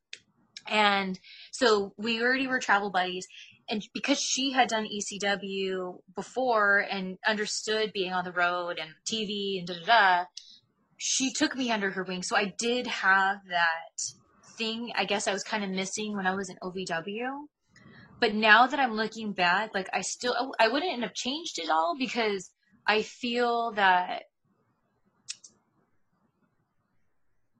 and 0.68 1.18
so 1.52 1.94
we 1.96 2.22
already 2.22 2.46
were 2.46 2.60
travel 2.60 2.90
buddies. 2.90 3.26
And 3.68 3.82
because 3.94 4.20
she 4.20 4.52
had 4.52 4.68
done 4.68 4.86
ECW 4.86 6.00
before 6.14 6.78
and 6.78 7.16
understood 7.26 7.92
being 7.92 8.12
on 8.12 8.24
the 8.24 8.32
road 8.32 8.78
and 8.78 8.90
TV 9.06 9.58
and 9.58 9.66
da 9.66 9.74
da 9.74 9.84
da, 9.86 10.24
she 11.04 11.32
took 11.32 11.56
me 11.56 11.72
under 11.72 11.90
her 11.90 12.04
wing. 12.04 12.22
So 12.22 12.36
I 12.36 12.54
did 12.58 12.86
have 12.86 13.38
that 13.48 14.00
thing, 14.56 14.92
I 14.94 15.04
guess 15.04 15.26
I 15.26 15.32
was 15.32 15.42
kind 15.42 15.64
of 15.64 15.70
missing 15.70 16.14
when 16.14 16.28
I 16.28 16.34
was 16.36 16.48
in 16.48 16.56
OVW. 16.62 17.46
But 18.20 18.34
now 18.36 18.68
that 18.68 18.78
I'm 18.78 18.94
looking 18.94 19.32
back, 19.32 19.74
like 19.74 19.88
I 19.92 20.02
still, 20.02 20.36
oh, 20.38 20.54
I 20.60 20.68
wouldn't 20.68 21.02
have 21.02 21.12
changed 21.12 21.58
it 21.58 21.70
all 21.70 21.96
because 21.98 22.52
I 22.86 23.02
feel 23.02 23.72
that 23.72 24.22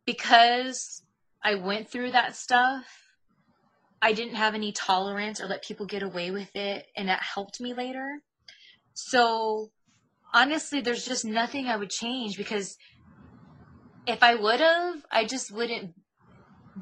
because 0.06 1.02
I 1.42 1.56
went 1.56 1.90
through 1.90 2.12
that 2.12 2.36
stuff, 2.36 2.84
I 4.00 4.12
didn't 4.12 4.36
have 4.36 4.54
any 4.54 4.70
tolerance 4.70 5.40
or 5.40 5.48
let 5.48 5.64
people 5.64 5.86
get 5.86 6.04
away 6.04 6.30
with 6.30 6.54
it, 6.54 6.86
and 6.96 7.08
that 7.08 7.24
helped 7.34 7.60
me 7.60 7.74
later. 7.74 8.20
So 8.94 9.72
honestly, 10.32 10.80
there's 10.80 11.04
just 11.04 11.24
nothing 11.24 11.66
I 11.66 11.76
would 11.76 11.90
change 11.90 12.36
because 12.36 12.76
if 14.06 14.22
I 14.22 14.34
would 14.34 14.60
have, 14.60 14.96
I 15.10 15.24
just 15.24 15.52
wouldn't 15.52 15.94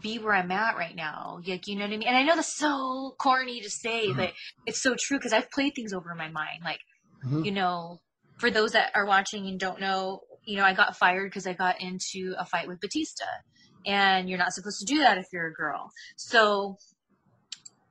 be 0.00 0.18
where 0.18 0.34
I'm 0.34 0.50
at 0.50 0.76
right 0.76 0.94
now. 0.94 1.40
Like, 1.46 1.66
you 1.66 1.76
know 1.76 1.82
what 1.82 1.92
I 1.92 1.96
mean? 1.96 2.08
And 2.08 2.16
I 2.16 2.22
know 2.22 2.36
that's 2.36 2.56
so 2.56 3.14
corny 3.18 3.60
to 3.60 3.70
say, 3.70 4.08
mm-hmm. 4.08 4.18
but 4.18 4.32
it's 4.66 4.82
so 4.82 4.94
true 4.98 5.18
because 5.18 5.32
I've 5.32 5.50
played 5.50 5.74
things 5.74 5.92
over 5.92 6.12
in 6.12 6.18
my 6.18 6.28
mind. 6.28 6.62
Like, 6.64 6.80
mm-hmm. 7.24 7.44
you 7.44 7.52
know, 7.52 8.00
for 8.38 8.50
those 8.50 8.72
that 8.72 8.92
are 8.94 9.06
watching 9.06 9.46
and 9.46 9.58
don't 9.58 9.80
know, 9.80 10.20
you 10.44 10.56
know, 10.56 10.64
I 10.64 10.72
got 10.72 10.96
fired 10.96 11.30
because 11.30 11.46
I 11.46 11.52
got 11.52 11.80
into 11.80 12.34
a 12.38 12.46
fight 12.46 12.68
with 12.68 12.80
Batista. 12.80 13.26
And 13.86 14.28
you're 14.28 14.38
not 14.38 14.52
supposed 14.52 14.78
to 14.80 14.84
do 14.84 14.98
that 14.98 15.18
if 15.18 15.26
you're 15.32 15.46
a 15.46 15.52
girl. 15.52 15.90
So 16.16 16.76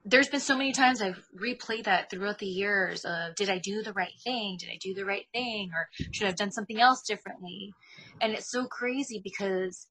there's 0.05 0.29
been 0.29 0.39
so 0.39 0.57
many 0.57 0.71
times 0.71 1.01
I've 1.01 1.21
replayed 1.39 1.83
that 1.83 2.09
throughout 2.09 2.39
the 2.39 2.45
years 2.45 3.05
of 3.05 3.35
did 3.35 3.49
I 3.49 3.59
do 3.59 3.83
the 3.83 3.93
right 3.93 4.13
thing? 4.23 4.57
Did 4.59 4.69
I 4.69 4.77
do 4.81 4.93
the 4.93 5.05
right 5.05 5.25
thing? 5.33 5.71
Or 5.73 5.89
should 6.11 6.25
I 6.25 6.29
have 6.29 6.37
done 6.37 6.51
something 6.51 6.79
else 6.79 7.03
differently? 7.03 7.73
And 8.21 8.33
it's 8.33 8.49
so 8.49 8.65
crazy 8.65 9.21
because 9.23 9.87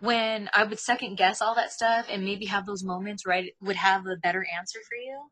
when 0.00 0.48
I 0.54 0.64
would 0.64 0.78
second 0.78 1.16
guess 1.16 1.42
all 1.42 1.56
that 1.56 1.72
stuff 1.72 2.06
and 2.10 2.24
maybe 2.24 2.46
have 2.46 2.66
those 2.66 2.84
moments 2.84 3.26
where 3.26 3.36
I 3.36 3.50
would 3.60 3.76
have 3.76 4.06
a 4.06 4.16
better 4.16 4.46
answer 4.56 4.78
for 4.88 4.96
you. 4.96 5.28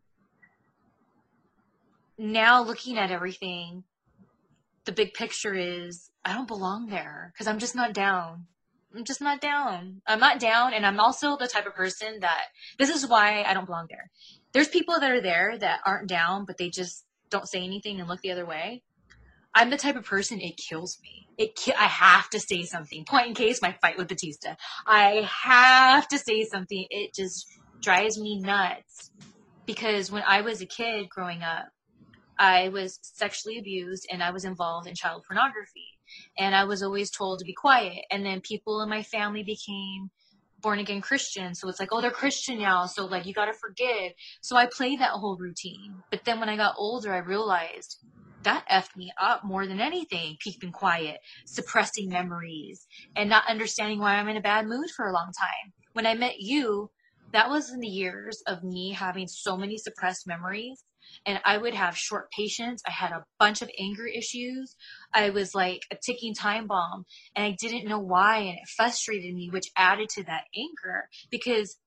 Now 2.18 2.62
looking 2.62 2.98
at 2.98 3.10
everything, 3.12 3.84
the 4.84 4.92
big 4.92 5.14
picture 5.14 5.54
is 5.54 6.10
I 6.24 6.32
don't 6.32 6.48
belong 6.48 6.86
there 6.88 7.32
because 7.32 7.46
I'm 7.46 7.58
just 7.58 7.76
not 7.76 7.92
down. 7.92 8.46
I'm 8.96 9.04
just 9.04 9.20
not 9.20 9.40
down. 9.40 10.00
I'm 10.06 10.20
not 10.20 10.40
down. 10.40 10.72
And 10.72 10.86
I'm 10.86 11.00
also 11.00 11.36
the 11.36 11.48
type 11.48 11.66
of 11.66 11.74
person 11.74 12.20
that 12.20 12.44
this 12.78 12.90
is 12.90 13.06
why 13.06 13.42
I 13.42 13.52
don't 13.52 13.66
belong 13.66 13.86
there. 13.90 14.10
There's 14.52 14.68
people 14.68 14.98
that 15.00 15.10
are 15.10 15.20
there 15.20 15.58
that 15.58 15.80
aren't 15.84 16.08
down, 16.08 16.44
but 16.46 16.56
they 16.56 16.70
just 16.70 17.04
don't 17.30 17.48
say 17.48 17.62
anything 17.62 18.00
and 18.00 18.08
look 18.08 18.22
the 18.22 18.32
other 18.32 18.46
way. 18.46 18.82
I'm 19.54 19.70
the 19.70 19.76
type 19.76 19.96
of 19.96 20.04
person 20.04 20.40
it 20.40 20.56
kills 20.56 20.98
me. 21.02 21.28
It 21.38 21.56
ki- 21.56 21.74
I 21.78 21.84
have 21.84 22.30
to 22.30 22.40
say 22.40 22.62
something. 22.62 23.04
Point 23.04 23.28
in 23.28 23.34
case 23.34 23.60
my 23.62 23.76
fight 23.80 23.98
with 23.98 24.08
Batista. 24.08 24.54
I 24.86 25.28
have 25.44 26.08
to 26.08 26.18
say 26.18 26.44
something. 26.44 26.86
It 26.90 27.14
just 27.14 27.46
drives 27.82 28.18
me 28.18 28.40
nuts 28.40 29.10
because 29.66 30.10
when 30.10 30.22
I 30.26 30.42
was 30.42 30.60
a 30.60 30.66
kid 30.66 31.08
growing 31.10 31.42
up, 31.42 31.68
I 32.38 32.68
was 32.68 32.98
sexually 33.02 33.58
abused 33.58 34.06
and 34.10 34.22
I 34.22 34.30
was 34.30 34.44
involved 34.44 34.86
in 34.86 34.94
child 34.94 35.24
pornography. 35.26 35.95
And 36.38 36.54
I 36.54 36.64
was 36.64 36.82
always 36.82 37.10
told 37.10 37.38
to 37.38 37.44
be 37.44 37.54
quiet. 37.54 38.04
And 38.10 38.24
then 38.24 38.40
people 38.40 38.80
in 38.82 38.88
my 38.88 39.02
family 39.02 39.42
became 39.42 40.10
born 40.60 40.78
again 40.78 41.00
Christian. 41.00 41.54
So 41.54 41.68
it's 41.68 41.78
like, 41.80 41.90
oh, 41.92 42.00
they're 42.00 42.10
Christian 42.10 42.58
now. 42.58 42.86
So 42.86 43.06
like, 43.06 43.26
you 43.26 43.34
got 43.34 43.46
to 43.46 43.52
forgive. 43.52 44.12
So 44.40 44.56
I 44.56 44.66
played 44.66 45.00
that 45.00 45.10
whole 45.10 45.36
routine. 45.38 46.02
But 46.10 46.24
then 46.24 46.40
when 46.40 46.48
I 46.48 46.56
got 46.56 46.74
older, 46.78 47.12
I 47.12 47.18
realized 47.18 47.98
that 48.42 48.64
effed 48.70 48.96
me 48.96 49.12
up 49.20 49.44
more 49.44 49.66
than 49.66 49.80
anything. 49.80 50.36
Keeping 50.40 50.72
quiet, 50.72 51.18
suppressing 51.46 52.08
memories, 52.08 52.86
and 53.14 53.28
not 53.28 53.48
understanding 53.48 53.98
why 53.98 54.14
I'm 54.14 54.28
in 54.28 54.36
a 54.36 54.42
bad 54.42 54.66
mood 54.66 54.90
for 54.96 55.06
a 55.06 55.12
long 55.12 55.32
time. 55.38 55.72
When 55.92 56.06
I 56.06 56.14
met 56.14 56.38
you, 56.38 56.90
that 57.32 57.50
was 57.50 57.72
in 57.72 57.80
the 57.80 57.88
years 57.88 58.42
of 58.46 58.62
me 58.62 58.92
having 58.92 59.26
so 59.26 59.56
many 59.56 59.76
suppressed 59.76 60.26
memories. 60.26 60.84
And 61.24 61.40
I 61.44 61.58
would 61.58 61.74
have 61.74 61.96
short 61.96 62.30
patience. 62.30 62.82
I 62.86 62.92
had 62.92 63.12
a 63.12 63.24
bunch 63.38 63.62
of 63.62 63.70
anger 63.78 64.06
issues. 64.06 64.76
I 65.12 65.30
was 65.30 65.54
like 65.54 65.82
a 65.90 65.96
ticking 65.96 66.34
time 66.34 66.66
bomb 66.66 67.04
and 67.34 67.44
I 67.44 67.56
didn't 67.58 67.88
know 67.88 67.98
why. 67.98 68.38
And 68.38 68.58
it 68.58 68.68
frustrated 68.76 69.34
me, 69.34 69.50
which 69.50 69.70
added 69.76 70.08
to 70.10 70.24
that 70.24 70.44
anger 70.56 71.08
because 71.30 71.78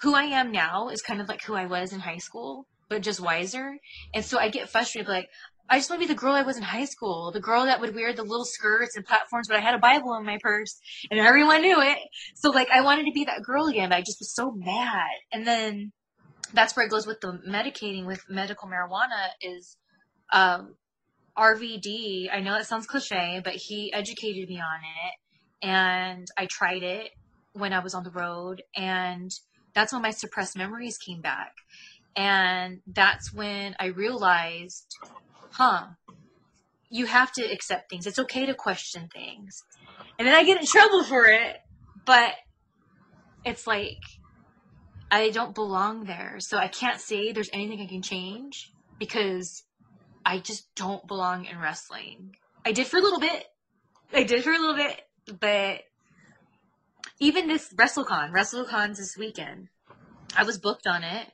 who 0.00 0.14
I 0.14 0.24
am 0.24 0.52
now 0.52 0.88
is 0.88 1.02
kind 1.02 1.20
of 1.20 1.28
like 1.28 1.42
who 1.42 1.54
I 1.54 1.66
was 1.66 1.92
in 1.92 2.00
high 2.00 2.18
school 2.18 2.66
but 2.88 3.02
just 3.02 3.20
wiser. 3.20 3.76
And 4.14 4.24
so 4.24 4.38
I 4.38 4.48
get 4.48 4.68
frustrated, 4.68 5.08
like, 5.08 5.28
I 5.70 5.76
just 5.78 5.90
want 5.90 6.00
to 6.00 6.08
be 6.08 6.12
the 6.12 6.18
girl 6.18 6.32
I 6.32 6.42
was 6.42 6.56
in 6.56 6.62
high 6.62 6.86
school, 6.86 7.30
the 7.30 7.40
girl 7.40 7.66
that 7.66 7.80
would 7.80 7.94
wear 7.94 8.14
the 8.14 8.22
little 8.22 8.46
skirts 8.46 8.96
and 8.96 9.04
platforms, 9.04 9.48
but 9.48 9.58
I 9.58 9.60
had 9.60 9.74
a 9.74 9.78
Bible 9.78 10.14
in 10.14 10.24
my 10.24 10.38
purse 10.40 10.80
and 11.10 11.20
everyone 11.20 11.60
knew 11.60 11.82
it. 11.82 11.98
So 12.36 12.50
like 12.50 12.70
I 12.70 12.80
wanted 12.80 13.04
to 13.04 13.12
be 13.12 13.24
that 13.26 13.42
girl 13.42 13.66
again, 13.66 13.90
but 13.90 13.96
I 13.96 14.00
just 14.00 14.18
was 14.18 14.34
so 14.34 14.50
mad. 14.56 15.10
And 15.30 15.46
then 15.46 15.92
that's 16.52 16.76
where 16.76 16.86
it 16.86 16.90
goes 16.90 17.06
with 17.06 17.20
the 17.20 17.40
medicating 17.48 18.06
with 18.06 18.24
medical 18.28 18.68
marijuana 18.68 19.28
is 19.40 19.76
um, 20.32 20.74
RVD. 21.36 22.28
I 22.32 22.40
know 22.40 22.52
that 22.52 22.66
sounds 22.66 22.86
cliche, 22.86 23.40
but 23.44 23.54
he 23.54 23.92
educated 23.92 24.48
me 24.48 24.60
on 24.60 24.80
it 24.80 25.66
and 25.66 26.26
I 26.36 26.46
tried 26.46 26.82
it 26.82 27.10
when 27.52 27.72
I 27.72 27.80
was 27.80 27.94
on 27.94 28.04
the 28.04 28.10
road 28.10 28.62
and 28.76 29.30
that's 29.74 29.92
when 29.92 30.02
my 30.02 30.10
suppressed 30.10 30.56
memories 30.56 30.98
came 30.98 31.20
back. 31.20 31.52
And 32.16 32.80
that's 32.86 33.32
when 33.32 33.76
I 33.78 33.86
realized, 33.86 34.96
huh, 35.50 35.86
you 36.90 37.06
have 37.06 37.30
to 37.32 37.42
accept 37.42 37.90
things. 37.90 38.06
It's 38.06 38.18
okay 38.18 38.46
to 38.46 38.54
question 38.54 39.08
things. 39.12 39.62
And 40.18 40.26
then 40.26 40.34
I 40.34 40.44
get 40.44 40.60
in 40.60 40.66
trouble 40.66 41.04
for 41.04 41.26
it, 41.26 41.58
but 42.04 42.32
it's 43.44 43.66
like 43.66 43.98
I 45.10 45.30
don't 45.30 45.54
belong 45.54 46.04
there. 46.04 46.36
So 46.38 46.58
I 46.58 46.68
can't 46.68 47.00
say 47.00 47.32
there's 47.32 47.50
anything 47.52 47.80
I 47.80 47.86
can 47.86 48.02
change 48.02 48.72
because 48.98 49.62
I 50.24 50.38
just 50.38 50.74
don't 50.74 51.06
belong 51.06 51.46
in 51.46 51.58
wrestling. 51.58 52.36
I 52.64 52.72
did 52.72 52.86
for 52.86 52.98
a 52.98 53.02
little 53.02 53.20
bit. 53.20 53.46
I 54.12 54.24
did 54.24 54.44
for 54.44 54.50
a 54.50 54.58
little 54.58 54.76
bit, 54.76 55.00
but 55.40 55.80
even 57.20 57.48
this 57.48 57.72
WrestleCon, 57.72 58.32
WrestleCon's 58.32 58.98
this 58.98 59.16
weekend. 59.18 59.68
I 60.36 60.44
was 60.44 60.58
booked 60.58 60.86
on 60.86 61.02
it 61.02 61.32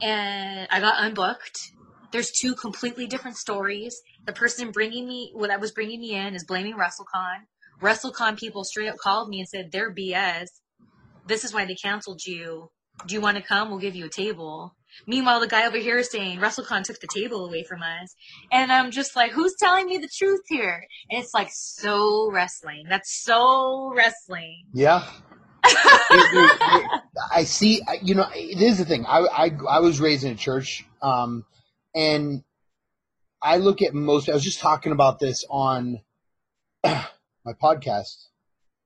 and 0.00 0.66
I 0.70 0.80
got 0.80 0.96
unbooked. 0.96 1.72
There's 2.12 2.30
two 2.30 2.54
completely 2.54 3.06
different 3.06 3.36
stories. 3.36 4.00
The 4.26 4.32
person 4.32 4.70
bringing 4.70 5.06
me, 5.06 5.30
what 5.34 5.50
I 5.50 5.56
was 5.56 5.72
bringing 5.72 6.00
me 6.00 6.14
in, 6.14 6.34
is 6.34 6.44
blaming 6.44 6.74
WrestleCon. 6.74 7.44
WrestleCon 7.82 8.38
people 8.38 8.64
straight 8.64 8.88
up 8.88 8.96
called 8.96 9.28
me 9.28 9.40
and 9.40 9.48
said 9.48 9.70
they're 9.70 9.94
BS. 9.94 10.46
This 11.26 11.44
is 11.44 11.52
why 11.52 11.66
they 11.66 11.74
canceled 11.74 12.24
you. 12.24 12.70
Do 13.06 13.14
you 13.14 13.20
want 13.20 13.36
to 13.36 13.42
come? 13.42 13.70
We'll 13.70 13.78
give 13.78 13.94
you 13.94 14.06
a 14.06 14.10
table. 14.10 14.74
Meanwhile, 15.06 15.40
the 15.40 15.46
guy 15.46 15.66
over 15.66 15.76
here 15.76 15.98
is 15.98 16.10
saying 16.10 16.38
WrestleCon 16.38 16.84
took 16.84 17.00
the 17.00 17.08
table 17.14 17.44
away 17.46 17.64
from 17.64 17.82
us. 17.82 18.14
And 18.50 18.72
I'm 18.72 18.90
just 18.90 19.14
like, 19.14 19.32
who's 19.32 19.54
telling 19.58 19.86
me 19.86 19.98
the 19.98 20.08
truth 20.08 20.40
here? 20.48 20.86
And 21.10 21.22
it's 21.22 21.34
like, 21.34 21.48
so 21.52 22.30
wrestling. 22.30 22.86
That's 22.88 23.22
so 23.22 23.92
wrestling. 23.94 24.64
Yeah. 24.72 25.06
it, 25.64 25.74
it, 26.10 27.02
I 27.32 27.44
see, 27.44 27.82
you 28.02 28.14
know, 28.14 28.26
it 28.34 28.60
is 28.60 28.78
the 28.78 28.84
thing. 28.84 29.04
I, 29.06 29.18
I, 29.18 29.50
I 29.68 29.80
was 29.80 30.00
raised 30.00 30.24
in 30.24 30.32
a 30.32 30.36
church, 30.36 30.86
um, 31.02 31.44
and 31.94 32.44
I 33.42 33.56
look 33.56 33.82
at 33.82 33.92
most. 33.92 34.28
I 34.28 34.34
was 34.34 34.44
just 34.44 34.60
talking 34.60 34.92
about 34.92 35.18
this 35.18 35.44
on 35.50 36.00
my 36.84 37.04
podcast 37.60 38.26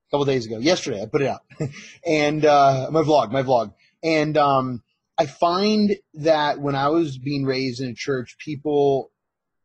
a 0.09 0.11
couple 0.11 0.25
days 0.25 0.47
ago. 0.47 0.59
Yesterday, 0.59 1.03
I 1.03 1.07
put 1.07 1.23
it 1.23 1.29
out, 1.29 1.43
and 2.07 2.45
uh, 2.45 2.89
my 2.91 3.03
vlog, 3.03 3.31
my 3.31 3.43
vlog, 3.43 3.75
and 4.03 4.37
um, 4.37 4.83
I 5.19 5.27
find 5.27 5.97
that 6.15 6.61
when 6.61 6.75
I 6.75 6.89
was 6.89 7.19
being 7.19 7.45
raised 7.45 7.81
in 7.81 7.91
a 7.91 7.95
church, 7.95 8.37
people 8.39 9.11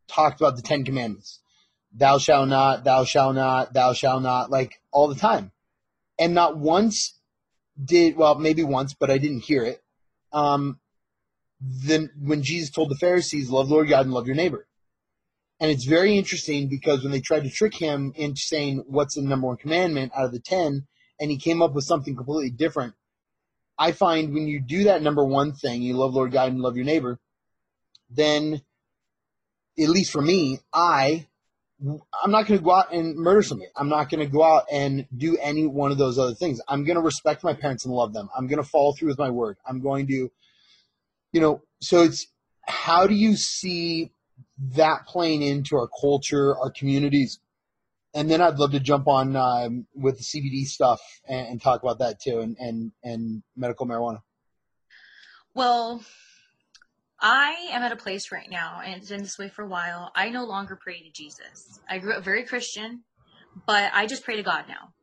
talked 0.08 0.40
about 0.40 0.56
the 0.56 0.62
Ten 0.62 0.84
Commandments: 0.84 1.40
"Thou 1.94 2.18
shalt 2.18 2.48
not," 2.48 2.84
"Thou 2.84 3.04
shalt 3.04 3.34
not," 3.34 3.72
"Thou 3.72 3.92
shalt 3.92 4.22
not," 4.22 4.50
like 4.50 4.80
all 4.92 5.08
the 5.08 5.14
time. 5.14 5.52
And 6.18 6.34
not 6.34 6.56
once 6.56 7.18
did 7.82 8.16
well 8.16 8.36
maybe 8.36 8.64
once 8.64 8.94
but 8.94 9.10
i 9.10 9.18
didn't 9.18 9.44
hear 9.44 9.62
it. 9.64 9.82
Um 10.32 10.80
then 11.60 12.10
when 12.20 12.42
jesus 12.42 12.70
told 12.70 12.90
the 12.90 12.96
pharisees 12.96 13.50
love 13.50 13.70
lord 13.70 13.88
god 13.88 14.04
and 14.06 14.14
love 14.14 14.26
your 14.26 14.36
neighbor. 14.36 14.66
And 15.58 15.70
it's 15.70 15.84
very 15.84 16.16
interesting 16.18 16.68
because 16.68 17.02
when 17.02 17.12
they 17.12 17.20
tried 17.20 17.44
to 17.44 17.50
trick 17.50 17.74
him 17.74 18.12
into 18.14 18.40
saying 18.40 18.84
what's 18.86 19.14
the 19.14 19.22
number 19.22 19.46
one 19.46 19.56
commandment 19.56 20.12
out 20.14 20.26
of 20.26 20.32
the 20.32 20.40
10, 20.40 20.86
and 21.18 21.30
he 21.30 21.38
came 21.38 21.62
up 21.62 21.72
with 21.72 21.84
something 21.84 22.14
completely 22.14 22.50
different. 22.50 22.94
I 23.78 23.92
find 23.92 24.32
when 24.32 24.46
you 24.46 24.60
do 24.60 24.84
that 24.84 25.02
number 25.02 25.24
one 25.24 25.52
thing, 25.52 25.82
you 25.82 25.94
love 25.94 26.14
Lord 26.14 26.32
God 26.32 26.52
and 26.52 26.60
love 26.60 26.76
your 26.76 26.84
neighbor, 26.84 27.18
then, 28.10 28.62
at 29.78 29.88
least 29.88 30.12
for 30.12 30.22
me, 30.22 30.60
I, 30.72 31.26
I'm 31.82 32.30
not 32.30 32.46
going 32.46 32.58
to 32.58 32.64
go 32.64 32.72
out 32.72 32.92
and 32.92 33.16
murder 33.16 33.42
somebody. 33.42 33.70
I'm 33.76 33.88
not 33.88 34.08
going 34.08 34.24
to 34.24 34.32
go 34.32 34.42
out 34.42 34.64
and 34.72 35.06
do 35.14 35.36
any 35.36 35.66
one 35.66 35.92
of 35.92 35.98
those 35.98 36.18
other 36.18 36.34
things. 36.34 36.60
I'm 36.66 36.84
going 36.84 36.96
to 36.96 37.02
respect 37.02 37.44
my 37.44 37.52
parents 37.52 37.84
and 37.84 37.94
love 37.94 38.14
them. 38.14 38.30
I'm 38.36 38.46
going 38.46 38.62
to 38.62 38.68
follow 38.68 38.92
through 38.92 39.08
with 39.08 39.18
my 39.18 39.30
word. 39.30 39.58
I'm 39.66 39.82
going 39.82 40.06
to, 40.06 40.30
you 41.32 41.40
know, 41.40 41.62
so 41.80 42.02
it's 42.02 42.26
how 42.62 43.06
do 43.06 43.14
you 43.14 43.36
see 43.36 44.10
that 44.76 45.06
playing 45.06 45.42
into 45.42 45.76
our 45.76 45.88
culture, 46.00 46.56
our 46.56 46.70
communities? 46.70 47.38
And 48.16 48.30
then 48.30 48.40
I'd 48.40 48.58
love 48.58 48.72
to 48.72 48.80
jump 48.80 49.08
on 49.08 49.36
um, 49.36 49.86
with 49.94 50.16
the 50.16 50.24
CBD 50.24 50.64
stuff 50.64 51.02
and, 51.28 51.48
and, 51.48 51.62
talk 51.62 51.82
about 51.82 51.98
that 51.98 52.18
too, 52.18 52.40
and, 52.40 52.56
and 52.58 52.90
and 53.04 53.42
medical 53.54 53.86
marijuana. 53.86 54.20
Well, 55.54 56.02
I 57.20 57.68
am 57.72 57.82
at 57.82 57.92
a 57.92 57.96
place 57.96 58.32
right 58.32 58.48
now, 58.50 58.80
and 58.82 58.94
it's 58.96 59.10
been 59.10 59.22
this 59.22 59.38
way 59.38 59.50
for 59.50 59.64
a 59.64 59.68
while. 59.68 60.12
I 60.14 60.30
no 60.30 60.46
longer 60.46 60.78
pray 60.82 61.02
to 61.02 61.10
Jesus. 61.10 61.78
I 61.90 61.98
grew 61.98 62.14
up 62.14 62.24
very 62.24 62.44
Christian, 62.44 63.04
but 63.66 63.90
I 63.92 64.06
just 64.06 64.24
pray 64.24 64.36
to 64.36 64.42
God 64.42 64.64
now. 64.66 64.94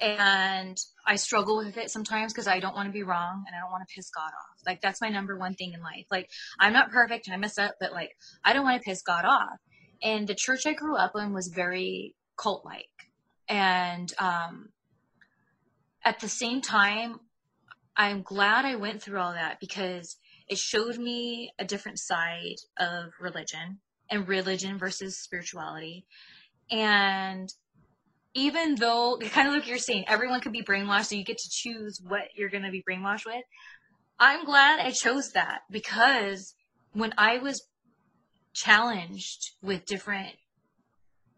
And 0.00 0.76
I 1.06 1.14
struggle 1.16 1.58
with 1.58 1.76
it 1.76 1.92
sometimes 1.92 2.32
because 2.32 2.48
I 2.48 2.58
don't 2.58 2.74
want 2.74 2.88
to 2.88 2.92
be 2.92 3.04
wrong 3.04 3.44
and 3.46 3.56
I 3.56 3.60
don't 3.60 3.70
want 3.70 3.88
to 3.88 3.94
piss 3.94 4.10
God 4.10 4.26
off. 4.26 4.58
Like 4.66 4.80
that's 4.80 5.00
my 5.00 5.08
number 5.08 5.38
one 5.38 5.54
thing 5.54 5.72
in 5.72 5.80
life. 5.82 6.06
Like 6.10 6.28
I'm 6.58 6.72
not 6.72 6.90
perfect 6.90 7.28
and 7.28 7.34
I 7.34 7.38
mess 7.38 7.58
up, 7.58 7.76
but 7.80 7.92
like 7.92 8.10
I 8.44 8.52
don't 8.52 8.64
want 8.64 8.82
to 8.82 8.84
piss 8.84 9.02
God 9.02 9.24
off. 9.24 9.58
And 10.02 10.26
the 10.26 10.34
church 10.34 10.66
I 10.66 10.74
grew 10.74 10.96
up 10.96 11.12
in 11.14 11.32
was 11.32 11.48
very 11.48 12.14
cult 12.36 12.64
like. 12.64 12.88
And 13.48 14.12
um, 14.18 14.70
at 16.04 16.20
the 16.20 16.28
same 16.28 16.60
time, 16.60 17.20
I'm 17.96 18.22
glad 18.22 18.64
I 18.64 18.76
went 18.76 19.02
through 19.02 19.20
all 19.20 19.32
that 19.32 19.58
because 19.60 20.16
it 20.48 20.58
showed 20.58 20.98
me 20.98 21.52
a 21.58 21.64
different 21.64 21.98
side 21.98 22.56
of 22.78 23.12
religion 23.20 23.78
and 24.10 24.28
religion 24.28 24.78
versus 24.78 25.18
spirituality. 25.18 26.06
And 26.70 27.52
even 28.34 28.74
though 28.74 29.18
kind 29.30 29.48
of 29.48 29.54
like 29.54 29.66
you're 29.66 29.78
saying, 29.78 30.04
everyone 30.08 30.40
could 30.40 30.52
be 30.52 30.62
brainwashed, 30.62 31.06
so 31.06 31.14
you 31.14 31.24
get 31.24 31.38
to 31.38 31.50
choose 31.50 32.00
what 32.06 32.24
you're 32.34 32.50
going 32.50 32.64
to 32.64 32.70
be 32.70 32.84
brainwashed 32.88 33.24
with. 33.24 33.44
I'm 34.18 34.44
glad 34.44 34.80
I 34.80 34.90
chose 34.90 35.32
that 35.32 35.60
because 35.70 36.54
when 36.92 37.12
I 37.18 37.38
was 37.38 37.66
challenged 38.52 39.52
with 39.62 39.84
different 39.86 40.34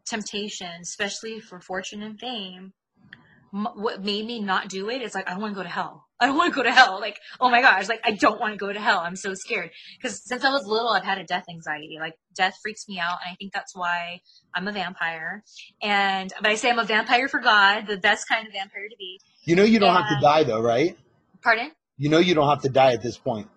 temptations, 0.08 0.88
especially 0.88 1.40
for 1.40 1.60
fortune 1.60 2.02
and 2.02 2.18
fame, 2.18 2.72
what 3.50 4.04
made 4.04 4.26
me 4.26 4.40
not 4.40 4.68
do 4.68 4.90
it 4.90 5.00
is 5.00 5.14
like 5.14 5.28
I 5.28 5.32
don't 5.32 5.40
want 5.40 5.54
to 5.54 5.56
go 5.56 5.62
to 5.62 5.68
hell. 5.68 6.04
I 6.20 6.26
don't 6.26 6.36
want 6.36 6.52
to 6.52 6.56
go 6.56 6.62
to 6.64 6.72
hell. 6.72 7.00
Like 7.00 7.18
oh 7.40 7.48
my 7.48 7.60
gosh, 7.62 7.88
like 7.88 8.00
I 8.04 8.12
don't 8.12 8.40
want 8.40 8.52
to 8.52 8.58
go 8.58 8.72
to 8.72 8.80
hell. 8.80 9.00
I'm 9.00 9.16
so 9.16 9.34
scared 9.34 9.70
because 9.96 10.22
since 10.24 10.44
I 10.44 10.50
was 10.50 10.66
little, 10.66 10.90
I've 10.90 11.04
had 11.04 11.18
a 11.18 11.24
death 11.24 11.44
anxiety. 11.48 11.96
Like 11.98 12.14
death 12.34 12.58
freaks 12.62 12.88
me 12.88 12.98
out, 12.98 13.18
and 13.24 13.32
I 13.32 13.36
think 13.36 13.52
that's 13.52 13.74
why 13.74 14.20
I'm 14.54 14.68
a 14.68 14.72
vampire. 14.72 15.44
And 15.82 16.32
but 16.40 16.50
I 16.50 16.56
say 16.56 16.70
I'm 16.70 16.78
a 16.78 16.84
vampire 16.84 17.28
for 17.28 17.40
God, 17.40 17.86
the 17.86 17.96
best 17.96 18.28
kind 18.28 18.46
of 18.46 18.52
vampire 18.52 18.88
to 18.88 18.96
be. 18.98 19.20
You 19.44 19.56
know, 19.56 19.64
you 19.64 19.78
don't 19.78 19.94
and, 19.94 20.04
have 20.04 20.18
to 20.18 20.20
die 20.20 20.44
though, 20.44 20.60
right? 20.60 20.96
Pardon? 21.42 21.72
You 21.96 22.10
know, 22.10 22.18
you 22.18 22.34
don't 22.34 22.48
have 22.48 22.62
to 22.62 22.68
die 22.68 22.92
at 22.92 23.02
this 23.02 23.16
point 23.16 23.48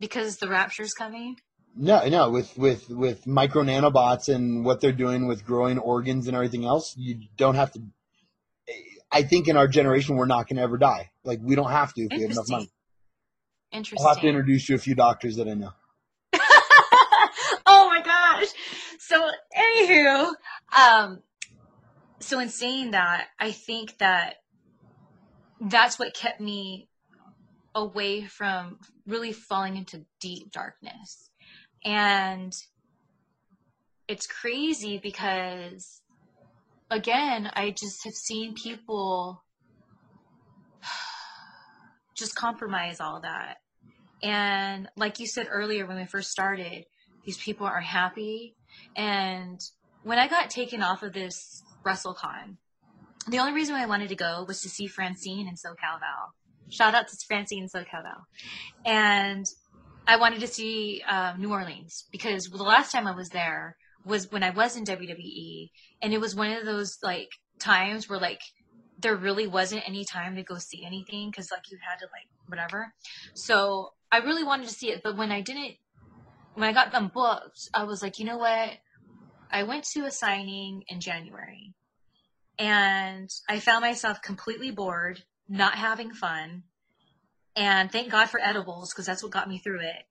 because 0.00 0.36
the 0.36 0.48
rapture's 0.48 0.92
coming. 0.92 1.36
No, 1.76 2.06
no, 2.08 2.30
with 2.30 2.56
with 2.56 2.88
with 2.88 3.26
micro 3.26 3.62
nanobots 3.62 4.32
and 4.32 4.64
what 4.64 4.80
they're 4.80 4.92
doing 4.92 5.26
with 5.26 5.44
growing 5.44 5.78
organs 5.78 6.28
and 6.28 6.36
everything 6.36 6.64
else, 6.64 6.96
you 6.96 7.18
don't 7.36 7.56
have 7.56 7.72
to 7.72 7.82
I 9.14 9.22
think 9.22 9.46
in 9.46 9.56
our 9.56 9.68
generation 9.68 10.16
we're 10.16 10.26
not 10.26 10.48
going 10.48 10.56
to 10.56 10.62
ever 10.62 10.76
die. 10.76 11.10
Like 11.22 11.38
we 11.42 11.54
don't 11.54 11.70
have 11.70 11.94
to 11.94 12.02
if 12.02 12.10
we 12.10 12.22
have 12.22 12.32
enough 12.32 12.48
money. 12.48 12.70
Interesting. 13.70 14.04
I'll 14.04 14.14
have 14.14 14.22
to 14.22 14.28
introduce 14.28 14.68
you 14.68 14.76
to 14.76 14.80
a 14.80 14.82
few 14.82 14.96
doctors 14.96 15.36
that 15.36 15.48
I 15.48 15.54
know. 15.54 15.72
oh 17.66 17.88
my 17.88 18.02
gosh. 18.04 18.48
So 18.98 19.30
anywho, 19.56 20.32
um, 20.76 21.22
so 22.18 22.40
in 22.40 22.48
saying 22.48 22.90
that, 22.90 23.28
I 23.38 23.52
think 23.52 23.98
that 23.98 24.36
that's 25.60 25.98
what 25.98 26.12
kept 26.14 26.40
me 26.40 26.88
away 27.74 28.22
from 28.22 28.78
really 29.06 29.32
falling 29.32 29.76
into 29.76 30.04
deep 30.20 30.50
darkness. 30.50 31.30
And 31.84 32.52
it's 34.08 34.26
crazy 34.26 34.98
because 34.98 36.00
again, 36.90 37.50
I 37.54 37.70
just 37.70 38.04
have 38.04 38.14
seen 38.14 38.54
people 38.54 39.42
just 42.16 42.34
compromise 42.34 43.00
all 43.00 43.20
that. 43.20 43.56
And 44.22 44.88
like 44.96 45.20
you 45.20 45.26
said 45.26 45.48
earlier 45.50 45.86
when 45.86 45.96
we 45.96 46.06
first 46.06 46.30
started, 46.30 46.84
these 47.24 47.38
people 47.38 47.66
are 47.66 47.80
happy. 47.80 48.56
And 48.96 49.60
when 50.02 50.18
I 50.18 50.28
got 50.28 50.50
taken 50.50 50.82
off 50.82 51.02
of 51.02 51.12
this 51.12 51.62
WrestleCon, 51.84 52.56
the 53.28 53.38
only 53.38 53.52
reason 53.52 53.74
I 53.74 53.86
wanted 53.86 54.10
to 54.10 54.16
go 54.16 54.44
was 54.46 54.60
to 54.62 54.68
see 54.68 54.86
Francine 54.86 55.48
and 55.48 55.56
SoCal 55.56 56.00
Val. 56.00 56.34
Shout 56.68 56.94
out 56.94 57.08
to 57.08 57.16
Francine 57.26 57.68
SoCal 57.68 58.02
Val. 58.02 58.26
And 58.84 59.46
I 60.06 60.16
wanted 60.16 60.40
to 60.40 60.46
see 60.46 61.02
uh, 61.08 61.34
New 61.38 61.50
Orleans 61.50 62.04
because 62.12 62.44
the 62.44 62.62
last 62.62 62.92
time 62.92 63.06
I 63.06 63.14
was 63.14 63.30
there, 63.30 63.76
was 64.04 64.30
when 64.30 64.42
I 64.42 64.50
was 64.50 64.76
in 64.76 64.84
WWE, 64.84 65.70
and 66.02 66.12
it 66.12 66.20
was 66.20 66.34
one 66.34 66.52
of 66.52 66.64
those 66.64 66.98
like 67.02 67.30
times 67.58 68.08
where 68.08 68.18
like 68.18 68.40
there 68.98 69.16
really 69.16 69.46
wasn't 69.46 69.86
any 69.88 70.04
time 70.04 70.36
to 70.36 70.42
go 70.42 70.58
see 70.58 70.84
anything 70.84 71.30
because 71.30 71.50
like 71.50 71.70
you 71.70 71.78
had 71.82 71.98
to 71.98 72.06
like 72.06 72.28
whatever. 72.46 72.92
So 73.34 73.92
I 74.12 74.18
really 74.18 74.44
wanted 74.44 74.68
to 74.68 74.74
see 74.74 74.90
it, 74.90 75.00
but 75.02 75.16
when 75.16 75.32
I 75.32 75.40
didn't, 75.40 75.76
when 76.54 76.68
I 76.68 76.72
got 76.72 76.92
them 76.92 77.10
booked, 77.12 77.68
I 77.72 77.84
was 77.84 78.02
like, 78.02 78.18
you 78.18 78.24
know 78.24 78.38
what? 78.38 78.70
I 79.50 79.62
went 79.64 79.84
to 79.84 80.04
a 80.04 80.10
signing 80.10 80.84
in 80.88 81.00
January, 81.00 81.74
and 82.58 83.30
I 83.48 83.60
found 83.60 83.82
myself 83.82 84.20
completely 84.20 84.70
bored, 84.70 85.22
not 85.48 85.74
having 85.74 86.12
fun, 86.12 86.64
and 87.56 87.90
thank 87.90 88.10
God 88.10 88.26
for 88.30 88.40
edibles 88.40 88.92
because 88.92 89.06
that's 89.06 89.22
what 89.22 89.32
got 89.32 89.48
me 89.48 89.58
through 89.58 89.80
it. 89.80 90.04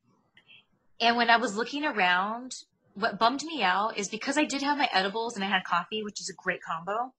And 1.00 1.18
when 1.18 1.30
I 1.30 1.38
was 1.38 1.56
looking 1.58 1.86
around 1.86 2.54
what 2.96 3.20
bummed 3.20 3.44
me 3.44 3.64
out 3.64 3.98
is 3.98 4.08
because 4.08 4.38
I 4.38 4.46
did 4.46 4.62
have 4.62 4.78
my 4.78 4.88
edibles 4.94 5.36
and 5.36 5.44
I 5.44 5.48
had 5.48 5.64
coffee, 5.64 6.04
which 6.04 6.22
is 6.22 6.30
a 6.30 6.44
great 6.44 6.62
combo. 6.62 7.12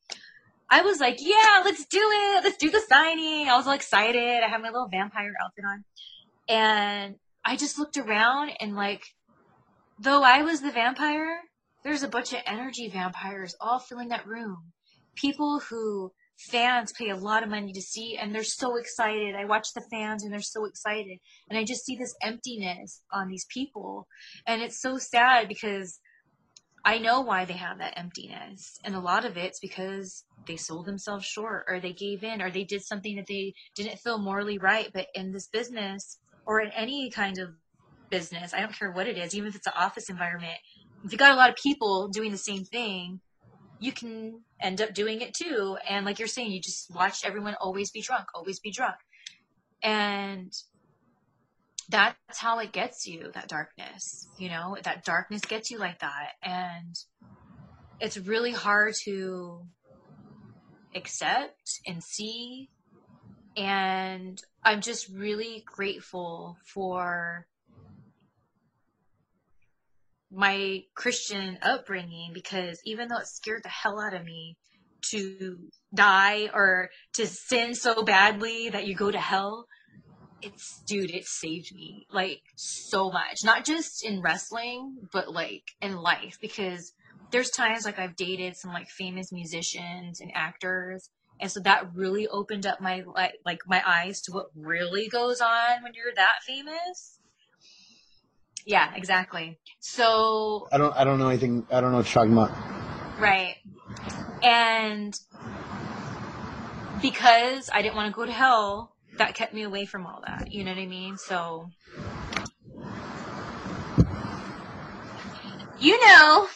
I 0.70 0.82
was 0.82 1.00
like, 1.00 1.18
yeah, 1.20 1.62
let's 1.64 1.84
do 1.86 1.98
it. 2.00 2.44
Let's 2.44 2.56
do 2.56 2.70
the 2.70 2.80
signing. 2.80 3.48
I 3.48 3.56
was 3.56 3.66
all 3.66 3.74
excited. 3.74 4.42
I 4.42 4.48
had 4.48 4.62
my 4.62 4.70
little 4.70 4.88
vampire 4.88 5.32
outfit 5.42 5.64
on. 5.64 5.84
And 6.48 7.16
I 7.44 7.56
just 7.56 7.78
looked 7.78 7.96
around 7.96 8.52
and 8.60 8.74
like, 8.74 9.04
though 9.98 10.22
I 10.22 10.42
was 10.42 10.60
the 10.60 10.70
vampire, 10.70 11.40
there's 11.82 12.02
a 12.02 12.08
bunch 12.08 12.32
of 12.32 12.40
energy 12.46 12.88
vampires 12.88 13.54
all 13.60 13.78
filling 13.78 14.08
that 14.08 14.26
room. 14.26 14.72
People 15.14 15.60
who 15.60 16.12
fans 16.36 16.92
pay 16.92 17.10
a 17.10 17.16
lot 17.16 17.42
of 17.42 17.48
money 17.48 17.72
to 17.72 17.80
see 17.80 18.16
and 18.16 18.34
they're 18.34 18.44
so 18.44 18.76
excited. 18.76 19.34
I 19.34 19.44
watch 19.44 19.68
the 19.74 19.84
fans 19.90 20.24
and 20.24 20.32
they're 20.32 20.40
so 20.40 20.64
excited. 20.64 21.18
And 21.48 21.58
I 21.58 21.64
just 21.64 21.84
see 21.84 21.96
this 21.96 22.14
emptiness 22.22 23.02
on 23.12 23.28
these 23.28 23.46
people. 23.48 24.06
And 24.46 24.62
it's 24.62 24.80
so 24.80 24.98
sad 24.98 25.48
because 25.48 25.98
I 26.84 26.98
know 26.98 27.20
why 27.20 27.44
they 27.44 27.54
have 27.54 27.78
that 27.78 27.98
emptiness. 27.98 28.78
And 28.84 28.94
a 28.94 29.00
lot 29.00 29.24
of 29.24 29.36
it's 29.36 29.60
because 29.60 30.24
they 30.46 30.56
sold 30.56 30.86
themselves 30.86 31.24
short 31.24 31.64
or 31.68 31.80
they 31.80 31.92
gave 31.92 32.22
in 32.22 32.42
or 32.42 32.50
they 32.50 32.64
did 32.64 32.84
something 32.84 33.16
that 33.16 33.26
they 33.26 33.54
didn't 33.74 34.00
feel 34.00 34.18
morally 34.18 34.58
right. 34.58 34.90
But 34.92 35.06
in 35.14 35.32
this 35.32 35.48
business 35.48 36.18
or 36.46 36.60
in 36.60 36.70
any 36.72 37.10
kind 37.10 37.38
of 37.38 37.50
business, 38.10 38.52
I 38.52 38.60
don't 38.60 38.76
care 38.76 38.92
what 38.92 39.06
it 39.06 39.16
is, 39.16 39.34
even 39.34 39.48
if 39.48 39.56
it's 39.56 39.66
an 39.66 39.72
office 39.76 40.10
environment, 40.10 40.58
if 41.04 41.12
you 41.12 41.18
got 41.18 41.32
a 41.32 41.36
lot 41.36 41.50
of 41.50 41.56
people 41.56 42.08
doing 42.08 42.32
the 42.32 42.38
same 42.38 42.64
thing, 42.64 43.20
you 43.84 43.92
can 43.92 44.40
end 44.60 44.80
up 44.80 44.94
doing 44.94 45.20
it 45.20 45.34
too. 45.34 45.76
And 45.88 46.06
like 46.06 46.18
you're 46.18 46.26
saying, 46.26 46.50
you 46.50 46.60
just 46.60 46.90
watch 46.94 47.22
everyone 47.22 47.54
always 47.60 47.90
be 47.90 48.00
drunk, 48.00 48.28
always 48.34 48.58
be 48.58 48.70
drunk. 48.70 48.96
And 49.82 50.50
that's 51.90 52.38
how 52.38 52.60
it 52.60 52.72
gets 52.72 53.06
you, 53.06 53.30
that 53.34 53.48
darkness, 53.48 54.26
you 54.38 54.48
know, 54.48 54.78
that 54.84 55.04
darkness 55.04 55.42
gets 55.42 55.70
you 55.70 55.78
like 55.78 55.98
that. 55.98 56.30
And 56.42 56.94
it's 58.00 58.16
really 58.16 58.52
hard 58.52 58.94
to 59.04 59.66
accept 60.94 61.80
and 61.86 62.02
see. 62.02 62.70
And 63.54 64.42
I'm 64.64 64.80
just 64.80 65.10
really 65.10 65.62
grateful 65.66 66.56
for 66.64 67.46
my 70.34 70.82
Christian 70.94 71.58
upbringing 71.62 72.32
because 72.32 72.80
even 72.84 73.08
though 73.08 73.18
it 73.18 73.26
scared 73.26 73.62
the 73.62 73.68
hell 73.68 74.00
out 74.00 74.14
of 74.14 74.24
me 74.24 74.56
to 75.10 75.58
die 75.94 76.48
or 76.52 76.90
to 77.14 77.26
sin 77.26 77.74
so 77.74 78.02
badly 78.02 78.70
that 78.70 78.86
you 78.86 78.94
go 78.94 79.10
to 79.10 79.20
hell, 79.20 79.66
it's 80.42 80.82
dude, 80.86 81.10
it 81.10 81.26
saved 81.26 81.74
me 81.74 82.06
like 82.10 82.42
so 82.56 83.10
much. 83.10 83.44
Not 83.44 83.64
just 83.64 84.04
in 84.04 84.20
wrestling, 84.22 84.96
but 85.12 85.32
like 85.32 85.64
in 85.80 85.96
life 85.96 86.38
because 86.40 86.92
there's 87.32 87.50
times 87.50 87.84
like 87.84 87.98
I've 87.98 88.16
dated 88.16 88.56
some 88.56 88.72
like 88.72 88.88
famous 88.88 89.32
musicians 89.32 90.20
and 90.20 90.30
actors 90.34 91.08
and 91.40 91.50
so 91.50 91.60
that 91.60 91.94
really 91.94 92.28
opened 92.28 92.66
up 92.66 92.80
my 92.80 93.02
like 93.06 93.34
like 93.44 93.60
my 93.66 93.82
eyes 93.84 94.20
to 94.22 94.32
what 94.32 94.46
really 94.54 95.08
goes 95.08 95.40
on 95.40 95.82
when 95.82 95.92
you're 95.94 96.14
that 96.14 96.36
famous. 96.46 97.18
Yeah, 98.64 98.90
exactly. 98.94 99.58
So 99.80 100.68
I 100.72 100.78
don't 100.78 100.96
I 100.96 101.04
don't 101.04 101.18
know 101.18 101.28
anything 101.28 101.66
I 101.70 101.80
don't 101.80 101.90
know 101.90 101.98
what 101.98 102.06
you're 102.06 102.24
talking 102.24 102.32
about. 102.32 102.50
Right. 103.20 103.56
And 104.42 105.14
because 107.02 107.70
I 107.72 107.82
didn't 107.82 107.96
want 107.96 108.12
to 108.12 108.16
go 108.16 108.24
to 108.24 108.32
hell, 108.32 108.94
that 109.18 109.34
kept 109.34 109.52
me 109.52 109.62
away 109.62 109.84
from 109.84 110.06
all 110.06 110.22
that. 110.26 110.52
You 110.52 110.64
know 110.64 110.72
what 110.72 110.80
I 110.80 110.86
mean? 110.86 111.16
So 111.18 111.70
you 115.80 116.00
know. 116.06 116.48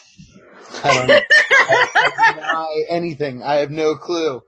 I 0.83 0.93
don't 0.93 1.07
know. 1.07 1.21
I 2.41 2.83
anything. 2.89 3.43
I 3.43 3.55
have 3.55 3.71
no 3.71 3.95
clue. 3.95 4.41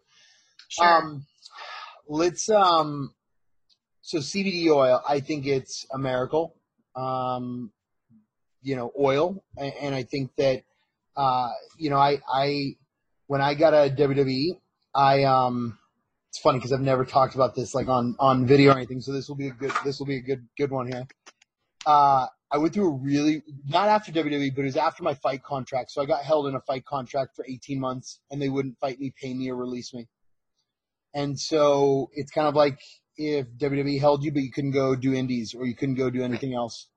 Sure. 0.70 0.88
Um, 0.88 1.26
let's 2.08 2.50
um, 2.50 3.14
so 4.02 4.20
CBD 4.20 4.70
oil. 4.70 5.02
I 5.08 5.20
think 5.20 5.46
it's 5.46 5.86
a 5.94 5.98
miracle. 5.98 6.56
Um, 6.96 7.72
you 8.62 8.76
know, 8.76 8.92
oil, 9.00 9.44
and, 9.58 9.96
I 9.96 10.04
think 10.04 10.36
that 10.38 10.64
uh, 11.16 11.50
you 11.78 11.90
know, 11.90 11.98
I 11.98 12.20
I 12.32 12.76
when 13.28 13.42
I 13.42 13.54
got 13.54 13.74
a 13.74 13.90
WWE, 13.90 14.60
I 14.94 15.24
um, 15.24 15.78
it's 16.30 16.40
funny 16.40 16.60
because 16.60 16.72
I've 16.72 16.82
never 16.82 17.06
talked 17.06 17.36
about 17.36 17.56
this 17.56 17.74
like 17.74 17.88
on 17.88 18.16
on 18.20 18.46
video 18.46 18.72
or 18.74 18.78
anything. 18.78 19.02
So 19.02 19.12
this 19.12 19.28
will 19.28 19.36
be 19.36 19.48
a 19.48 19.52
good 19.52 19.72
this 19.84 20.00
will 20.00 20.06
be 20.06 20.18
a 20.18 20.22
good 20.22 20.48
good 20.58 20.72
one 20.72 20.88
here. 20.88 21.08
Uh, 21.86 22.28
I 22.52 22.58
went 22.58 22.74
through 22.74 22.88
a 22.88 22.98
really 22.98 23.44
not 23.68 23.88
after 23.88 24.12
WWE, 24.12 24.54
but 24.54 24.62
it 24.62 24.66
was 24.66 24.78
after 24.78 25.04
my 25.04 25.14
fight 25.14 25.44
contract. 25.44 25.92
So 25.92 26.02
I 26.02 26.06
got 26.06 26.24
held 26.24 26.48
in 26.48 26.56
a 26.56 26.62
fight 26.62 26.86
contract 26.86 27.36
for 27.36 27.46
18 27.48 27.80
months, 27.80 28.20
and 28.30 28.42
they 28.42 28.50
wouldn't 28.50 28.78
fight 28.80 29.00
me, 29.00 29.14
pay 29.20 29.34
me, 29.34 29.50
or 29.50 29.56
release 29.56 29.94
me. 29.94 30.08
And 31.14 31.40
so 31.40 32.10
it's 32.14 32.32
kind 32.32 32.48
of 32.48 32.56
like 32.56 32.80
if 33.22 33.48
WWE 33.58 34.00
held 34.00 34.24
you, 34.24 34.32
but 34.32 34.42
you 34.42 34.52
couldn't 34.52 34.72
go 34.72 34.96
do 34.96 35.14
indies 35.14 35.54
or 35.54 35.66
you 35.66 35.76
couldn't 35.76 35.96
go 35.96 36.10
do 36.10 36.24
anything 36.24 36.54
else. 36.54 36.88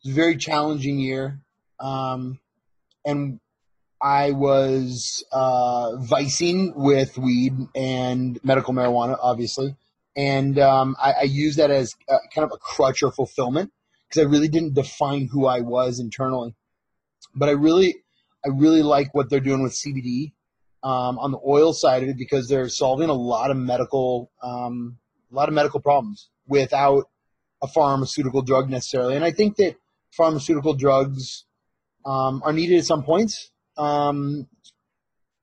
It's 0.00 0.12
a 0.12 0.14
very 0.14 0.36
challenging 0.36 0.98
year. 0.98 1.40
Um, 1.80 2.38
and 3.04 3.40
I 4.00 4.32
was 4.32 5.24
uh, 5.32 5.96
vicing 5.96 6.72
with 6.74 7.16
weed 7.18 7.54
and 7.74 8.38
medical 8.44 8.74
marijuana, 8.74 9.16
obviously. 9.20 9.76
And 10.16 10.58
um, 10.58 10.96
I, 11.00 11.12
I 11.12 11.22
used 11.22 11.58
that 11.58 11.70
as 11.70 11.94
a, 12.08 12.18
kind 12.34 12.44
of 12.44 12.52
a 12.52 12.58
crutch 12.58 13.02
or 13.02 13.12
fulfillment 13.12 13.72
because 14.08 14.26
I 14.26 14.30
really 14.30 14.48
didn't 14.48 14.74
define 14.74 15.28
who 15.28 15.46
I 15.46 15.60
was 15.60 16.00
internally. 16.00 16.54
But 17.34 17.48
I 17.48 17.52
really, 17.52 18.02
I 18.44 18.48
really 18.48 18.82
like 18.82 19.14
what 19.14 19.30
they're 19.30 19.40
doing 19.40 19.62
with 19.62 19.72
CBD 19.72 20.32
um, 20.82 21.18
on 21.18 21.30
the 21.30 21.38
oil 21.46 21.72
side 21.72 22.02
of 22.02 22.08
it 22.08 22.18
because 22.18 22.48
they're 22.48 22.68
solving 22.68 23.08
a 23.08 23.14
lot 23.14 23.50
of 23.50 23.56
medical 23.56 24.30
um, 24.42 24.98
a 25.32 25.34
lot 25.34 25.48
of 25.48 25.54
medical 25.54 25.80
problems 25.80 26.28
without 26.46 27.04
a 27.62 27.68
pharmaceutical 27.68 28.42
drug 28.42 28.68
necessarily. 28.68 29.16
And 29.16 29.24
I 29.24 29.30
think 29.30 29.56
that 29.56 29.76
pharmaceutical 30.10 30.74
drugs 30.74 31.46
um, 32.04 32.42
are 32.44 32.52
needed 32.52 32.78
at 32.78 32.84
some 32.84 33.02
points. 33.02 33.50
Um, 33.76 34.48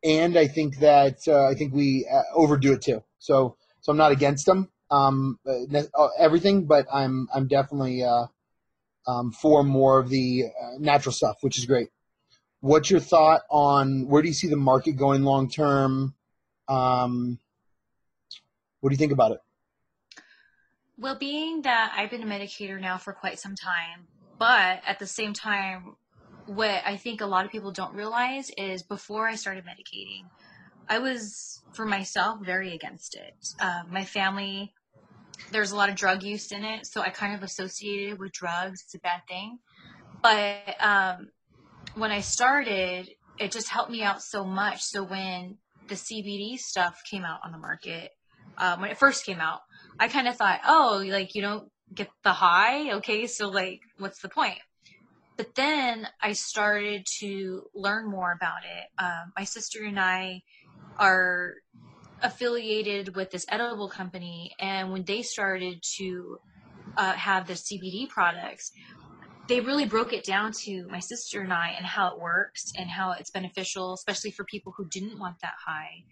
and 0.04 0.38
I 0.38 0.48
think 0.48 0.80
that 0.80 1.18
uh, 1.28 1.48
I 1.48 1.56
think 1.56 1.74
we 1.74 2.08
uh, 2.12 2.22
overdo 2.36 2.74
it 2.74 2.82
too. 2.82 3.04
So 3.18 3.58
so 3.82 3.92
I'm 3.92 3.98
not 3.98 4.12
against 4.12 4.46
them 4.46 4.70
um, 4.92 5.40
uh, 5.48 6.08
everything, 6.18 6.66
but 6.66 6.86
I'm 6.94 7.28
I'm 7.34 7.48
definitely 7.48 8.04
uh, 8.04 8.26
um, 9.08 9.32
for 9.32 9.64
more 9.64 10.00
of 10.00 10.10
the 10.10 10.46
uh, 10.46 10.78
natural 10.80 11.12
stuff, 11.12 11.38
which 11.42 11.58
is 11.58 11.66
great. 11.66 11.90
What's 12.62 12.90
your 12.90 13.00
thought 13.00 13.42
on 13.50 14.08
where 14.08 14.22
do 14.22 14.28
you 14.28 14.34
see 14.34 14.48
the 14.48 14.58
market 14.58 14.94
going 14.94 15.24
long 15.24 15.50
term? 15.50 16.14
Um, 16.68 17.40
what 18.80 18.90
do 18.90 18.94
you 18.94 18.98
think 18.98 19.12
about 19.12 19.32
it? 19.32 19.40
Well, 21.00 21.16
being 21.16 21.62
that 21.62 21.94
I've 21.96 22.10
been 22.10 22.24
a 22.24 22.26
medicator 22.26 22.80
now 22.80 22.98
for 22.98 23.14
quite 23.14 23.40
some 23.40 23.56
time, 23.56 24.08
but 24.38 24.82
at 24.86 25.00
the 25.00 25.08
same 25.08 25.32
time, 25.32 25.96
what 26.46 26.82
I 26.86 26.98
think 26.98 27.22
a 27.22 27.26
lot 27.26 27.46
of 27.46 27.52
people 27.52 27.72
don't 27.72 27.96
realize 27.96 28.52
is 28.58 28.84
before 28.84 29.26
I 29.26 29.36
started 29.36 29.64
medicating, 29.64 30.24
I 30.90 31.00
was 31.00 31.64
for 31.72 31.86
myself 31.86 32.40
very 32.44 32.74
against 32.74 33.16
it. 33.16 33.34
Uh, 33.62 33.84
my 33.90 34.04
family, 34.04 34.74
there's 35.54 35.72
a 35.72 35.78
lot 35.78 35.88
of 35.88 35.96
drug 35.96 36.22
use 36.22 36.52
in 36.52 36.66
it, 36.66 36.86
so 36.86 37.00
I 37.00 37.12
kind 37.12 37.34
of 37.34 37.44
associated 37.44 38.14
it 38.14 38.20
with 38.20 38.34
drugs. 38.34 38.82
It's 38.84 38.96
a 38.96 39.00
bad 39.00 39.22
thing. 39.26 39.60
But 40.22 40.76
um, 40.82 41.30
when 41.96 42.12
I 42.12 42.20
started, 42.20 43.10
it 43.38 43.54
just 43.54 43.70
helped 43.70 43.90
me 43.90 44.04
out 44.04 44.22
so 44.22 44.44
much. 44.44 44.82
So 44.82 45.04
when 45.04 45.60
the 45.88 45.96
CBD 45.96 46.58
stuff 46.58 47.04
came 47.10 47.24
out 47.24 47.40
on 47.46 47.54
the 47.54 47.58
market, 47.58 48.12
um, 48.58 48.82
when 48.82 48.92
it 48.92 48.98
first 48.98 49.26
came 49.26 49.40
out, 49.40 49.62
I 50.00 50.08
kind 50.08 50.28
of 50.28 50.38
thought, 50.38 50.62
oh, 50.66 51.04
like 51.06 51.36
you 51.36 51.42
don't 51.42 51.70
get 51.94 52.10
the 52.24 52.32
high, 52.32 52.94
okay, 52.94 53.28
so 53.28 53.50
like, 53.50 53.82
what's 53.98 54.22
the 54.22 54.30
point? 54.30 54.60
But 55.38 55.56
then 55.56 56.08
I 56.22 56.34
started 56.34 57.06
to 57.20 57.64
learn 57.74 58.10
more 58.10 58.32
about 58.32 58.60
it. 58.64 59.04
Um, 59.04 59.34
my 59.38 59.44
sister 59.44 59.84
and 59.84 60.00
I 60.00 60.42
are 60.98 61.54
affiliated 62.22 63.16
with 63.16 63.32
this 63.32 63.46
edible 63.50 63.90
company, 63.90 64.54
and 64.60 64.92
when 64.92 65.04
they 65.04 65.22
started 65.22 65.82
to 65.98 66.40
uh, 66.98 67.14
have 67.14 67.48
the 67.48 67.54
CBD 67.54 68.10
products, 68.10 68.72
they 69.48 69.62
really 69.62 69.86
broke 69.86 70.14
it 70.14 70.24
down 70.24 70.52
to 70.52 70.88
my 70.90 71.00
sister 71.00 71.42
and 71.42 71.52
I 71.52 71.70
and 71.76 71.86
how 71.86 72.14
it 72.14 72.22
works 72.22 72.72
and 72.78 72.90
how 72.90 73.12
it's 73.12 73.32
beneficial, 73.32 73.94
especially 73.94 74.32
for 74.32 74.44
people 74.44 74.74
who 74.78 74.88
didn't 74.88 75.20
want 75.20 75.40
that 75.42 75.56
high. 75.66 76.04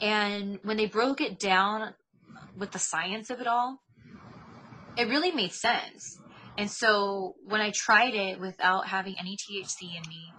And 0.00 0.58
when 0.64 0.76
they 0.76 0.86
broke 0.86 1.20
it 1.20 1.38
down 1.38 1.94
with 2.56 2.72
the 2.72 2.78
science 2.78 3.30
of 3.30 3.40
it 3.40 3.46
all, 3.46 3.80
it 4.96 5.08
really 5.08 5.32
made 5.32 5.52
sense. 5.52 6.18
And 6.58 6.70
so 6.70 7.34
when 7.46 7.60
I 7.60 7.72
tried 7.74 8.14
it 8.14 8.38
without 8.38 8.86
having 8.86 9.14
any 9.18 9.36
THC 9.36 9.96
in 9.96 10.08
me, 10.08 10.34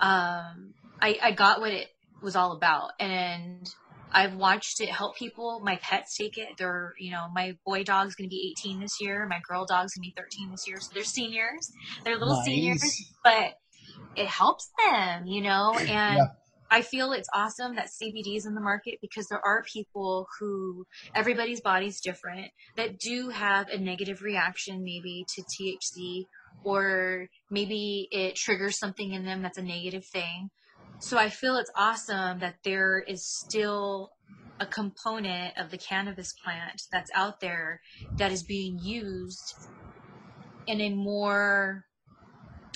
um, 0.00 0.74
I, 1.00 1.18
I 1.22 1.32
got 1.32 1.60
what 1.60 1.72
it 1.72 1.88
was 2.22 2.36
all 2.36 2.52
about. 2.52 2.90
And 2.98 3.68
I've 4.12 4.34
watched 4.34 4.80
it 4.80 4.88
help 4.88 5.16
people. 5.16 5.60
My 5.62 5.78
pets 5.82 6.16
take 6.16 6.38
it. 6.38 6.48
They're, 6.58 6.94
you 6.98 7.10
know, 7.10 7.26
my 7.34 7.56
boy 7.66 7.82
dog's 7.82 8.14
going 8.14 8.28
to 8.28 8.32
be 8.32 8.54
18 8.64 8.80
this 8.80 8.96
year. 9.00 9.26
My 9.28 9.40
girl 9.46 9.66
dog's 9.66 9.94
going 9.94 10.04
to 10.04 10.14
be 10.14 10.14
13 10.16 10.50
this 10.50 10.66
year. 10.66 10.78
So 10.80 10.90
they're 10.94 11.04
seniors. 11.04 11.70
They're 12.04 12.18
little 12.18 12.36
nice. 12.36 12.44
seniors, 12.44 13.12
but 13.24 13.54
it 14.16 14.26
helps 14.26 14.70
them, 14.86 15.26
you 15.26 15.42
know, 15.42 15.74
and 15.78 15.88
yeah. 16.16 16.26
I 16.72 16.80
feel 16.80 17.12
it's 17.12 17.28
awesome 17.34 17.76
that 17.76 17.90
CBD 17.90 18.34
is 18.34 18.46
in 18.46 18.54
the 18.54 18.60
market 18.62 18.94
because 19.02 19.28
there 19.28 19.44
are 19.44 19.62
people 19.70 20.26
who 20.40 20.86
everybody's 21.14 21.60
body's 21.60 22.00
different 22.00 22.50
that 22.78 22.98
do 22.98 23.28
have 23.28 23.68
a 23.68 23.76
negative 23.76 24.22
reaction 24.22 24.82
maybe 24.82 25.26
to 25.34 25.42
THC 25.42 26.24
or 26.64 27.28
maybe 27.50 28.08
it 28.10 28.36
triggers 28.36 28.78
something 28.78 29.12
in 29.12 29.26
them 29.26 29.42
that's 29.42 29.58
a 29.58 29.62
negative 29.62 30.06
thing. 30.06 30.48
So 30.98 31.18
I 31.18 31.28
feel 31.28 31.56
it's 31.56 31.70
awesome 31.76 32.38
that 32.38 32.54
there 32.64 33.04
is 33.06 33.26
still 33.26 34.12
a 34.58 34.64
component 34.64 35.58
of 35.58 35.70
the 35.70 35.76
cannabis 35.76 36.32
plant 36.42 36.80
that's 36.90 37.10
out 37.14 37.40
there 37.40 37.82
that 38.16 38.32
is 38.32 38.44
being 38.44 38.78
used 38.82 39.54
in 40.66 40.80
a 40.80 40.88
more 40.88 41.84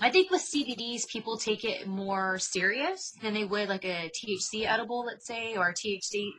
I 0.00 0.10
think 0.10 0.30
with 0.30 0.42
CBDs, 0.42 1.08
people 1.08 1.38
take 1.38 1.64
it 1.64 1.86
more 1.86 2.38
serious 2.38 3.14
than 3.22 3.32
they 3.32 3.44
would 3.44 3.68
like 3.68 3.84
a 3.84 4.10
THC 4.10 4.66
edible, 4.66 5.06
let's 5.06 5.26
say, 5.26 5.56
or 5.56 5.70
a 5.70 5.74
THC 5.74 6.32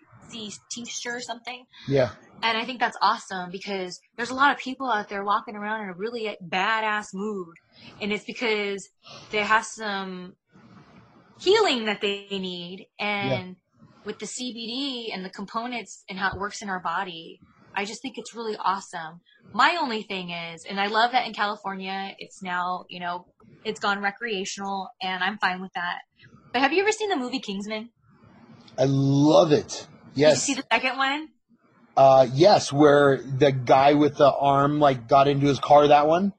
tincture 0.70 1.16
or 1.16 1.22
something. 1.22 1.66
Yeah. 1.88 2.12
And 2.44 2.58
I 2.58 2.66
think 2.66 2.80
that's 2.80 2.98
awesome 3.02 3.50
because 3.50 4.00
there's 4.16 4.30
a 4.30 4.36
lot 4.36 4.52
of 4.52 4.60
people 4.60 4.92
out 4.92 5.10
there 5.10 5.24
walking 5.24 5.56
around 5.56 5.84
in 5.84 5.90
a 5.90 5.94
really 5.94 6.38
badass 6.46 7.08
mood. 7.14 7.56
And 8.00 8.12
it's 8.12 8.26
because 8.26 8.90
they 9.32 9.40
have 9.40 9.66
some 9.66 10.36
healing 11.40 11.86
that 11.86 12.02
they 12.02 12.28
need. 12.30 12.88
And 13.00 13.56
yeah. 13.58 13.86
with 14.06 14.20
the 14.20 14.28
CBD 14.28 15.08
and 15.12 15.26
the 15.26 15.32
components 15.32 16.04
and 16.10 16.20
how 16.20 16.32
it 16.32 16.40
works 16.40 16.62
in 16.62 16.70
our 16.70 16.80
body, 16.80 17.40
I 17.78 17.86
just 17.86 18.02
think 18.02 18.18
it's 18.18 18.34
really 18.34 18.58
awesome. 18.60 19.22
My 19.54 19.78
only 19.80 20.02
thing 20.02 20.32
is, 20.32 20.66
and 20.68 20.80
I 20.80 20.88
love 20.88 21.12
that 21.12 21.28
in 21.28 21.34
California, 21.34 22.16
it's 22.18 22.42
now, 22.42 22.86
you 22.90 23.00
know, 23.00 23.28
it's 23.64 23.80
gone 23.80 24.02
recreational 24.02 24.90
and 25.00 25.24
I'm 25.24 25.38
fine 25.38 25.62
with 25.62 25.72
that. 25.76 26.00
But 26.52 26.64
have 26.64 26.74
you 26.74 26.82
ever 26.82 26.92
seen 26.92 27.10
the 27.10 27.16
movie 27.16 27.40
Kingsman? 27.40 27.90
I 28.80 28.86
love 28.86 29.52
it. 29.52 29.88
Yes. 30.16 30.48
Did 30.48 30.50
you 30.50 30.56
see 30.56 30.62
the 30.62 30.68
second 30.76 30.98
one? 30.98 31.30
Uh, 31.96 32.28
yes, 32.34 32.74
where 32.74 33.22
the 33.22 33.52
guy 33.52 33.94
with 33.94 34.18
the 34.18 34.32
arm 34.32 34.80
like 34.80 35.08
got 35.08 35.28
into 35.28 35.46
his 35.46 35.60
car. 35.60 35.88
That 35.88 36.08
one. 36.08 36.34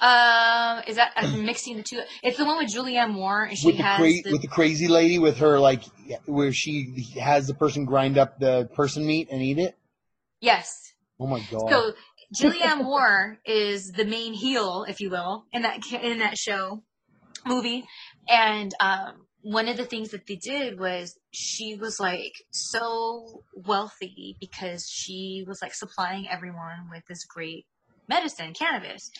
Um, 0.00 0.82
is 0.86 0.96
that 0.96 1.12
I'm 1.16 1.44
mixing 1.46 1.78
the 1.78 1.82
two? 1.82 2.00
It's 2.22 2.38
the 2.38 2.44
one 2.44 2.58
with 2.58 2.72
Julianne 2.72 3.10
Moore, 3.10 3.44
and 3.44 3.58
she 3.58 3.66
with 3.66 3.76
has 3.76 3.96
cra- 3.96 4.22
the, 4.24 4.32
with 4.32 4.42
the 4.42 4.48
crazy 4.48 4.88
lady 4.88 5.18
with 5.18 5.38
her 5.38 5.58
like 5.60 5.82
where 6.26 6.52
she 6.52 7.06
has 7.20 7.46
the 7.46 7.54
person 7.54 7.84
grind 7.84 8.18
up 8.18 8.38
the 8.38 8.68
person 8.74 9.06
meat 9.06 9.28
and 9.30 9.42
eat 9.42 9.58
it. 9.58 9.76
Yes. 10.40 10.92
Oh 11.20 11.26
my 11.26 11.40
god. 11.50 11.70
So 11.70 11.92
Julianne 12.34 12.84
Moore 12.84 13.38
is 13.44 13.92
the 13.92 14.04
main 14.04 14.34
heel, 14.34 14.84
if 14.88 15.00
you 15.00 15.10
will, 15.10 15.44
in 15.52 15.62
that 15.62 15.80
in 15.92 16.18
that 16.18 16.36
show 16.36 16.82
movie, 17.46 17.84
and 18.28 18.72
um, 18.80 19.26
one 19.42 19.68
of 19.68 19.76
the 19.76 19.84
things 19.84 20.10
that 20.10 20.26
they 20.26 20.36
did 20.36 20.78
was 20.78 21.18
she 21.30 21.76
was 21.76 21.98
like 22.00 22.32
so 22.50 23.44
wealthy 23.54 24.36
because 24.40 24.88
she 24.88 25.44
was 25.46 25.60
like 25.62 25.74
supplying 25.74 26.28
everyone 26.28 26.88
with 26.90 27.02
this 27.08 27.24
great 27.24 27.66
medicine, 28.08 28.52
cannabis. 28.52 29.10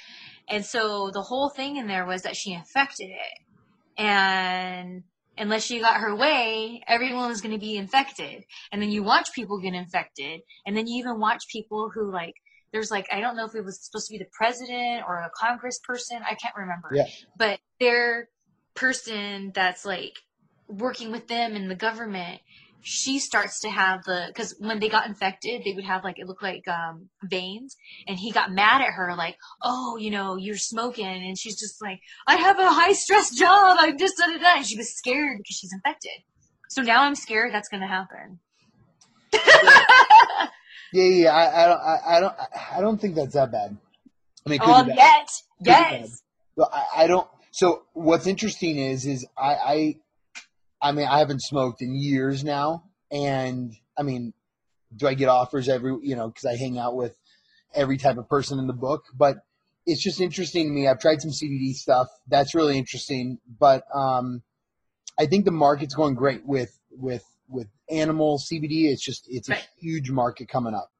And 0.49 0.65
so 0.65 1.11
the 1.13 1.23
whole 1.23 1.51
thing 1.51 1.77
in 1.77 1.87
there 1.87 2.07
was 2.07 2.23
that 2.23 2.37
she 2.37 2.53
infected 2.53 3.11
it. 3.11 4.03
And 4.03 5.05
unless 5.39 5.65
she 5.65 5.81
got 5.81 6.01
her 6.01 6.15
way, 6.15 6.83
everyone 6.87 7.29
was 7.29 7.41
going 7.41 7.55
to 7.55 7.61
be 7.61 7.77
infected. 7.77 8.45
And 8.73 8.81
then 8.81 8.91
you 8.91 9.03
watch 9.03 9.33
people 9.35 9.59
get 9.59 9.75
infected. 9.75 10.41
And 10.67 10.77
then 10.77 10.87
you 10.87 10.99
even 10.99 11.19
watch 11.21 11.45
people 11.51 11.91
who 11.93 12.11
like, 12.11 12.35
there's 12.73 12.91
like, 12.91 13.07
I 13.13 13.21
don't 13.21 13.37
know 13.37 13.47
if 13.47 13.55
it 13.55 13.65
was 13.65 13.85
supposed 13.85 14.09
to 14.09 14.13
be 14.13 14.19
the 14.19 14.29
president 14.33 15.05
or 15.07 15.17
a 15.21 15.31
congress 15.35 15.79
person. 15.83 16.19
I 16.23 16.35
can't 16.35 16.55
remember. 16.57 16.91
Yeah. 16.93 17.07
But 17.37 17.61
their 17.81 18.29
person 18.75 19.53
that's 19.55 19.85
like 19.85 20.15
working 20.69 21.11
with 21.11 21.29
them 21.29 21.57
in 21.57 21.69
the 21.69 21.75
government 21.75 22.41
she 22.81 23.19
starts 23.19 23.61
to 23.61 23.71
have 23.71 24.05
the 24.05 24.25
because 24.29 24.55
when 24.59 24.79
they 24.79 24.89
got 24.89 25.07
infected 25.07 25.63
they 25.65 25.73
would 25.73 25.85
have 25.85 26.05
like 26.05 26.19
it 26.19 26.27
looked 26.27 26.43
like 26.43 26.67
um, 26.69 27.09
veins 27.25 27.77
and 28.07 28.19
he 28.19 28.31
got 28.31 28.53
mad 28.53 28.81
at 28.81 28.93
her 28.93 29.15
like 29.17 29.37
oh 29.63 29.97
you 29.97 30.11
know 30.11 30.37
you're 30.37 30.57
smoking 30.57 31.07
and 31.07 31.39
she's 31.39 31.59
just 31.59 31.83
like 31.83 32.01
i 32.27 32.37
have 32.37 32.59
a 32.59 32.69
high 32.69 32.93
stress 32.93 33.35
job 33.35 33.77
i'm 33.81 33.99
just 33.99 34.17
da, 34.17 34.27
da, 34.27 34.39
da. 34.39 34.57
and 34.57 34.67
she 34.67 34.77
was 34.77 34.95
scared 34.95 35.39
because 35.39 35.57
she's 35.57 35.73
infected. 35.73 36.23
So 36.69 36.83
now 36.83 37.03
i'm 37.03 37.15
scared 37.15 37.53
that's 37.53 37.69
going 37.69 37.81
to 37.81 37.87
happen. 37.87 38.39
Yeah 40.91 41.05
yeah 41.05 41.31
I, 41.35 41.65
I 41.65 41.67
don't 41.67 41.81
I, 41.81 41.99
I, 42.07 42.21
don't 42.21 42.35
i 42.77 42.81
don't 42.81 42.99
think 42.99 43.15
that's 43.15 43.35
that 43.35 43.53
bad. 43.53 43.77
I 44.47 44.51
mean 44.51 44.61
oh 44.63 44.87
yet 44.87 45.29
yes. 45.61 46.23
But 46.57 46.71
I, 46.73 47.03
I 47.03 47.07
don't 47.07 47.29
so 47.51 47.83
what's 47.93 48.27
interesting 48.27 48.79
is 48.79 49.05
is 49.05 49.27
i 49.37 49.55
i 49.67 49.97
I 50.81 50.93
mean, 50.93 51.07
I 51.07 51.19
haven't 51.19 51.43
smoked 51.43 51.83
in 51.83 51.95
years 51.95 52.45
now, 52.45 52.85
and 53.11 53.75
I 53.97 54.03
mean, 54.03 54.33
do 54.95 55.07
I 55.07 55.15
get 55.15 55.29
offers 55.29 55.69
every 55.69 55.97
you 56.03 56.17
know 56.17 56.29
because 56.29 56.45
I 56.45 56.57
hang 56.57 56.79
out 56.79 56.97
with 56.97 57.15
every 57.75 57.99
type 57.99 58.17
of 58.17 58.29
person 58.29 58.59
in 58.59 58.67
the 58.67 58.73
book, 58.73 59.05
but 59.17 59.39
it's 59.87 60.03
just 60.03 60.21
interesting 60.21 60.67
to 60.67 60.73
me. 60.73 60.87
I've 60.87 61.01
tried 61.01 61.21
some 61.21 61.31
CBD 61.31 61.75
stuff. 61.75 62.09
That's 62.29 62.55
really 62.55 62.79
interesting, 62.79 63.39
but 63.59 63.85
um, 63.95 64.43
I 65.19 65.27
think 65.27 65.45
the 65.45 65.51
market's 65.51 65.95
going 65.95 66.15
great 66.15 66.47
with 66.47 66.79
with 66.91 67.25
with 67.49 67.69
animal 67.91 68.39
CBD. 68.39 68.91
It's 68.91 69.03
just 69.03 69.27
it's 69.29 69.49
right. 69.49 69.59
a 69.59 69.81
huge 69.81 70.11
market 70.11 70.49
coming 70.49 70.75
up 70.75 70.91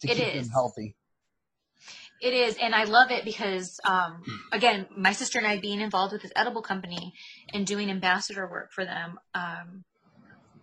to 0.00 0.10
it 0.10 0.16
keep 0.16 0.34
is. 0.34 0.46
them 0.46 0.52
healthy. 0.52 0.96
It 2.20 2.34
is, 2.34 2.56
and 2.60 2.74
I 2.74 2.84
love 2.84 3.10
it 3.10 3.24
because, 3.24 3.80
um, 3.84 4.22
again, 4.52 4.86
my 4.94 5.12
sister 5.12 5.38
and 5.38 5.46
I 5.46 5.58
being 5.58 5.80
involved 5.80 6.12
with 6.12 6.20
this 6.20 6.32
edible 6.36 6.60
company 6.60 7.14
and 7.54 7.66
doing 7.66 7.90
ambassador 7.90 8.46
work 8.46 8.72
for 8.72 8.84
them, 8.84 9.18
um, 9.34 9.84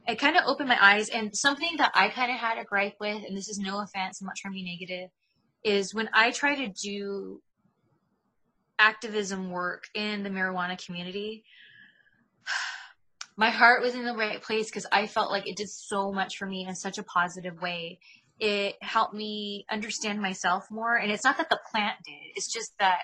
it 0.08 0.20
kind 0.20 0.38
of 0.38 0.43
opened 0.45 0.70
my 0.70 0.78
eyes. 0.80 1.10
And 1.10 1.36
something 1.36 1.78
that 1.78 1.91
I 1.95 2.10
kind 2.10 2.32
of 2.32 2.38
had 2.38 2.60
a 2.60 2.64
gripe 2.64 2.97
with, 2.99 3.24
and 3.28 3.36
this 3.36 3.49
is 3.49 3.58
no 3.58 3.82
offense, 3.82 4.22
I'm 4.22 4.28
not 4.28 4.36
trying 4.36 4.53
to 4.53 4.60
be 4.60 4.64
negative, 4.64 5.10
is 5.64 5.95
when 5.95 6.10
I 6.14 6.30
try 6.30 6.55
to 6.55 6.68
do 6.68 7.41
activism 8.78 9.49
work 9.49 9.86
in 9.95 10.22
the 10.22 10.30
marijuana 10.30 10.84
community, 10.84 11.43
my 13.36 13.49
heart 13.49 13.82
was 13.82 13.95
in 13.95 14.05
the 14.05 14.14
right 14.14 14.43
place 14.43 14.70
because 14.70 14.86
I 14.91 15.08
felt 15.08 15.32
like 15.32 15.47
it 15.47 15.58
did 15.58 15.70
so 15.70 16.12
much 16.12 16.38
for 16.38 16.45
me 16.45 16.68
in 16.68 16.76
such 16.76 16.99
a 16.99 17.03
positive 17.03 17.60
way 17.62 17.99
it 18.39 18.75
helped 18.81 19.13
me 19.13 19.65
understand 19.69 20.21
myself 20.21 20.65
more. 20.69 20.95
And 20.95 21.11
it's 21.11 21.23
not 21.23 21.38
that 21.38 21.49
the 21.49 21.59
plant 21.71 21.97
did, 22.05 22.31
it's 22.35 22.51
just 22.51 22.71
that 22.79 22.99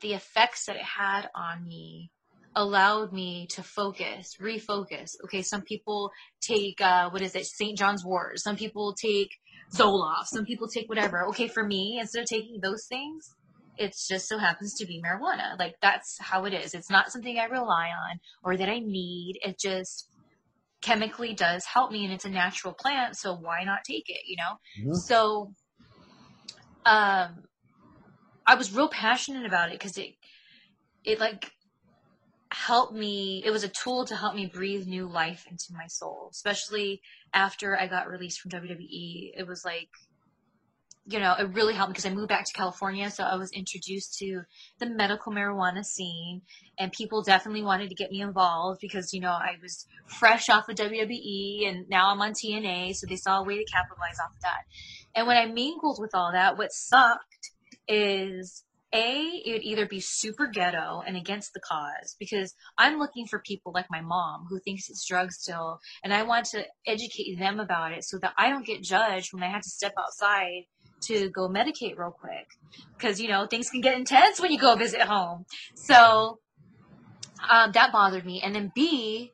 the 0.00 0.14
effects 0.14 0.66
that 0.66 0.76
it 0.76 0.82
had 0.82 1.28
on 1.34 1.64
me 1.64 2.10
allowed 2.56 3.12
me 3.12 3.46
to 3.50 3.62
focus, 3.62 4.36
refocus. 4.40 5.12
Okay, 5.24 5.42
some 5.42 5.62
people 5.62 6.10
take, 6.40 6.80
uh, 6.80 7.10
what 7.10 7.22
is 7.22 7.34
it, 7.34 7.46
St. 7.46 7.76
John's 7.76 8.04
wort. 8.04 8.38
Some 8.38 8.56
people 8.56 8.94
take 8.94 9.30
Zoloft. 9.74 10.26
Some 10.26 10.44
people 10.44 10.68
take 10.68 10.88
whatever. 10.88 11.26
Okay, 11.26 11.48
for 11.48 11.64
me, 11.64 11.98
instead 12.00 12.22
of 12.22 12.28
taking 12.28 12.60
those 12.60 12.86
things, 12.86 13.34
it 13.76 13.94
just 14.08 14.28
so 14.28 14.38
happens 14.38 14.74
to 14.74 14.86
be 14.86 15.02
marijuana. 15.02 15.58
Like 15.58 15.74
that's 15.82 16.16
how 16.20 16.44
it 16.44 16.54
is. 16.54 16.74
It's 16.74 16.90
not 16.90 17.10
something 17.10 17.38
I 17.38 17.46
rely 17.46 17.88
on 17.88 18.20
or 18.44 18.56
that 18.56 18.68
I 18.68 18.78
need. 18.78 19.38
It 19.42 19.58
just 19.58 20.08
chemically 20.84 21.32
does 21.32 21.64
help 21.64 21.90
me 21.90 22.04
and 22.04 22.12
it's 22.12 22.26
a 22.26 22.30
natural 22.30 22.74
plant 22.74 23.16
so 23.16 23.34
why 23.34 23.64
not 23.64 23.78
take 23.88 24.04
it 24.10 24.20
you 24.26 24.36
know 24.36 24.58
mm-hmm. 24.78 24.92
so 24.92 25.50
um 26.84 27.42
i 28.46 28.54
was 28.54 28.70
real 28.70 28.90
passionate 28.90 29.46
about 29.46 29.70
it 29.70 29.78
because 29.78 29.96
it 29.96 30.10
it 31.02 31.18
like 31.18 31.50
helped 32.52 32.92
me 32.92 33.42
it 33.46 33.50
was 33.50 33.64
a 33.64 33.68
tool 33.68 34.04
to 34.04 34.14
help 34.14 34.34
me 34.34 34.44
breathe 34.44 34.86
new 34.86 35.06
life 35.08 35.46
into 35.50 35.72
my 35.72 35.86
soul 35.86 36.28
especially 36.30 37.00
after 37.32 37.80
i 37.80 37.86
got 37.86 38.06
released 38.06 38.38
from 38.38 38.50
wwe 38.50 39.30
it 39.34 39.46
was 39.48 39.64
like 39.64 39.88
you 41.06 41.18
know, 41.18 41.34
it 41.38 41.50
really 41.52 41.74
helped 41.74 41.92
because 41.92 42.06
I 42.06 42.14
moved 42.14 42.28
back 42.28 42.46
to 42.46 42.52
California. 42.52 43.10
So 43.10 43.24
I 43.24 43.36
was 43.36 43.52
introduced 43.52 44.18
to 44.20 44.42
the 44.78 44.86
medical 44.86 45.32
marijuana 45.32 45.84
scene 45.84 46.40
and 46.78 46.90
people 46.92 47.22
definitely 47.22 47.62
wanted 47.62 47.90
to 47.90 47.94
get 47.94 48.10
me 48.10 48.22
involved 48.22 48.80
because, 48.80 49.12
you 49.12 49.20
know, 49.20 49.30
I 49.30 49.56
was 49.60 49.86
fresh 50.06 50.48
off 50.48 50.68
of 50.68 50.76
WWE 50.76 51.68
and 51.68 51.88
now 51.90 52.10
I'm 52.10 52.22
on 52.22 52.32
TNA. 52.32 52.96
So 52.96 53.06
they 53.06 53.16
saw 53.16 53.40
a 53.40 53.44
way 53.44 53.58
to 53.58 53.70
capitalize 53.70 54.18
off 54.18 54.34
of 54.34 54.40
that. 54.42 54.62
And 55.14 55.26
when 55.26 55.36
I 55.36 55.46
mingled 55.46 55.98
with 56.00 56.14
all 56.14 56.32
that, 56.32 56.56
what 56.56 56.72
sucked 56.72 57.50
is 57.86 58.64
a, 58.94 59.42
it 59.44 59.52
would 59.52 59.62
either 59.62 59.86
be 59.86 60.00
super 60.00 60.46
ghetto 60.46 61.02
and 61.06 61.16
against 61.16 61.52
the 61.52 61.60
cause 61.60 62.16
because 62.18 62.54
I'm 62.78 62.98
looking 62.98 63.26
for 63.26 63.40
people 63.40 63.72
like 63.74 63.86
my 63.90 64.00
mom 64.00 64.46
who 64.48 64.60
thinks 64.60 64.88
it's 64.88 65.04
drugs 65.04 65.36
still, 65.40 65.80
and 66.04 66.14
I 66.14 66.22
want 66.22 66.46
to 66.46 66.64
educate 66.86 67.36
them 67.38 67.58
about 67.58 67.92
it 67.92 68.04
so 68.04 68.18
that 68.18 68.34
I 68.38 68.48
don't 68.48 68.64
get 68.64 68.82
judged 68.82 69.34
when 69.34 69.42
I 69.42 69.50
have 69.50 69.62
to 69.62 69.68
step 69.68 69.94
outside 69.98 70.66
to 71.06 71.30
go 71.30 71.48
medicate 71.48 71.96
real 71.96 72.14
quick 72.18 72.46
because 72.96 73.20
you 73.20 73.28
know 73.28 73.46
things 73.46 73.68
can 73.70 73.80
get 73.80 73.96
intense 73.96 74.40
when 74.40 74.50
you 74.50 74.58
go 74.58 74.74
visit 74.76 75.02
home. 75.02 75.44
So 75.74 76.38
um, 77.48 77.72
that 77.72 77.92
bothered 77.92 78.24
me. 78.24 78.40
And 78.42 78.54
then 78.54 78.72
B, 78.74 79.32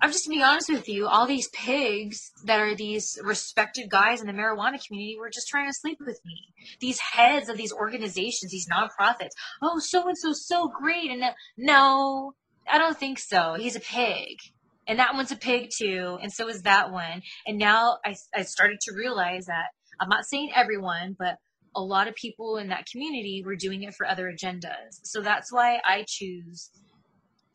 I'm 0.00 0.12
just 0.12 0.24
to 0.24 0.30
be 0.30 0.42
honest 0.42 0.70
with 0.70 0.88
you, 0.88 1.06
all 1.06 1.26
these 1.26 1.48
pigs 1.48 2.30
that 2.44 2.60
are 2.60 2.74
these 2.74 3.18
respected 3.22 3.90
guys 3.90 4.20
in 4.20 4.26
the 4.26 4.32
marijuana 4.32 4.78
community 4.84 5.16
were 5.18 5.30
just 5.30 5.48
trying 5.48 5.68
to 5.68 5.74
sleep 5.74 5.98
with 6.00 6.20
me. 6.24 6.54
These 6.80 7.00
heads 7.00 7.48
of 7.48 7.56
these 7.56 7.72
organizations, 7.72 8.52
these 8.52 8.68
nonprofits. 8.68 9.30
Oh, 9.60 9.78
so 9.78 10.06
and 10.06 10.16
so, 10.16 10.32
so 10.32 10.68
great. 10.68 11.10
And 11.10 11.24
no, 11.56 12.34
I 12.70 12.78
don't 12.78 12.98
think 12.98 13.18
so. 13.18 13.54
He's 13.58 13.76
a 13.76 13.80
pig. 13.80 14.38
And 14.86 14.98
that 14.98 15.14
one's 15.14 15.32
a 15.32 15.36
pig 15.36 15.68
too. 15.76 16.18
And 16.22 16.32
so 16.32 16.48
is 16.48 16.62
that 16.62 16.90
one. 16.90 17.22
And 17.46 17.58
now 17.58 17.98
I, 18.06 18.14
I 18.34 18.42
started 18.42 18.78
to 18.82 18.94
realize 18.94 19.46
that 19.46 19.66
I'm 20.00 20.08
not 20.08 20.26
saying 20.26 20.52
everyone, 20.54 21.16
but 21.18 21.36
a 21.74 21.82
lot 21.82 22.08
of 22.08 22.14
people 22.14 22.56
in 22.56 22.68
that 22.68 22.86
community 22.86 23.42
were 23.44 23.56
doing 23.56 23.82
it 23.82 23.94
for 23.94 24.06
other 24.06 24.32
agendas. 24.32 25.00
So 25.02 25.20
that's 25.20 25.52
why 25.52 25.80
I 25.84 26.04
choose 26.06 26.70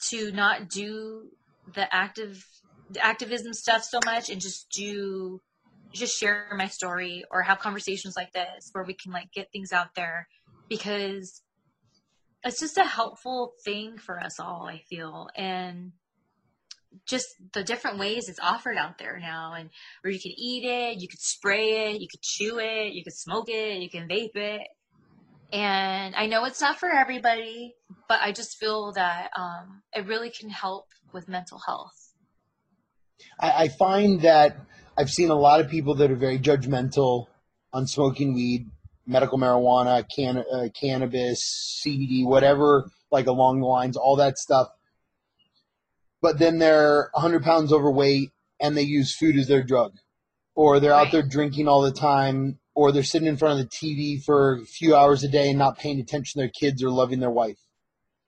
to 0.09 0.31
not 0.31 0.69
do 0.69 1.29
the 1.73 1.93
active 1.93 2.45
the 2.89 3.03
activism 3.03 3.53
stuff 3.53 3.83
so 3.83 3.99
much 4.05 4.29
and 4.29 4.41
just 4.41 4.69
do 4.69 5.41
just 5.93 6.17
share 6.17 6.47
my 6.57 6.67
story 6.67 7.23
or 7.31 7.41
have 7.41 7.59
conversations 7.59 8.15
like 8.15 8.31
this 8.33 8.69
where 8.73 8.83
we 8.83 8.93
can 8.93 9.11
like 9.11 9.31
get 9.31 9.51
things 9.51 9.71
out 9.71 9.95
there 9.95 10.27
because 10.69 11.41
it's 12.43 12.59
just 12.59 12.77
a 12.77 12.83
helpful 12.83 13.53
thing 13.63 13.97
for 13.97 14.19
us 14.19 14.39
all, 14.39 14.67
I 14.67 14.79
feel. 14.89 15.29
And 15.35 15.93
just 17.07 17.27
the 17.53 17.63
different 17.63 17.99
ways 17.99 18.29
it's 18.29 18.39
offered 18.39 18.77
out 18.77 18.97
there 18.97 19.19
now 19.19 19.53
and 19.53 19.69
where 20.01 20.11
you 20.11 20.19
can 20.19 20.31
eat 20.37 20.63
it 20.65 21.01
you 21.01 21.07
could 21.07 21.19
spray 21.19 21.89
it 21.91 22.01
you 22.01 22.07
could 22.09 22.21
chew 22.21 22.59
it 22.59 22.93
you 22.93 23.03
could 23.03 23.15
smoke 23.15 23.49
it 23.49 23.81
you 23.81 23.89
can 23.89 24.07
vape 24.07 24.35
it. 24.35 24.61
And 25.51 26.15
i 26.15 26.25
know 26.27 26.45
it's 26.45 26.61
not 26.61 26.79
for 26.79 26.89
everybody 26.89 27.75
but 28.07 28.19
i 28.21 28.31
just 28.31 28.57
feel 28.57 28.93
that 28.93 29.29
um, 29.37 29.81
it 29.93 30.07
really 30.07 30.29
can 30.29 30.49
help 30.49 30.85
with 31.13 31.27
mental 31.27 31.59
health. 31.65 32.13
I, 33.39 33.63
I 33.63 33.67
find 33.67 34.21
that 34.21 34.57
i've 34.97 35.09
seen 35.09 35.29
a 35.29 35.35
lot 35.35 35.59
of 35.59 35.69
people 35.69 35.95
that 35.95 36.11
are 36.11 36.15
very 36.15 36.39
judgmental 36.39 37.27
on 37.71 37.87
smoking 37.87 38.33
weed 38.33 38.69
medical 39.05 39.37
marijuana 39.37 40.05
can, 40.15 40.37
uh, 40.37 40.67
cannabis 40.79 41.81
cbd 41.85 42.25
whatever 42.25 42.89
like 43.11 43.27
along 43.27 43.59
the 43.59 43.65
lines 43.65 43.97
all 43.97 44.15
that 44.15 44.37
stuff 44.37 44.69
but 46.23 46.39
then 46.39 46.57
they're 46.57 47.09
100 47.13 47.43
pounds 47.43 47.73
overweight 47.73 48.31
and 48.59 48.77
they 48.77 48.81
use 48.81 49.13
food 49.13 49.37
as 49.37 49.47
their 49.49 49.61
drug. 49.61 49.91
Or 50.55 50.79
they're 50.79 50.91
right. 50.91 51.07
out 51.07 51.11
there 51.11 51.21
drinking 51.21 51.67
all 51.67 51.81
the 51.81 51.91
time, 51.91 52.59
or 52.73 52.91
they're 52.91 53.03
sitting 53.03 53.27
in 53.27 53.35
front 53.35 53.59
of 53.59 53.65
the 53.65 53.75
TV 53.75 54.23
for 54.23 54.53
a 54.53 54.65
few 54.65 54.95
hours 54.95 55.23
a 55.23 55.27
day 55.27 55.49
and 55.49 55.59
not 55.59 55.77
paying 55.77 55.99
attention 55.99 56.39
to 56.39 56.45
their 56.45 56.53
kids 56.57 56.81
or 56.81 56.89
loving 56.89 57.19
their 57.19 57.29
wife. 57.29 57.57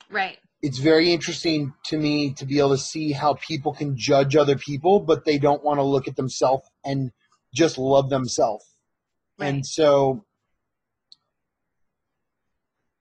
Right. 0.09 0.37
It's 0.61 0.79
very 0.79 1.13
interesting 1.13 1.73
to 1.85 1.97
me 1.97 2.33
to 2.33 2.45
be 2.45 2.59
able 2.59 2.71
to 2.71 2.77
see 2.77 3.13
how 3.13 3.35
people 3.35 3.73
can 3.73 3.95
judge 3.97 4.35
other 4.35 4.57
people, 4.57 4.99
but 4.99 5.23
they 5.23 5.37
don't 5.37 5.63
want 5.63 5.77
to 5.77 5.83
look 5.83 6.07
at 6.07 6.17
themselves 6.17 6.67
and 6.83 7.11
just 7.53 7.77
love 7.77 8.09
themselves. 8.09 8.65
Right. 9.37 9.47
And 9.47 9.65
so 9.65 10.24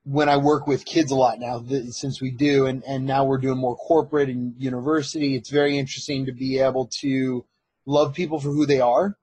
when 0.05 0.29
I 0.29 0.37
work 0.37 0.67
with 0.67 0.85
kids 0.85 1.11
a 1.11 1.15
lot 1.15 1.39
now, 1.39 1.65
since 1.91 2.21
we 2.21 2.31
do, 2.31 2.67
and, 2.67 2.85
and 2.87 3.07
now 3.07 3.25
we're 3.25 3.39
doing 3.39 3.59
more 3.59 3.77
corporate 3.77 4.29
and 4.29 4.55
university, 4.59 5.35
it's 5.35 5.51
very 5.51 5.79
interesting 5.79 6.27
to 6.27 6.33
be 6.33 6.59
able 6.59 6.87
to 7.01 7.45
love 7.87 8.15
people 8.15 8.39
for 8.39 8.51
who 8.51 8.67
they 8.67 8.81
are. 8.81 9.17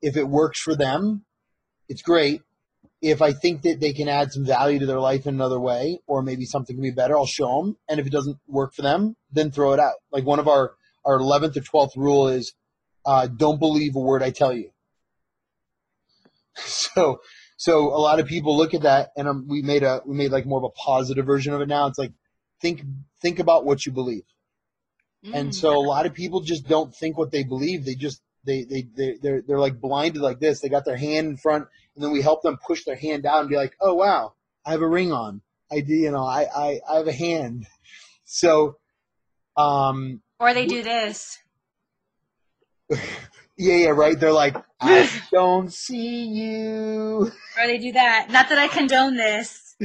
If 0.00 0.16
it 0.16 0.26
works 0.26 0.60
for 0.60 0.74
them, 0.74 1.24
it's 1.88 2.02
great. 2.02 2.40
If 3.02 3.20
I 3.20 3.32
think 3.32 3.62
that 3.62 3.80
they 3.80 3.92
can 3.92 4.08
add 4.08 4.32
some 4.32 4.46
value 4.46 4.78
to 4.78 4.86
their 4.86 5.00
life 5.00 5.26
in 5.26 5.34
another 5.34 5.60
way, 5.60 5.98
or 6.06 6.22
maybe 6.22 6.46
something 6.46 6.76
can 6.76 6.82
be 6.82 6.90
better, 6.90 7.16
I'll 7.16 7.26
show 7.26 7.60
them. 7.60 7.76
And 7.88 8.00
if 8.00 8.06
it 8.06 8.12
doesn't 8.12 8.38
work 8.46 8.74
for 8.74 8.82
them, 8.82 9.16
then 9.30 9.50
throw 9.50 9.74
it 9.74 9.80
out. 9.80 9.94
Like 10.12 10.24
one 10.24 10.38
of 10.38 10.48
our, 10.48 10.72
our 11.04 11.18
11th 11.18 11.56
or 11.56 11.60
12th 11.60 11.96
rule 11.96 12.28
is 12.28 12.54
uh, 13.04 13.26
don't 13.26 13.58
believe 13.58 13.96
a 13.96 14.00
word 14.00 14.22
I 14.22 14.30
tell 14.30 14.52
you. 14.52 14.70
So, 16.54 17.22
so 17.62 17.94
a 17.94 18.02
lot 18.02 18.18
of 18.18 18.26
people 18.26 18.56
look 18.56 18.74
at 18.74 18.82
that, 18.82 19.12
and 19.16 19.28
um, 19.28 19.46
we 19.46 19.62
made 19.62 19.84
a 19.84 20.02
we 20.04 20.16
made 20.16 20.32
like 20.32 20.46
more 20.46 20.58
of 20.58 20.64
a 20.64 20.70
positive 20.70 21.24
version 21.24 21.54
of 21.54 21.60
it 21.60 21.68
now. 21.68 21.86
It's 21.86 21.96
like 21.96 22.10
think 22.60 22.82
think 23.20 23.38
about 23.38 23.64
what 23.64 23.86
you 23.86 23.92
believe, 23.92 24.24
mm. 25.24 25.32
and 25.32 25.54
so 25.54 25.76
a 25.76 25.86
lot 25.86 26.04
of 26.04 26.12
people 26.12 26.40
just 26.40 26.66
don't 26.66 26.92
think 26.92 27.16
what 27.16 27.30
they 27.30 27.44
believe. 27.44 27.84
They 27.84 27.94
just 27.94 28.20
they 28.44 28.64
they 28.64 28.88
they 28.96 29.16
they're 29.22 29.42
they're 29.46 29.60
like 29.60 29.80
blinded 29.80 30.20
like 30.20 30.40
this. 30.40 30.58
They 30.58 30.68
got 30.70 30.84
their 30.84 30.96
hand 30.96 31.28
in 31.28 31.36
front, 31.36 31.68
and 31.94 32.02
then 32.02 32.10
we 32.10 32.20
help 32.20 32.42
them 32.42 32.58
push 32.66 32.82
their 32.82 32.96
hand 32.96 33.22
down 33.22 33.42
and 33.42 33.48
be 33.48 33.54
like, 33.54 33.76
oh 33.80 33.94
wow, 33.94 34.32
I 34.66 34.72
have 34.72 34.82
a 34.82 34.88
ring 34.88 35.12
on. 35.12 35.40
I 35.70 35.82
do, 35.82 35.94
you 35.94 36.10
know, 36.10 36.26
I 36.26 36.48
I, 36.52 36.80
I 36.90 36.96
have 36.96 37.06
a 37.06 37.12
hand. 37.12 37.68
So, 38.24 38.78
um, 39.56 40.20
or 40.40 40.52
they 40.52 40.66
do 40.66 40.82
this. 40.82 41.38
Yeah, 43.56 43.76
yeah, 43.76 43.88
right. 43.88 44.18
They're 44.18 44.32
like, 44.32 44.56
I 44.80 45.08
don't 45.30 45.72
see 45.72 46.24
you. 46.24 47.30
Or 47.58 47.66
they 47.66 47.78
do 47.78 47.92
that. 47.92 48.28
Not 48.30 48.48
that 48.48 48.58
I 48.58 48.68
condone 48.68 49.16
this. 49.16 49.76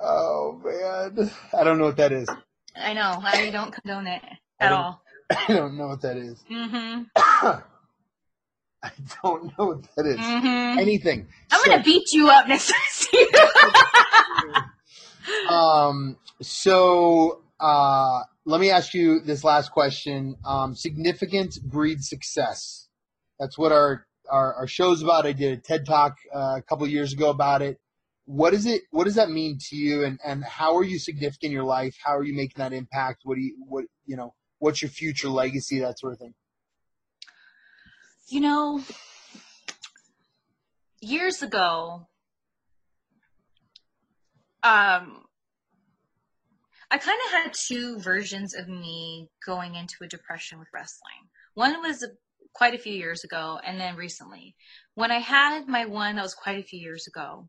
Oh 0.00 0.60
man, 0.64 1.30
I 1.52 1.64
don't 1.64 1.78
know 1.78 1.84
what 1.84 1.96
that 1.98 2.12
is. 2.12 2.28
I 2.76 2.92
know. 2.94 3.20
I 3.22 3.50
don't 3.50 3.72
condone 3.72 4.06
it 4.06 4.22
at 4.60 4.72
I 4.72 4.76
all. 4.76 5.02
I 5.30 5.46
don't 5.48 5.76
know 5.76 5.88
what 5.88 6.02
that 6.02 6.16
is. 6.16 6.42
Mm-hmm. 6.50 7.02
I 8.82 8.90
don't 9.22 9.58
know 9.58 9.66
what 9.66 9.82
that 9.96 10.06
is. 10.06 10.18
Mm-hmm. 10.18 10.78
Anything. 10.78 11.26
I'm 11.50 11.60
so, 11.60 11.70
gonna 11.70 11.82
beat 11.82 12.12
you 12.12 12.28
up 12.28 12.46
next 12.48 12.68
time 12.68 12.76
I 12.78 12.90
see 12.90 13.28
you. 15.48 15.48
um. 15.48 16.16
So, 16.42 17.42
uh, 17.60 18.22
let 18.44 18.60
me 18.60 18.70
ask 18.70 18.92
you 18.92 19.20
this 19.20 19.44
last 19.44 19.70
question. 19.70 20.36
Um, 20.44 20.74
significant 20.74 21.62
breeds 21.62 22.08
success. 22.08 22.83
That's 23.44 23.58
what 23.58 23.72
our, 23.72 24.06
our, 24.30 24.54
our 24.54 24.66
show's 24.66 25.02
about. 25.02 25.26
I 25.26 25.32
did 25.32 25.58
a 25.58 25.60
TED 25.60 25.84
talk 25.84 26.16
uh, 26.34 26.56
a 26.56 26.62
couple 26.66 26.86
years 26.86 27.12
ago 27.12 27.28
about 27.28 27.60
it. 27.60 27.78
What 28.24 28.54
is 28.54 28.64
it? 28.64 28.80
What 28.90 29.04
does 29.04 29.16
that 29.16 29.28
mean 29.28 29.58
to 29.68 29.76
you? 29.76 30.02
And, 30.02 30.18
and 30.24 30.42
how 30.42 30.74
are 30.78 30.82
you 30.82 30.98
significant 30.98 31.50
in 31.50 31.52
your 31.52 31.64
life? 31.64 31.94
How 32.02 32.16
are 32.16 32.24
you 32.24 32.34
making 32.34 32.54
that 32.56 32.72
impact? 32.72 33.20
What 33.24 33.34
do 33.34 33.42
you, 33.42 33.54
what, 33.68 33.84
you 34.06 34.16
know, 34.16 34.32
what's 34.60 34.80
your 34.80 34.88
future 34.88 35.28
legacy? 35.28 35.80
That 35.80 35.98
sort 35.98 36.14
of 36.14 36.20
thing. 36.20 36.32
You 38.28 38.40
know, 38.40 38.80
years 41.02 41.42
ago, 41.42 42.08
um, 44.62 45.20
I 46.90 46.96
kind 46.96 47.20
of 47.26 47.32
had 47.32 47.52
two 47.52 47.98
versions 47.98 48.54
of 48.54 48.68
me 48.68 49.28
going 49.44 49.74
into 49.74 49.96
a 50.00 50.06
depression 50.06 50.58
with 50.58 50.68
wrestling. 50.72 51.28
One 51.52 51.82
was 51.82 52.02
quite 52.54 52.74
a 52.74 52.78
few 52.78 52.94
years 52.94 53.24
ago 53.24 53.58
and 53.64 53.80
then 53.80 53.96
recently. 53.96 54.54
When 54.94 55.10
I 55.10 55.18
had 55.18 55.68
my 55.68 55.86
one 55.86 56.16
that 56.16 56.22
was 56.22 56.34
quite 56.34 56.58
a 56.58 56.62
few 56.62 56.80
years 56.80 57.06
ago, 57.06 57.48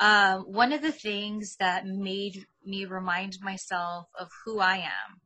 um, 0.00 0.40
one 0.42 0.72
of 0.72 0.82
the 0.82 0.92
things 0.92 1.56
that 1.60 1.86
made 1.86 2.44
me 2.64 2.84
remind 2.84 3.34
myself 3.40 4.06
of 4.18 4.28
who 4.44 4.58
I 4.58 4.78
am 4.78 5.20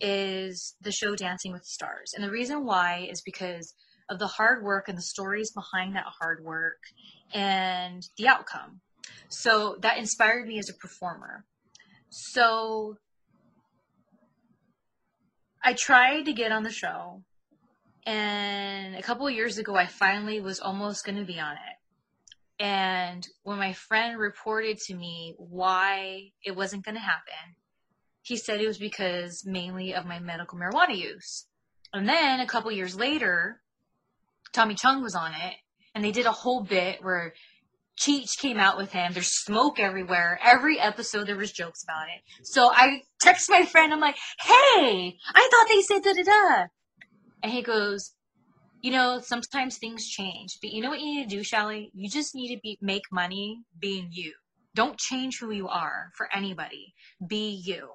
is 0.00 0.74
the 0.80 0.92
show 0.92 1.14
Dancing 1.16 1.52
with 1.52 1.62
the 1.62 1.68
Stars. 1.68 2.12
And 2.14 2.24
the 2.24 2.30
reason 2.30 2.64
why 2.64 3.08
is 3.10 3.22
because 3.22 3.74
of 4.08 4.18
the 4.18 4.26
hard 4.26 4.62
work 4.62 4.88
and 4.88 4.96
the 4.96 5.02
stories 5.02 5.52
behind 5.52 5.96
that 5.96 6.04
hard 6.20 6.44
work 6.44 6.78
and 7.34 8.02
the 8.16 8.28
outcome. 8.28 8.80
So 9.28 9.76
that 9.80 9.98
inspired 9.98 10.46
me 10.46 10.58
as 10.58 10.70
a 10.70 10.74
performer. 10.74 11.44
So 12.10 12.96
I 15.62 15.72
tried 15.72 16.26
to 16.26 16.32
get 16.32 16.52
on 16.52 16.62
the 16.62 16.70
show 16.70 17.22
and 18.06 18.94
a 18.94 19.02
couple 19.02 19.28
years 19.28 19.58
ago, 19.58 19.74
I 19.74 19.86
finally 19.86 20.40
was 20.40 20.60
almost 20.60 21.04
going 21.04 21.18
to 21.18 21.24
be 21.24 21.40
on 21.40 21.54
it. 21.54 22.62
And 22.62 23.26
when 23.42 23.58
my 23.58 23.72
friend 23.72 24.18
reported 24.18 24.78
to 24.86 24.94
me 24.94 25.34
why 25.36 26.30
it 26.42 26.56
wasn't 26.56 26.84
going 26.84 26.94
to 26.94 27.00
happen, 27.00 27.56
he 28.22 28.36
said 28.36 28.60
it 28.60 28.66
was 28.66 28.78
because 28.78 29.44
mainly 29.44 29.92
of 29.92 30.06
my 30.06 30.20
medical 30.20 30.58
marijuana 30.58 30.96
use. 30.96 31.46
And 31.92 32.08
then 32.08 32.40
a 32.40 32.46
couple 32.46 32.70
years 32.70 32.96
later, 32.96 33.60
Tommy 34.52 34.74
Chong 34.74 35.02
was 35.02 35.14
on 35.14 35.32
it, 35.32 35.54
and 35.94 36.04
they 36.04 36.12
did 36.12 36.26
a 36.26 36.32
whole 36.32 36.62
bit 36.62 37.02
where 37.02 37.34
Cheech 37.98 38.38
came 38.38 38.58
out 38.58 38.76
with 38.76 38.92
him. 38.92 39.12
There's 39.12 39.32
smoke 39.32 39.80
everywhere. 39.80 40.38
Every 40.44 40.78
episode 40.78 41.26
there 41.26 41.36
was 41.36 41.52
jokes 41.52 41.82
about 41.82 42.08
it. 42.08 42.22
So 42.44 42.70
I 42.72 43.02
text 43.20 43.50
my 43.50 43.64
friend. 43.64 43.92
I'm 43.92 44.00
like, 44.00 44.16
"Hey, 44.40 45.16
I 45.34 45.48
thought 45.50 45.68
they 45.68 45.82
said 45.82 46.02
da 46.02 46.12
da 46.12 46.22
da." 46.22 46.66
And 47.46 47.54
he 47.54 47.62
goes, 47.62 48.10
you 48.82 48.90
know, 48.90 49.20
sometimes 49.22 49.78
things 49.78 50.04
change, 50.04 50.58
but 50.60 50.72
you 50.72 50.82
know 50.82 50.90
what 50.90 50.98
you 50.98 51.06
need 51.06 51.30
to 51.30 51.36
do, 51.36 51.44
Shelly? 51.44 51.92
You 51.94 52.10
just 52.10 52.34
need 52.34 52.52
to 52.52 52.60
be 52.60 52.76
make 52.80 53.04
money 53.12 53.62
being 53.78 54.08
you. 54.10 54.32
Don't 54.74 54.98
change 54.98 55.38
who 55.38 55.52
you 55.52 55.68
are 55.68 56.10
for 56.16 56.28
anybody. 56.34 56.92
Be 57.24 57.50
you. 57.64 57.90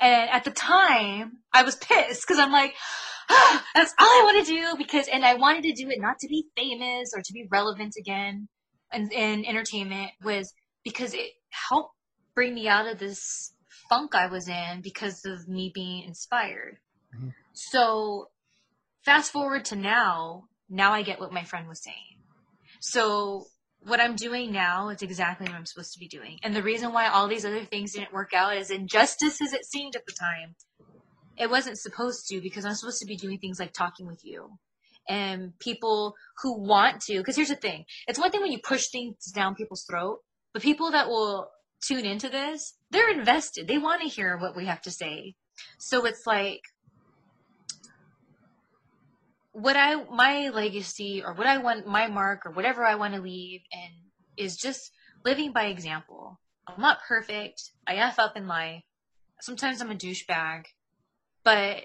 And 0.00 0.30
at 0.30 0.44
the 0.44 0.50
time, 0.50 1.42
I 1.52 1.62
was 1.62 1.76
pissed 1.76 2.26
because 2.26 2.38
I'm 2.38 2.52
like, 2.52 2.72
ah, 3.28 3.66
that's 3.74 3.92
all 3.98 4.06
I 4.06 4.22
want 4.24 4.46
to 4.46 4.50
do 4.50 4.74
because, 4.78 5.08
and 5.08 5.26
I 5.26 5.34
wanted 5.34 5.64
to 5.64 5.74
do 5.74 5.90
it 5.90 6.00
not 6.00 6.18
to 6.20 6.28
be 6.28 6.46
famous 6.56 7.10
or 7.14 7.20
to 7.20 7.32
be 7.34 7.46
relevant 7.50 7.96
again 7.98 8.48
in, 8.94 9.10
in 9.10 9.44
entertainment 9.44 10.12
was 10.24 10.54
because 10.84 11.12
it 11.12 11.32
helped 11.50 11.92
bring 12.34 12.54
me 12.54 12.66
out 12.66 12.86
of 12.86 12.98
this 12.98 13.52
funk 13.90 14.14
I 14.14 14.28
was 14.28 14.48
in 14.48 14.80
because 14.80 15.26
of 15.26 15.46
me 15.48 15.70
being 15.74 16.04
inspired. 16.04 16.78
Mm-hmm. 17.14 17.28
So 17.52 18.30
Fast 19.04 19.32
forward 19.32 19.64
to 19.66 19.76
now, 19.76 20.44
now 20.68 20.92
I 20.92 21.02
get 21.02 21.20
what 21.20 21.32
my 21.32 21.44
friend 21.44 21.68
was 21.68 21.82
saying. 21.82 22.18
So 22.80 23.46
what 23.82 24.00
I'm 24.00 24.14
doing 24.14 24.52
now 24.52 24.90
is 24.90 25.02
exactly 25.02 25.46
what 25.46 25.56
I'm 25.56 25.66
supposed 25.66 25.92
to 25.94 25.98
be 25.98 26.08
doing. 26.08 26.38
And 26.42 26.54
the 26.54 26.62
reason 26.62 26.92
why 26.92 27.08
all 27.08 27.28
these 27.28 27.44
other 27.44 27.64
things 27.64 27.92
didn't 27.92 28.12
work 28.12 28.34
out 28.34 28.56
is 28.56 28.70
injustice 28.70 29.40
as 29.40 29.52
it 29.52 29.64
seemed 29.64 29.96
at 29.96 30.04
the 30.06 30.12
time, 30.12 30.54
it 31.38 31.50
wasn't 31.50 31.78
supposed 31.78 32.26
to 32.28 32.40
because 32.40 32.64
I'm 32.64 32.74
supposed 32.74 33.00
to 33.00 33.06
be 33.06 33.16
doing 33.16 33.38
things 33.38 33.58
like 33.58 33.72
talking 33.72 34.06
with 34.06 34.20
you 34.22 34.50
and 35.08 35.58
people 35.58 36.14
who 36.42 36.60
want 36.60 37.00
to. 37.02 37.18
Because 37.18 37.36
here's 37.36 37.48
the 37.48 37.56
thing 37.56 37.84
it's 38.06 38.18
one 38.18 38.30
thing 38.30 38.42
when 38.42 38.52
you 38.52 38.60
push 38.62 38.88
things 38.88 39.32
down 39.34 39.54
people's 39.54 39.84
throat, 39.88 40.18
but 40.52 40.62
people 40.62 40.90
that 40.90 41.08
will 41.08 41.48
tune 41.86 42.04
into 42.04 42.28
this, 42.28 42.74
they're 42.90 43.10
invested. 43.10 43.66
They 43.66 43.78
want 43.78 44.02
to 44.02 44.08
hear 44.08 44.36
what 44.36 44.54
we 44.54 44.66
have 44.66 44.82
to 44.82 44.90
say. 44.90 45.34
So 45.78 46.04
it's 46.04 46.26
like, 46.26 46.60
what 49.52 49.76
I 49.76 49.96
my 50.04 50.50
legacy 50.50 51.22
or 51.24 51.34
what 51.34 51.46
I 51.46 51.58
want 51.58 51.86
my 51.86 52.06
mark 52.06 52.46
or 52.46 52.52
whatever 52.52 52.84
I 52.84 52.94
want 52.94 53.14
to 53.14 53.20
leave 53.20 53.60
and 53.72 53.92
is 54.36 54.56
just 54.56 54.92
living 55.24 55.52
by 55.52 55.64
example. 55.66 56.38
I'm 56.66 56.80
not 56.80 57.02
perfect. 57.06 57.62
I 57.86 57.96
f 57.96 58.18
up 58.18 58.36
in 58.36 58.46
life. 58.46 58.82
Sometimes 59.40 59.80
I'm 59.80 59.90
a 59.90 59.94
douchebag, 59.94 60.66
but 61.44 61.84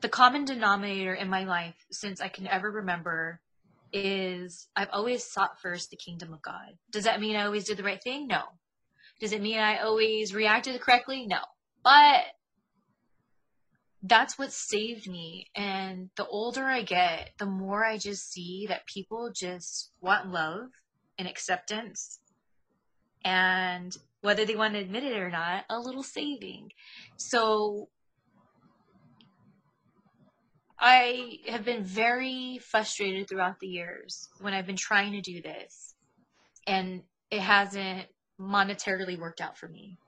the 0.00 0.08
common 0.08 0.44
denominator 0.44 1.14
in 1.14 1.28
my 1.28 1.44
life 1.44 1.74
since 1.90 2.20
I 2.20 2.28
can 2.28 2.46
ever 2.46 2.70
remember 2.70 3.40
is 3.92 4.68
I've 4.76 4.90
always 4.92 5.24
sought 5.24 5.60
first 5.60 5.90
the 5.90 5.96
kingdom 5.96 6.32
of 6.32 6.42
God. 6.42 6.76
Does 6.90 7.04
that 7.04 7.20
mean 7.20 7.36
I 7.36 7.44
always 7.44 7.64
did 7.64 7.76
the 7.76 7.82
right 7.82 8.02
thing? 8.02 8.26
No. 8.26 8.42
Does 9.20 9.32
it 9.32 9.42
mean 9.42 9.58
I 9.58 9.78
always 9.78 10.34
reacted 10.34 10.80
correctly? 10.80 11.26
No. 11.26 11.40
But 11.82 12.24
that's 14.02 14.38
what 14.38 14.52
saved 14.52 15.08
me. 15.08 15.46
And 15.54 16.10
the 16.16 16.26
older 16.26 16.64
I 16.64 16.82
get, 16.82 17.30
the 17.38 17.46
more 17.46 17.84
I 17.84 17.98
just 17.98 18.30
see 18.30 18.66
that 18.68 18.86
people 18.86 19.30
just 19.34 19.90
want 20.00 20.30
love 20.30 20.70
and 21.18 21.28
acceptance. 21.28 22.20
And 23.24 23.96
whether 24.20 24.44
they 24.44 24.54
want 24.54 24.74
to 24.74 24.80
admit 24.80 25.04
it 25.04 25.16
or 25.16 25.30
not, 25.30 25.64
a 25.68 25.78
little 25.78 26.02
saving. 26.02 26.70
So 27.16 27.88
I 30.78 31.38
have 31.48 31.64
been 31.64 31.82
very 31.82 32.60
frustrated 32.62 33.28
throughout 33.28 33.58
the 33.60 33.66
years 33.66 34.28
when 34.40 34.54
I've 34.54 34.66
been 34.66 34.76
trying 34.76 35.12
to 35.12 35.20
do 35.20 35.42
this 35.42 35.94
and 36.66 37.02
it 37.30 37.40
hasn't 37.40 38.06
monetarily 38.40 39.18
worked 39.18 39.40
out 39.40 39.58
for 39.58 39.68
me. 39.68 39.98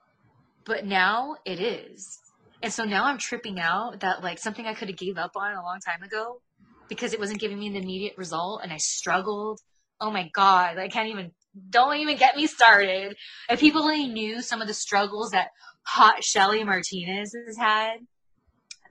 But 0.65 0.85
now 0.85 1.35
it 1.45 1.59
is. 1.59 2.19
And 2.63 2.71
so 2.71 2.83
now 2.83 3.05
I'm 3.05 3.17
tripping 3.17 3.59
out 3.59 4.01
that 4.01 4.23
like 4.23 4.39
something 4.39 4.65
I 4.65 4.73
could 4.73 4.89
have 4.89 4.97
gave 4.97 5.17
up 5.17 5.31
on 5.35 5.53
a 5.53 5.63
long 5.63 5.79
time 5.85 6.03
ago 6.03 6.41
because 6.89 7.13
it 7.13 7.19
wasn't 7.19 7.39
giving 7.39 7.59
me 7.59 7.69
the 7.69 7.79
immediate 7.79 8.17
result 8.17 8.61
and 8.63 8.71
I 8.71 8.77
struggled. 8.77 9.59
Oh 9.99 10.11
my 10.11 10.29
God. 10.33 10.77
I 10.77 10.87
can't 10.87 11.09
even 11.09 11.31
don't 11.69 11.97
even 11.97 12.17
get 12.17 12.35
me 12.35 12.47
started. 12.47 13.15
If 13.49 13.59
people 13.59 13.81
only 13.81 14.07
knew 14.07 14.41
some 14.41 14.61
of 14.61 14.67
the 14.67 14.73
struggles 14.73 15.31
that 15.31 15.49
hot 15.83 16.23
Shelly 16.23 16.63
Martinez 16.63 17.33
has 17.47 17.57
had, 17.57 17.97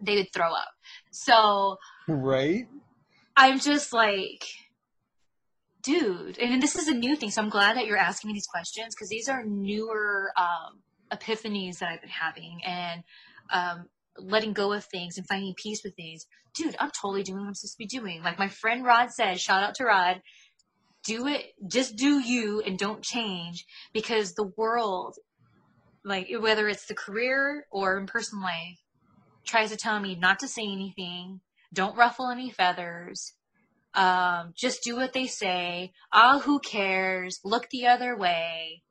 they 0.00 0.16
would 0.16 0.32
throw 0.32 0.52
up. 0.52 0.68
So, 1.10 1.76
right? 2.08 2.66
I'm 3.36 3.60
just 3.60 3.92
like, 3.92 4.44
dude, 5.82 6.38
and 6.38 6.62
this 6.62 6.76
is 6.76 6.88
a 6.88 6.94
new 6.94 7.16
thing. 7.16 7.30
So 7.30 7.42
I'm 7.42 7.48
glad 7.48 7.76
that 7.76 7.86
you're 7.86 7.96
asking 7.96 8.28
me 8.28 8.34
these 8.34 8.46
questions 8.46 8.94
because 8.94 9.08
these 9.08 9.28
are 9.28 9.44
newer 9.44 10.32
um, 10.36 10.80
epiphanies 11.12 11.78
that 11.78 11.88
I've 11.88 12.00
been 12.00 12.10
having 12.10 12.60
and 12.64 13.02
um, 13.52 13.86
letting 14.18 14.52
go 14.52 14.72
of 14.72 14.84
things 14.84 15.16
and 15.18 15.26
finding 15.26 15.54
peace 15.54 15.82
with 15.84 15.94
things. 15.96 16.26
Dude, 16.54 16.76
I'm 16.78 16.90
totally 16.90 17.22
doing 17.22 17.40
what 17.40 17.48
I'm 17.48 17.54
supposed 17.54 17.74
to 17.74 17.78
be 17.78 17.86
doing. 17.86 18.22
Like 18.22 18.38
my 18.38 18.48
friend 18.48 18.84
Rod 18.84 19.10
said, 19.10 19.40
shout 19.40 19.62
out 19.62 19.74
to 19.76 19.84
Rod. 19.84 20.20
Do 21.04 21.26
it, 21.26 21.52
just 21.66 21.96
do 21.96 22.18
you 22.18 22.60
and 22.60 22.78
don't 22.78 23.02
change 23.02 23.64
because 23.92 24.34
the 24.34 24.50
world, 24.56 25.16
like 26.04 26.28
whether 26.40 26.68
it's 26.68 26.86
the 26.86 26.94
career 26.94 27.66
or 27.70 27.98
in 27.98 28.06
personal 28.06 28.44
life, 28.44 28.78
tries 29.46 29.70
to 29.70 29.76
tell 29.76 29.98
me 29.98 30.14
not 30.14 30.40
to 30.40 30.48
say 30.48 30.62
anything, 30.62 31.40
don't 31.72 31.96
ruffle 31.96 32.28
any 32.28 32.50
feathers, 32.50 33.32
um, 33.94 34.52
just 34.54 34.82
do 34.82 34.96
what 34.96 35.12
they 35.12 35.26
say. 35.26 35.92
Ah, 36.12 36.40
who 36.40 36.60
cares? 36.60 37.40
Look 37.44 37.70
the 37.70 37.86
other 37.86 38.16
way. 38.16 38.82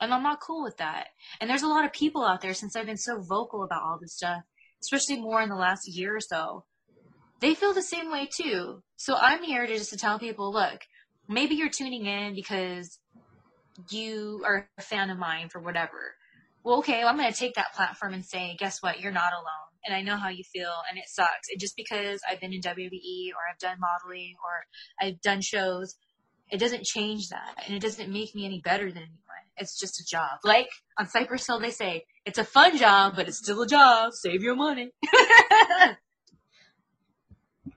And 0.00 0.14
I'm 0.14 0.22
not 0.22 0.40
cool 0.40 0.62
with 0.62 0.76
that. 0.76 1.08
And 1.40 1.50
there's 1.50 1.62
a 1.62 1.68
lot 1.68 1.84
of 1.84 1.92
people 1.92 2.24
out 2.24 2.40
there 2.40 2.54
since 2.54 2.76
I've 2.76 2.86
been 2.86 2.96
so 2.96 3.20
vocal 3.20 3.64
about 3.64 3.82
all 3.82 3.98
this 4.00 4.14
stuff, 4.14 4.42
especially 4.82 5.20
more 5.20 5.42
in 5.42 5.48
the 5.48 5.56
last 5.56 5.88
year 5.88 6.16
or 6.16 6.20
so. 6.20 6.64
They 7.40 7.54
feel 7.54 7.72
the 7.72 7.82
same 7.82 8.10
way 8.10 8.28
too. 8.32 8.82
So 8.96 9.16
I'm 9.16 9.42
here 9.42 9.66
to 9.66 9.78
just 9.78 9.90
to 9.90 9.96
tell 9.96 10.18
people, 10.18 10.52
look, 10.52 10.80
maybe 11.28 11.54
you're 11.54 11.68
tuning 11.68 12.06
in 12.06 12.34
because 12.34 12.98
you 13.90 14.42
are 14.44 14.68
a 14.78 14.82
fan 14.82 15.10
of 15.10 15.18
mine 15.18 15.48
for 15.48 15.60
whatever. 15.60 16.14
Well, 16.64 16.78
okay, 16.78 17.00
well, 17.00 17.08
I'm 17.08 17.16
going 17.16 17.32
to 17.32 17.38
take 17.38 17.54
that 17.54 17.74
platform 17.74 18.14
and 18.14 18.24
say, 18.24 18.56
guess 18.58 18.82
what? 18.82 19.00
You're 19.00 19.12
not 19.12 19.32
alone 19.32 19.68
and 19.86 19.94
I 19.94 20.02
know 20.02 20.16
how 20.16 20.28
you 20.28 20.44
feel 20.44 20.72
and 20.88 20.98
it 20.98 21.08
sucks. 21.08 21.48
And 21.50 21.60
just 21.60 21.76
because 21.76 22.20
I've 22.28 22.40
been 22.40 22.52
in 22.52 22.60
WWE 22.60 23.30
or 23.30 23.42
I've 23.50 23.58
done 23.58 23.78
modeling 23.80 24.34
or 24.44 25.06
I've 25.06 25.20
done 25.20 25.40
shows, 25.40 25.94
it 26.50 26.58
doesn't 26.58 26.84
change 26.84 27.28
that 27.28 27.62
and 27.66 27.74
it 27.76 27.82
doesn't 27.82 28.10
make 28.12 28.34
me 28.34 28.44
any 28.44 28.60
better 28.60 28.86
than 28.90 29.02
anyone. 29.02 29.18
It's 29.56 29.78
just 29.78 30.00
a 30.00 30.04
job. 30.04 30.38
Like 30.44 30.68
on 30.98 31.08
Cypress 31.08 31.46
Hill, 31.46 31.60
they 31.60 31.70
say 31.70 32.04
it's 32.24 32.38
a 32.38 32.44
fun 32.44 32.76
job, 32.76 33.14
but 33.16 33.28
it's 33.28 33.38
still 33.38 33.62
a 33.62 33.66
job. 33.66 34.12
Save 34.12 34.42
your 34.42 34.54
money. 34.54 34.92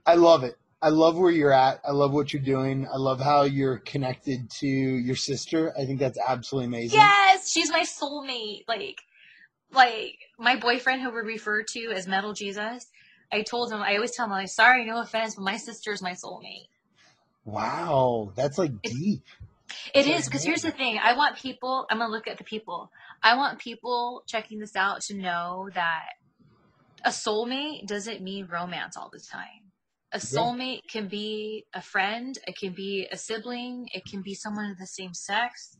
I 0.06 0.14
love 0.14 0.44
it. 0.44 0.56
I 0.80 0.88
love 0.88 1.16
where 1.16 1.30
you're 1.30 1.52
at. 1.52 1.80
I 1.86 1.92
love 1.92 2.12
what 2.12 2.32
you're 2.32 2.42
doing. 2.42 2.88
I 2.92 2.96
love 2.96 3.20
how 3.20 3.42
you're 3.42 3.78
connected 3.78 4.50
to 4.58 4.66
your 4.66 5.14
sister. 5.14 5.72
I 5.78 5.84
think 5.84 6.00
that's 6.00 6.18
absolutely 6.26 6.66
amazing. 6.66 6.98
Yes, 6.98 7.50
she's 7.50 7.70
my 7.70 7.82
soulmate. 7.82 8.64
Like 8.66 9.00
like 9.72 10.18
my 10.38 10.56
boyfriend 10.56 11.02
who 11.02 11.10
we 11.10 11.20
refer 11.20 11.62
to 11.62 11.92
as 11.94 12.08
Metal 12.08 12.32
Jesus, 12.32 12.86
I 13.32 13.42
told 13.42 13.70
him 13.72 13.80
I 13.80 13.94
always 13.94 14.10
tell 14.16 14.26
him 14.26 14.32
like 14.32 14.48
sorry, 14.48 14.84
no 14.84 15.00
offense, 15.00 15.36
but 15.36 15.44
my 15.44 15.56
sister 15.56 15.92
is 15.92 16.02
my 16.02 16.12
soulmate. 16.12 16.66
Wow, 17.44 18.32
that's 18.34 18.58
like 18.58 18.72
it's, 18.82 18.94
deep. 18.94 19.22
It 19.94 20.06
is 20.06 20.26
because 20.26 20.44
here's 20.44 20.62
the 20.62 20.70
thing. 20.70 20.98
I 21.02 21.16
want 21.16 21.36
people. 21.36 21.86
I'm 21.90 21.98
gonna 21.98 22.12
look 22.12 22.28
at 22.28 22.38
the 22.38 22.44
people. 22.44 22.90
I 23.22 23.36
want 23.36 23.58
people 23.58 24.22
checking 24.26 24.58
this 24.58 24.76
out 24.76 25.00
to 25.02 25.14
know 25.14 25.68
that 25.74 26.10
a 27.04 27.10
soulmate 27.10 27.86
doesn't 27.86 28.20
mean 28.20 28.48
romance 28.50 28.96
all 28.96 29.10
the 29.12 29.20
time. 29.20 29.72
A 30.12 30.18
soulmate 30.18 30.82
can 30.88 31.08
be 31.08 31.64
a 31.72 31.80
friend. 31.80 32.36
It 32.46 32.56
can 32.58 32.74
be 32.74 33.08
a 33.10 33.16
sibling. 33.16 33.88
It 33.94 34.04
can 34.04 34.20
be 34.20 34.34
someone 34.34 34.70
of 34.70 34.78
the 34.78 34.86
same 34.86 35.14
sex 35.14 35.78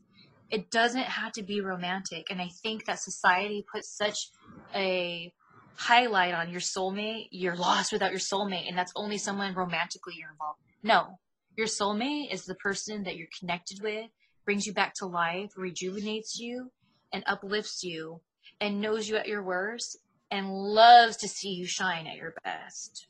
it 0.53 0.69
doesn't 0.69 1.03
have 1.05 1.31
to 1.31 1.41
be 1.41 1.61
romantic. 1.61 2.27
And 2.29 2.39
I 2.39 2.49
think 2.61 2.85
that 2.85 2.99
society 2.99 3.65
puts 3.73 3.89
such 3.89 4.29
a 4.75 5.33
highlight 5.75 6.35
on 6.35 6.51
your 6.51 6.61
soulmate. 6.61 7.29
You're 7.31 7.55
lost 7.55 7.91
without 7.91 8.11
your 8.11 8.19
soulmate, 8.19 8.67
and 8.67 8.77
that's 8.77 8.93
only 8.95 9.17
someone 9.17 9.55
romantically 9.55 10.13
you're 10.15 10.29
involved. 10.29 10.59
No, 10.83 11.17
your 11.55 11.67
soulmate 11.67 12.33
is 12.33 12.45
the 12.45 12.55
person 12.55 13.03
that 13.03 13.15
you're 13.15 13.27
connected 13.39 13.81
with, 13.81 14.09
brings 14.45 14.65
you 14.65 14.73
back 14.73 14.93
to 14.95 15.05
life, 15.05 15.51
rejuvenates 15.55 16.39
you, 16.39 16.71
and 17.11 17.23
uplifts 17.27 17.83
you, 17.83 18.21
and 18.59 18.81
knows 18.81 19.07
you 19.07 19.15
at 19.17 19.27
your 19.27 19.43
worst, 19.43 19.97
and 20.31 20.49
loves 20.49 21.17
to 21.17 21.27
see 21.27 21.49
you 21.49 21.67
shine 21.67 22.07
at 22.07 22.17
your 22.17 22.33
best. 22.43 23.07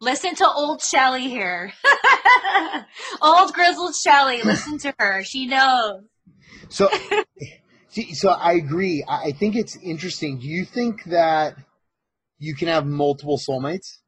Listen 0.00 0.34
to 0.36 0.48
old 0.48 0.82
Shelly 0.82 1.28
here. 1.28 1.72
old 3.22 3.52
grizzled 3.52 3.94
Shelly. 3.94 4.42
Listen 4.42 4.78
to 4.78 4.94
her. 4.98 5.22
She 5.22 5.46
knows. 5.46 6.02
So, 6.68 6.88
see, 7.88 8.14
so 8.14 8.30
I 8.30 8.54
agree. 8.54 9.04
I 9.08 9.32
think 9.32 9.54
it's 9.54 9.76
interesting. 9.76 10.38
Do 10.38 10.48
you 10.48 10.64
think 10.64 11.04
that 11.04 11.56
you 12.38 12.56
can 12.56 12.68
have 12.68 12.84
multiple 12.84 13.38
soulmates? 13.38 13.98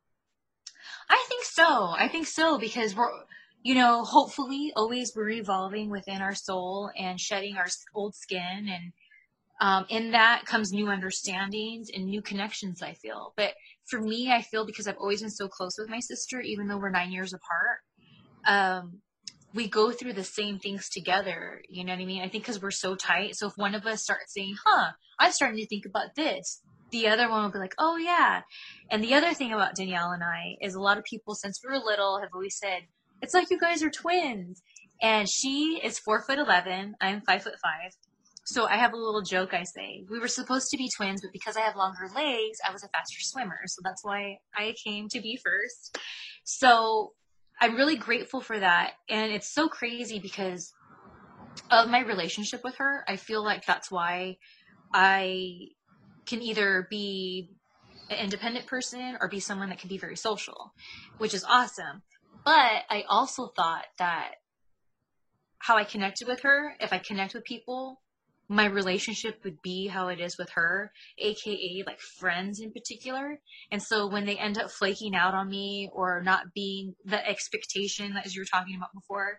I 1.09 1.25
think 1.29 1.44
so. 1.55 1.95
I 1.97 2.09
think 2.09 2.27
so 2.27 2.59
because 2.59 2.95
we're, 2.95 3.11
you 3.63 3.75
know, 3.75 4.05
hopefully 4.05 4.73
always 4.77 5.13
we're 5.15 5.31
evolving 5.31 5.91
within 5.91 6.21
our 6.21 6.35
soul 6.35 6.91
and 6.99 7.21
shedding 7.21 7.57
our 7.57 7.67
old 7.95 8.15
skin 8.15 8.69
and 8.69 8.93
um, 9.61 9.87
in 9.89 10.11
that 10.11 10.47
comes 10.47 10.73
new 10.73 10.89
understandings 10.89 11.89
and 11.95 12.07
new 12.07 12.23
connections 12.23 12.83
i 12.83 12.93
feel. 12.95 13.33
But 13.37 13.55
for 13.89 14.01
me 14.01 14.33
i 14.33 14.43
feel 14.43 14.67
because 14.67 14.89
i've 14.89 14.97
always 14.97 15.21
been 15.21 15.31
so 15.31 15.49
close 15.49 15.77
with 15.79 15.89
my 15.89 16.01
sister 16.01 16.41
even 16.41 16.67
though 16.67 16.79
we're 16.79 16.91
nine 16.91 17.13
years 17.13 17.35
apart 17.35 17.79
um, 18.47 19.01
we 19.55 19.69
go 19.69 19.93
through 19.93 20.15
the 20.15 20.25
same 20.25 20.59
things 20.59 20.89
together 20.89 21.63
you 21.69 21.85
know 21.85 21.93
what 21.93 22.01
i 22.01 22.05
mean? 22.05 22.23
I 22.23 22.29
think 22.29 22.45
because 22.45 22.61
we're 22.61 22.71
so 22.71 22.95
tight. 22.97 23.37
So 23.37 23.47
if 23.47 23.57
one 23.57 23.75
of 23.75 23.87
us 23.87 24.03
starts 24.03 24.33
saying 24.35 24.57
huh 24.65 24.91
i'm 25.19 25.33
starting 25.33 25.59
to 25.59 25.67
think 25.67 25.87
about 25.87 26.15
this 26.17 26.63
the 26.95 27.09
other 27.09 27.29
one 27.29 27.43
will 27.43 27.51
be 27.51 27.59
like 27.59 27.75
oh 27.79 27.97
yeah 27.97 28.43
and 28.91 29.03
the 29.03 29.15
other 29.15 29.35
thing 29.35 29.53
about 29.53 29.75
danielle 29.75 30.13
and 30.13 30.23
i 30.23 30.57
is 30.61 30.75
a 30.75 30.81
lot 30.81 30.97
of 30.97 31.05
people 31.05 31.35
since 31.35 31.61
we 31.63 31.71
were 31.71 31.85
little 31.85 32.21
have 32.21 32.31
always 32.33 32.57
said 32.57 32.83
it's 33.21 33.35
like 33.35 33.51
you 33.51 33.59
guys 33.59 33.83
are 33.83 33.91
twins 33.91 34.63
and 35.03 35.29
she 35.29 35.81
is 35.83 35.99
four 35.99 36.23
foot 36.23 36.39
eleven 36.39 36.95
i'm 37.01 37.21
five 37.23 37.43
foot 37.43 37.57
five 37.63 37.91
so 38.47 38.67
I 38.67 38.77
have 38.77 38.93
a 38.93 38.97
little 38.97 39.23
joke 39.23 39.55
I 39.55 39.63
say. 39.65 40.05
We 40.11 40.19
were 40.19 40.29
supposed 40.29 40.69
to 40.71 40.77
be 40.77 40.91
twins, 40.95 41.23
but 41.23 41.33
because 41.33 41.57
I 41.57 41.61
have 41.61 41.77
longer 41.77 42.11
legs, 42.15 42.59
I 42.67 42.73
was 42.73 42.85
a 42.85 42.89
faster 42.89 43.21
swimmer. 43.21 43.59
So 43.65 43.81
that's 43.83 44.05
why 44.05 44.37
I 44.55 44.75
came 44.85 45.09
to 45.09 45.21
be 45.23 45.39
first. 45.43 45.97
So 46.45 47.13
I'm 47.61 47.75
really 47.75 47.97
grateful 47.97 48.43
for 48.43 48.59
that. 48.59 48.93
And 49.09 49.33
it's 49.33 49.53
so 49.55 49.69
crazy 49.69 50.19
because 50.19 50.75
of 51.71 51.89
my 51.89 52.01
relationship 52.01 52.63
with 52.63 52.77
her. 52.77 53.05
I 53.09 53.17
feel 53.17 53.43
like 53.43 53.65
that's 53.65 53.91
why 53.91 54.37
I 54.93 55.69
can 56.27 56.43
either 56.43 56.87
be 56.91 57.51
an 58.11 58.19
independent 58.19 58.67
person 58.67 59.17
or 59.21 59.29
be 59.29 59.41
someone 59.41 59.71
that 59.71 59.79
can 59.79 59.89
be 59.89 59.99
very 59.99 60.17
social, 60.17 60.75
which 61.19 61.35
is 61.35 61.45
awesome. 61.45 62.03
But 62.45 62.85
I 62.91 63.05
also 63.09 63.49
thought 63.57 63.85
that 63.99 64.33
how 65.59 65.77
I 65.77 65.85
connected 65.85 66.29
with 66.29 66.43
her, 66.43 66.75
if 66.81 66.93
I 66.93 66.99
connect 66.99 67.35
with 67.35 67.45
people, 67.45 68.03
my 68.49 68.67
relationship 68.67 69.41
would 69.43 69.63
be 69.63 69.87
how 69.87 70.09
it 70.09 70.21
is 70.21 70.37
with 70.37 70.51
her, 70.51 70.93
aka 71.19 71.83
like 71.87 72.01
friends 72.01 72.61
in 72.61 72.73
particular. 72.73 73.41
And 73.71 73.83
so 73.83 74.07
when 74.07 74.27
they 74.27 74.37
end 74.37 74.59
up 74.59 74.71
flaking 74.71 75.15
out 75.15 75.35
on 75.35 75.49
me 75.49 75.89
or 75.93 76.23
not 76.23 76.53
being 76.55 76.95
the 77.07 77.27
expectation 77.27 78.15
as 78.23 78.35
you 78.35 78.43
were 78.43 78.59
talking 78.59 78.77
about 78.77 78.93
before, 78.93 79.39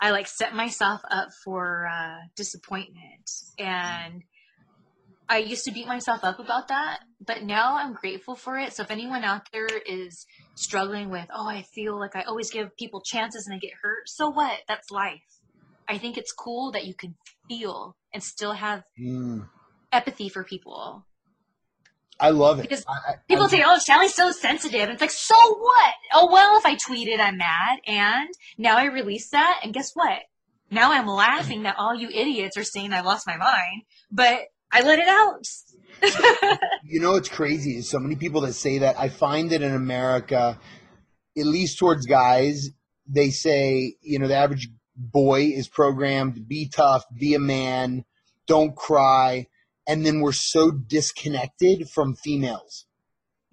I 0.00 0.10
like 0.10 0.26
set 0.26 0.54
myself 0.54 1.02
up 1.10 1.28
for 1.44 1.86
uh, 1.86 2.26
disappointment. 2.34 3.30
And 3.58 4.22
I 5.28 5.38
used 5.38 5.64
to 5.66 5.72
beat 5.72 5.86
myself 5.86 6.24
up 6.24 6.38
about 6.38 6.68
that, 6.68 7.00
but 7.24 7.42
now 7.42 7.76
I'm 7.76 7.92
grateful 7.92 8.34
for 8.34 8.58
it. 8.58 8.72
So 8.72 8.82
if 8.82 8.90
anyone 8.90 9.24
out 9.24 9.42
there 9.52 9.68
is 9.68 10.26
struggling 10.54 11.10
with, 11.10 11.26
oh, 11.34 11.46
I 11.46 11.62
feel 11.62 11.98
like 11.98 12.16
I 12.16 12.22
always 12.22 12.50
give 12.50 12.76
people 12.76 13.02
chances 13.02 13.46
and 13.46 13.54
I 13.54 13.58
get 13.58 13.72
hurt, 13.82 14.08
so 14.08 14.30
what? 14.30 14.60
That's 14.66 14.90
life. 14.90 15.20
I 15.86 15.98
think 15.98 16.16
it's 16.16 16.32
cool 16.32 16.72
that 16.72 16.86
you 16.86 16.94
can 16.94 17.14
feel 17.48 17.96
and 18.12 18.22
still 18.22 18.52
have 18.52 18.84
mm. 18.98 19.46
empathy 19.92 20.28
for 20.28 20.44
people. 20.44 21.04
I 22.20 22.30
love 22.30 22.58
it. 22.58 22.62
Because 22.62 22.84
I, 22.88 23.16
people 23.28 23.44
I, 23.44 23.48
say, 23.48 23.62
oh, 23.64 23.78
Shelly's 23.78 24.14
so 24.14 24.32
sensitive. 24.32 24.82
And 24.82 24.92
it's 24.92 25.00
like, 25.00 25.10
so 25.10 25.36
what? 25.36 25.94
Oh, 26.14 26.30
well, 26.32 26.58
if 26.58 26.66
I 26.66 26.74
tweeted, 26.74 27.20
I'm 27.20 27.36
mad. 27.38 27.78
And 27.86 28.28
now 28.56 28.76
I 28.76 28.86
release 28.86 29.30
that. 29.30 29.60
And 29.62 29.72
guess 29.72 29.92
what? 29.94 30.18
Now 30.70 30.92
I'm 30.92 31.06
laughing 31.06 31.62
that 31.62 31.76
all 31.78 31.94
you 31.94 32.08
idiots 32.08 32.56
are 32.56 32.64
saying 32.64 32.92
I 32.92 33.00
lost 33.00 33.26
my 33.26 33.36
mind, 33.36 33.82
but 34.10 34.40
I 34.70 34.82
let 34.82 34.98
it 34.98 35.08
out. 35.08 35.46
you 36.84 37.00
know 37.00 37.16
it's 37.16 37.28
crazy 37.28 37.76
is 37.76 37.90
so 37.90 37.98
many 37.98 38.16
people 38.16 38.42
that 38.42 38.52
say 38.52 38.78
that. 38.78 38.98
I 38.98 39.08
find 39.08 39.50
that 39.50 39.62
in 39.62 39.74
America, 39.74 40.58
at 41.36 41.46
least 41.46 41.78
towards 41.78 42.06
guys, 42.06 42.70
they 43.06 43.30
say, 43.30 43.96
you 44.02 44.18
know, 44.18 44.28
the 44.28 44.36
average 44.36 44.68
boy 44.96 45.52
is 45.54 45.68
programmed 45.68 46.48
be 46.48 46.68
tough, 46.68 47.04
be 47.16 47.34
a 47.34 47.38
man, 47.38 48.04
don't 48.46 48.74
cry, 48.76 49.46
and 49.86 50.04
then 50.04 50.20
we're 50.20 50.32
so 50.32 50.70
disconnected 50.70 51.88
from 51.88 52.14
females 52.14 52.86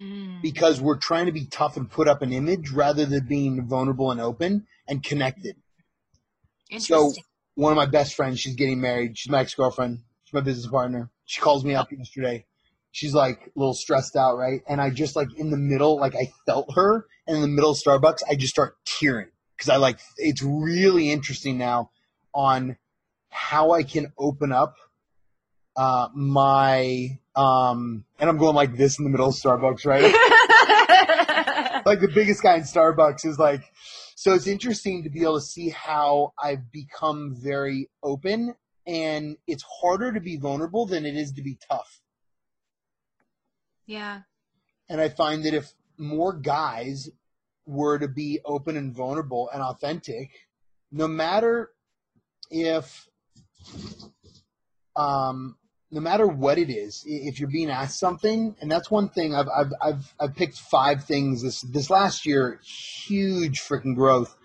mm. 0.00 0.42
because 0.42 0.80
we're 0.80 0.98
trying 0.98 1.26
to 1.26 1.32
be 1.32 1.46
tough 1.46 1.76
and 1.76 1.90
put 1.90 2.08
up 2.08 2.22
an 2.22 2.32
image 2.32 2.70
rather 2.70 3.06
than 3.06 3.26
being 3.26 3.66
vulnerable 3.66 4.10
and 4.10 4.20
open 4.20 4.66
and 4.88 5.02
connected. 5.02 5.56
So 6.78 7.12
one 7.54 7.72
of 7.72 7.76
my 7.76 7.86
best 7.86 8.14
friends, 8.14 8.40
she's 8.40 8.56
getting 8.56 8.80
married. 8.80 9.16
She's 9.16 9.30
my 9.30 9.40
ex 9.40 9.54
girlfriend. 9.54 10.00
My 10.36 10.42
business 10.42 10.66
partner. 10.66 11.10
She 11.24 11.40
calls 11.40 11.64
me 11.64 11.74
up 11.74 11.90
yesterday. 11.90 12.44
She's 12.92 13.14
like 13.14 13.46
a 13.46 13.58
little 13.58 13.74
stressed 13.74 14.16
out, 14.16 14.36
right? 14.36 14.60
And 14.68 14.80
I 14.80 14.90
just 14.90 15.16
like 15.16 15.28
in 15.36 15.50
the 15.50 15.56
middle, 15.56 15.98
like 15.98 16.14
I 16.14 16.30
felt 16.44 16.74
her, 16.74 17.06
and 17.26 17.36
in 17.36 17.42
the 17.42 17.48
middle 17.48 17.70
of 17.70 17.78
Starbucks, 17.78 18.20
I 18.30 18.34
just 18.34 18.52
start 18.52 18.76
tearing 18.84 19.28
because 19.56 19.70
I 19.70 19.76
like 19.76 19.98
it's 20.18 20.42
really 20.42 21.10
interesting 21.10 21.56
now 21.56 21.90
on 22.34 22.76
how 23.30 23.72
I 23.72 23.82
can 23.82 24.12
open 24.18 24.52
up 24.52 24.74
uh, 25.76 26.08
my 26.14 27.18
um, 27.34 28.04
and 28.18 28.28
I'm 28.28 28.38
going 28.38 28.54
like 28.54 28.76
this 28.76 28.98
in 28.98 29.04
the 29.04 29.10
middle 29.10 29.28
of 29.28 29.34
Starbucks, 29.34 29.86
right? 29.86 30.02
like 31.86 32.00
the 32.00 32.08
biggest 32.14 32.42
guy 32.42 32.56
in 32.56 32.62
Starbucks 32.62 33.24
is 33.24 33.38
like, 33.38 33.62
so 34.14 34.34
it's 34.34 34.46
interesting 34.46 35.04
to 35.04 35.10
be 35.10 35.22
able 35.22 35.38
to 35.38 35.44
see 35.46 35.68
how 35.70 36.32
I've 36.42 36.70
become 36.72 37.36
very 37.38 37.88
open, 38.02 38.54
and 38.86 39.36
it's 39.46 39.64
harder 39.80 40.12
to 40.12 40.20
be 40.20 40.36
vulnerable 40.36 40.86
than 40.86 41.04
it 41.04 41.16
is 41.16 41.32
to 41.32 41.42
be 41.42 41.58
tough. 41.68 42.00
Yeah. 43.86 44.20
And 44.88 45.00
I 45.00 45.08
find 45.08 45.44
that 45.44 45.54
if 45.54 45.72
more 45.98 46.32
guys 46.32 47.08
were 47.66 47.98
to 47.98 48.08
be 48.08 48.40
open 48.44 48.76
and 48.76 48.94
vulnerable 48.94 49.50
and 49.52 49.62
authentic, 49.62 50.30
no 50.92 51.08
matter 51.08 51.70
if 52.50 53.08
um 54.94 55.56
no 55.90 56.00
matter 56.00 56.26
what 56.26 56.58
it 56.58 56.68
is, 56.68 57.04
if 57.06 57.38
you're 57.38 57.48
being 57.48 57.70
asked 57.70 57.98
something, 57.98 58.56
and 58.60 58.70
that's 58.70 58.90
one 58.90 59.08
thing 59.08 59.34
I've 59.34 59.48
I've 59.48 59.72
I've, 59.80 60.14
I've 60.18 60.36
picked 60.36 60.58
five 60.58 61.04
things 61.04 61.42
this 61.42 61.60
this 61.62 61.90
last 61.90 62.26
year, 62.26 62.60
huge 63.06 63.60
freaking 63.60 63.94
growth. 63.94 64.36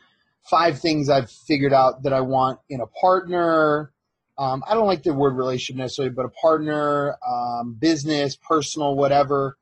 Five 0.50 0.80
things 0.80 1.10
I've 1.10 1.30
figured 1.30 1.74
out 1.74 2.04
that 2.04 2.14
I 2.14 2.22
want 2.22 2.60
in 2.70 2.82
a 2.82 2.88
partner. 2.88 3.92
Um, 4.38 4.63
I 4.67 4.73
don't 4.73 4.88
like 4.88 5.03
the 5.03 5.13
word 5.13 5.36
relationship 5.36 5.77
necessarily, 5.77 6.13
but 6.13 6.25
a 6.25 6.29
partner, 6.29 7.17
um, 7.27 7.73
business, 7.79 8.36
personal, 8.36 8.95
whatever. 8.95 9.57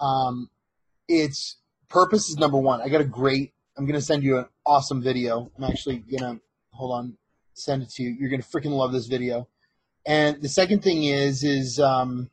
Um, 0.00 0.50
it's 1.06 1.56
purpose 1.88 2.28
is 2.28 2.36
number 2.36 2.58
one. 2.58 2.80
I 2.80 2.88
got 2.88 3.00
a 3.00 3.04
great. 3.04 3.52
I'm 3.76 3.86
gonna 3.86 4.00
send 4.00 4.22
you 4.22 4.38
an 4.38 4.46
awesome 4.66 5.02
video. 5.02 5.50
I'm 5.56 5.64
actually 5.64 5.98
gonna 5.98 6.40
hold 6.70 6.92
on, 6.92 7.16
send 7.54 7.82
it 7.82 7.90
to 7.90 8.02
you. 8.02 8.16
You're 8.18 8.30
gonna 8.30 8.42
freaking 8.42 8.76
love 8.76 8.92
this 8.92 9.06
video 9.06 9.46
and 10.08 10.40
the 10.40 10.48
second 10.48 10.82
thing 10.82 11.04
is 11.04 11.44
is 11.44 11.78
um, 11.78 12.30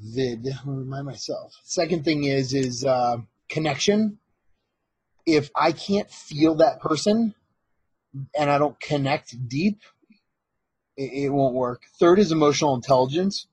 vid. 0.00 0.48
Remind 0.64 1.04
myself. 1.04 1.54
Second 1.64 2.02
thing 2.02 2.24
is 2.24 2.54
is 2.54 2.82
uh, 2.84 3.18
connection. 3.48 4.18
If 5.26 5.50
I 5.54 5.72
can't 5.72 6.10
feel 6.10 6.54
that 6.56 6.80
person 6.80 7.34
and 8.36 8.50
I 8.50 8.58
don't 8.58 8.78
connect 8.80 9.48
deep, 9.48 9.80
it, 10.96 11.24
it 11.24 11.28
won't 11.30 11.54
work. 11.54 11.82
Third 11.98 12.18
is 12.18 12.32
emotional 12.32 12.74
intelligence. 12.74 13.46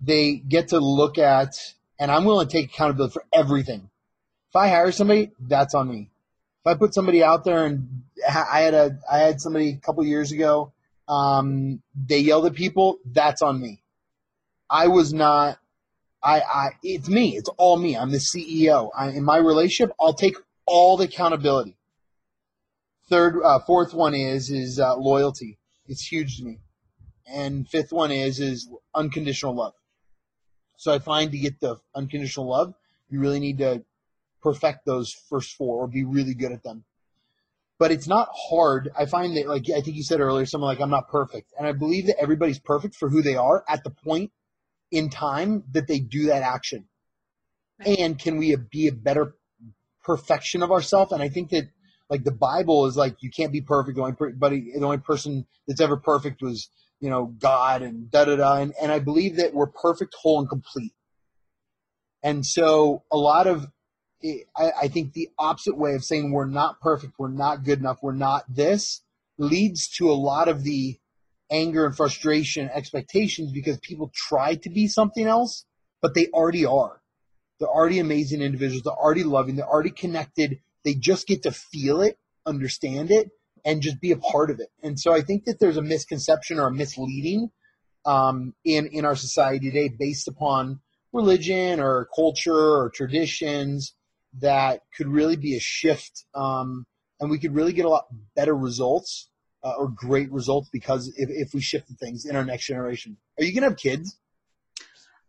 They 0.00 0.36
get 0.36 0.68
to 0.68 0.78
look 0.78 1.18
at, 1.18 1.56
and 1.98 2.10
I'm 2.10 2.24
willing 2.24 2.46
to 2.46 2.52
take 2.52 2.66
accountability 2.72 3.12
for 3.12 3.24
everything. 3.32 3.90
If 4.50 4.56
I 4.56 4.68
hire 4.68 4.92
somebody, 4.92 5.32
that's 5.40 5.74
on 5.74 5.88
me. 5.88 6.10
If 6.64 6.70
I 6.70 6.74
put 6.74 6.94
somebody 6.94 7.22
out 7.22 7.44
there 7.44 7.64
and 7.64 8.02
I 8.28 8.60
had 8.60 8.74
a 8.74 8.98
I 9.10 9.18
had 9.18 9.40
somebody 9.40 9.70
a 9.70 9.76
couple 9.76 10.04
years 10.04 10.32
ago 10.32 10.72
um, 11.08 11.82
they 11.94 12.18
yelled 12.18 12.46
at 12.46 12.54
people, 12.54 12.98
that's 13.04 13.42
on 13.42 13.60
me. 13.60 13.82
I 14.68 14.88
was 14.88 15.12
not. 15.12 15.58
I, 16.22 16.40
I, 16.40 16.68
it's 16.82 17.08
me. 17.08 17.36
It's 17.36 17.48
all 17.56 17.76
me. 17.76 17.96
I'm 17.96 18.10
the 18.10 18.18
CEO. 18.18 18.90
I, 18.96 19.10
in 19.10 19.22
my 19.22 19.36
relationship, 19.36 19.94
I'll 20.00 20.14
take 20.14 20.36
all 20.64 20.96
the 20.96 21.04
accountability. 21.04 21.76
Third, 23.08 23.40
uh, 23.42 23.60
fourth 23.60 23.94
one 23.94 24.14
is 24.14 24.50
is 24.50 24.78
uh, 24.78 24.96
loyalty. 24.96 25.58
It's 25.86 26.04
huge 26.04 26.38
to 26.38 26.44
me. 26.44 26.58
And 27.26 27.68
fifth 27.68 27.92
one 27.92 28.10
is 28.10 28.40
is 28.40 28.68
unconditional 28.94 29.54
love. 29.54 29.74
So 30.76 30.92
I 30.92 30.98
find 30.98 31.32
to 31.32 31.38
get 31.38 31.60
the 31.60 31.76
unconditional 31.94 32.48
love, 32.48 32.74
you 33.08 33.20
really 33.20 33.40
need 33.40 33.58
to 33.58 33.84
perfect 34.42 34.84
those 34.84 35.12
first 35.30 35.56
four 35.56 35.82
or 35.82 35.88
be 35.88 36.04
really 36.04 36.34
good 36.34 36.52
at 36.52 36.62
them 36.62 36.84
but 37.78 37.90
it's 37.90 38.06
not 38.06 38.28
hard. 38.32 38.90
I 38.98 39.06
find 39.06 39.36
that, 39.36 39.48
like 39.48 39.64
I 39.70 39.80
think 39.80 39.96
you 39.96 40.02
said 40.02 40.20
earlier, 40.20 40.46
someone 40.46 40.68
like 40.68 40.80
I'm 40.80 40.90
not 40.90 41.08
perfect, 41.08 41.52
and 41.58 41.66
I 41.66 41.72
believe 41.72 42.06
that 42.06 42.20
everybody's 42.20 42.58
perfect 42.58 42.94
for 42.94 43.08
who 43.08 43.22
they 43.22 43.36
are 43.36 43.64
at 43.68 43.84
the 43.84 43.90
point 43.90 44.32
in 44.90 45.10
time 45.10 45.64
that 45.72 45.86
they 45.86 45.98
do 45.98 46.26
that 46.26 46.42
action. 46.42 46.86
Right. 47.78 47.98
And 47.98 48.18
can 48.18 48.38
we 48.38 48.56
be 48.56 48.88
a 48.88 48.92
better 48.92 49.34
perfection 50.04 50.62
of 50.62 50.70
ourselves? 50.70 51.12
And 51.12 51.22
I 51.22 51.28
think 51.28 51.50
that 51.50 51.68
like 52.08 52.24
the 52.24 52.32
Bible 52.32 52.86
is 52.86 52.96
like 52.96 53.22
you 53.22 53.30
can't 53.30 53.52
be 53.52 53.60
perfect. 53.60 53.96
The 53.96 54.02
only 54.02 54.32
but 54.36 54.50
the 54.50 54.80
only 54.82 54.98
person 54.98 55.46
that's 55.66 55.80
ever 55.80 55.96
perfect 55.96 56.42
was 56.42 56.68
you 57.00 57.10
know 57.10 57.26
God 57.26 57.82
and 57.82 58.10
da 58.10 58.24
da 58.24 58.36
da. 58.36 58.56
And, 58.56 58.74
and 58.80 58.92
I 58.92 58.98
believe 58.98 59.36
that 59.36 59.54
we're 59.54 59.66
perfect, 59.66 60.14
whole, 60.14 60.40
and 60.40 60.48
complete. 60.48 60.92
And 62.22 62.44
so 62.44 63.02
a 63.10 63.16
lot 63.16 63.46
of 63.46 63.66
I, 64.56 64.72
I 64.82 64.88
think 64.88 65.12
the 65.12 65.30
opposite 65.38 65.76
way 65.76 65.94
of 65.94 66.04
saying 66.04 66.32
we're 66.32 66.46
not 66.46 66.80
perfect, 66.80 67.14
we're 67.18 67.28
not 67.28 67.64
good 67.64 67.78
enough, 67.78 67.98
we're 68.02 68.12
not 68.12 68.44
this 68.48 69.02
leads 69.38 69.88
to 69.88 70.10
a 70.10 70.14
lot 70.14 70.48
of 70.48 70.64
the 70.64 70.98
anger 71.50 71.86
and 71.86 71.96
frustration 71.96 72.70
expectations 72.72 73.52
because 73.52 73.78
people 73.78 74.10
try 74.14 74.54
to 74.56 74.70
be 74.70 74.88
something 74.88 75.26
else, 75.26 75.64
but 76.00 76.14
they 76.14 76.26
already 76.28 76.64
are. 76.64 77.00
They're 77.58 77.68
already 77.68 77.98
amazing 77.98 78.42
individuals. 78.42 78.82
They're 78.82 78.92
already 78.92 79.24
loving. 79.24 79.56
They're 79.56 79.68
already 79.68 79.90
connected. 79.90 80.60
They 80.86 80.94
just 80.94 81.26
get 81.26 81.42
to 81.42 81.50
feel 81.50 82.00
it, 82.00 82.16
understand 82.46 83.10
it, 83.10 83.30
and 83.64 83.82
just 83.82 84.00
be 84.00 84.12
a 84.12 84.16
part 84.16 84.52
of 84.52 84.60
it. 84.60 84.68
And 84.84 84.98
so 84.98 85.12
I 85.12 85.20
think 85.20 85.44
that 85.46 85.58
there's 85.58 85.76
a 85.76 85.82
misconception 85.82 86.60
or 86.60 86.68
a 86.68 86.72
misleading 86.72 87.50
um, 88.04 88.54
in 88.64 88.86
in 88.86 89.04
our 89.04 89.16
society 89.16 89.68
today 89.68 89.88
based 89.88 90.28
upon 90.28 90.78
religion 91.12 91.80
or 91.80 92.08
culture 92.14 92.54
or 92.54 92.92
traditions 92.94 93.94
that 94.38 94.82
could 94.96 95.08
really 95.08 95.34
be 95.34 95.56
a 95.56 95.60
shift, 95.60 96.24
um, 96.36 96.86
and 97.18 97.30
we 97.30 97.40
could 97.40 97.54
really 97.54 97.72
get 97.72 97.84
a 97.84 97.88
lot 97.88 98.06
better 98.36 98.54
results 98.54 99.28
uh, 99.64 99.72
or 99.76 99.88
great 99.88 100.30
results 100.30 100.68
because 100.72 101.08
if, 101.16 101.30
if 101.30 101.52
we 101.52 101.60
shifted 101.60 101.98
things 101.98 102.26
in 102.26 102.36
our 102.36 102.44
next 102.44 102.66
generation. 102.66 103.16
Are 103.38 103.44
you 103.44 103.52
gonna 103.52 103.70
have 103.70 103.76
kids? 103.76 104.16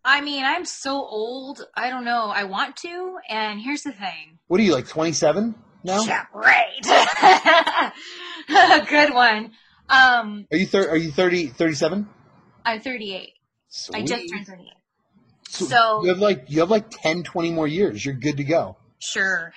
I 0.10 0.22
mean, 0.22 0.46
I'm 0.46 0.64
so 0.64 0.94
old. 0.94 1.68
I 1.76 1.90
don't 1.90 2.06
know. 2.06 2.32
I 2.34 2.46
want 2.46 2.78
to, 2.78 3.18
and 3.30 3.60
here's 3.60 3.82
the 3.84 3.92
thing. 3.92 4.40
What 4.48 4.58
are 4.62 4.64
you 4.64 4.72
like? 4.72 4.88
27 4.88 5.54
now? 5.84 6.02
Yeah, 6.04 6.24
right. 6.34 7.94
Good 8.90 9.14
one. 9.14 9.52
Um, 9.90 10.48
are 10.50 10.58
you 10.58 10.66
thir- 10.66 10.90
Are 10.90 10.96
you 10.96 11.12
30? 11.12 11.48
37? 11.48 12.08
I'm 12.66 12.80
38. 12.80 13.34
Sweet. 13.68 13.98
I 13.98 14.02
just 14.06 14.30
turned 14.32 14.48
38. 14.48 14.72
So, 15.50 15.66
so 15.66 16.04
you 16.04 16.10
have 16.10 16.20
like 16.20 16.46
you 16.48 16.62
have 16.62 16.72
like 16.72 16.90
10, 16.90 17.24
20 17.24 17.52
more 17.52 17.68
years. 17.68 18.06
You're 18.06 18.16
good 18.16 18.38
to 18.38 18.46
go. 18.46 18.78
Sure. 19.00 19.52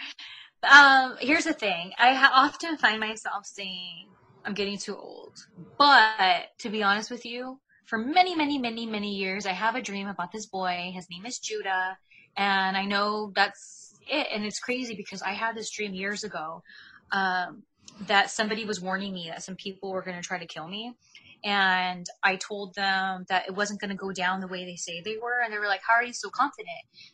Um, 0.65 1.16
here's 1.20 1.45
the 1.45 1.53
thing. 1.53 1.93
I 1.97 2.15
ha- 2.15 2.33
often 2.35 2.77
find 2.77 2.99
myself 2.99 3.47
saying, 3.47 4.09
I'm 4.45 4.55
getting 4.55 4.79
too 4.79 4.97
old. 4.97 5.35
But 5.79 6.49
to 6.59 6.69
be 6.70 6.83
honest 6.83 7.09
with 7.11 7.25
you, 7.25 7.61
for 7.91 7.99
many, 7.99 8.37
many, 8.37 8.57
many, 8.57 8.87
many 8.87 9.17
years, 9.17 9.47
I 9.47 9.53
have 9.53 9.75
a 9.75 9.83
dream 9.83 10.07
about 10.07 10.31
this 10.31 10.47
boy. 10.47 10.93
His 10.95 11.09
name 11.11 11.27
is 11.27 11.41
Judah. 11.41 11.99
And 12.37 12.77
I 12.77 12.85
know 12.85 13.33
that's 13.35 13.99
it. 14.09 14.29
And 14.33 14.45
it's 14.45 14.61
crazy 14.61 14.95
because 14.95 15.23
I 15.23 15.33
had 15.33 15.57
this 15.57 15.71
dream 15.71 15.93
years 15.93 16.23
ago 16.23 16.62
um, 17.11 17.65
that 18.07 18.31
somebody 18.31 18.65
was 18.65 18.81
warning 18.81 19.12
me 19.12 19.27
that 19.29 19.43
some 19.43 19.57
people 19.57 19.91
were 19.91 20.03
going 20.03 20.17
to 20.17 20.23
try 20.23 20.39
to 20.39 20.47
kill 20.47 20.69
me. 20.69 20.95
And 21.43 22.07
I 22.23 22.37
told 22.37 22.77
them 22.77 23.25
that 23.29 23.49
it 23.49 23.57
wasn't 23.57 23.81
going 23.81 23.91
to 23.91 23.97
go 23.97 24.12
down 24.12 24.41
the 24.41 24.47
way 24.47 24.65
they 24.65 24.77
say 24.77 25.03
they 25.05 25.17
were. 25.21 25.41
And 25.43 25.53
they 25.53 25.59
were 25.59 25.67
like, 25.67 25.83
How 25.85 25.95
are 25.95 26.05
you 26.05 26.12
so 26.12 26.31
confident? 26.31 26.69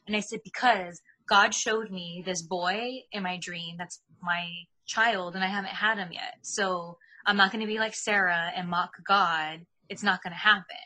And 0.07 0.15
I 0.15 0.21
said, 0.21 0.41
Because 0.45 1.01
God 1.27 1.55
showed 1.55 1.91
me 1.91 2.23
this 2.27 2.43
boy 2.43 3.01
in 3.13 3.23
my 3.23 3.39
dream 3.39 3.77
that's 3.79 4.03
my 4.23 4.47
child 4.85 5.37
and 5.37 5.43
I 5.43 5.49
haven't 5.49 5.71
had 5.71 5.97
him 5.97 6.11
yet. 6.13 6.35
So 6.43 6.99
I'm 7.25 7.39
not 7.39 7.51
going 7.51 7.63
to 7.63 7.67
be 7.67 7.79
like 7.79 7.95
Sarah 7.95 8.53
and 8.55 8.69
mock 8.69 8.91
God. 9.09 9.65
It's 9.89 10.03
not 10.03 10.23
going 10.23 10.33
to 10.33 10.39
happen. 10.39 10.77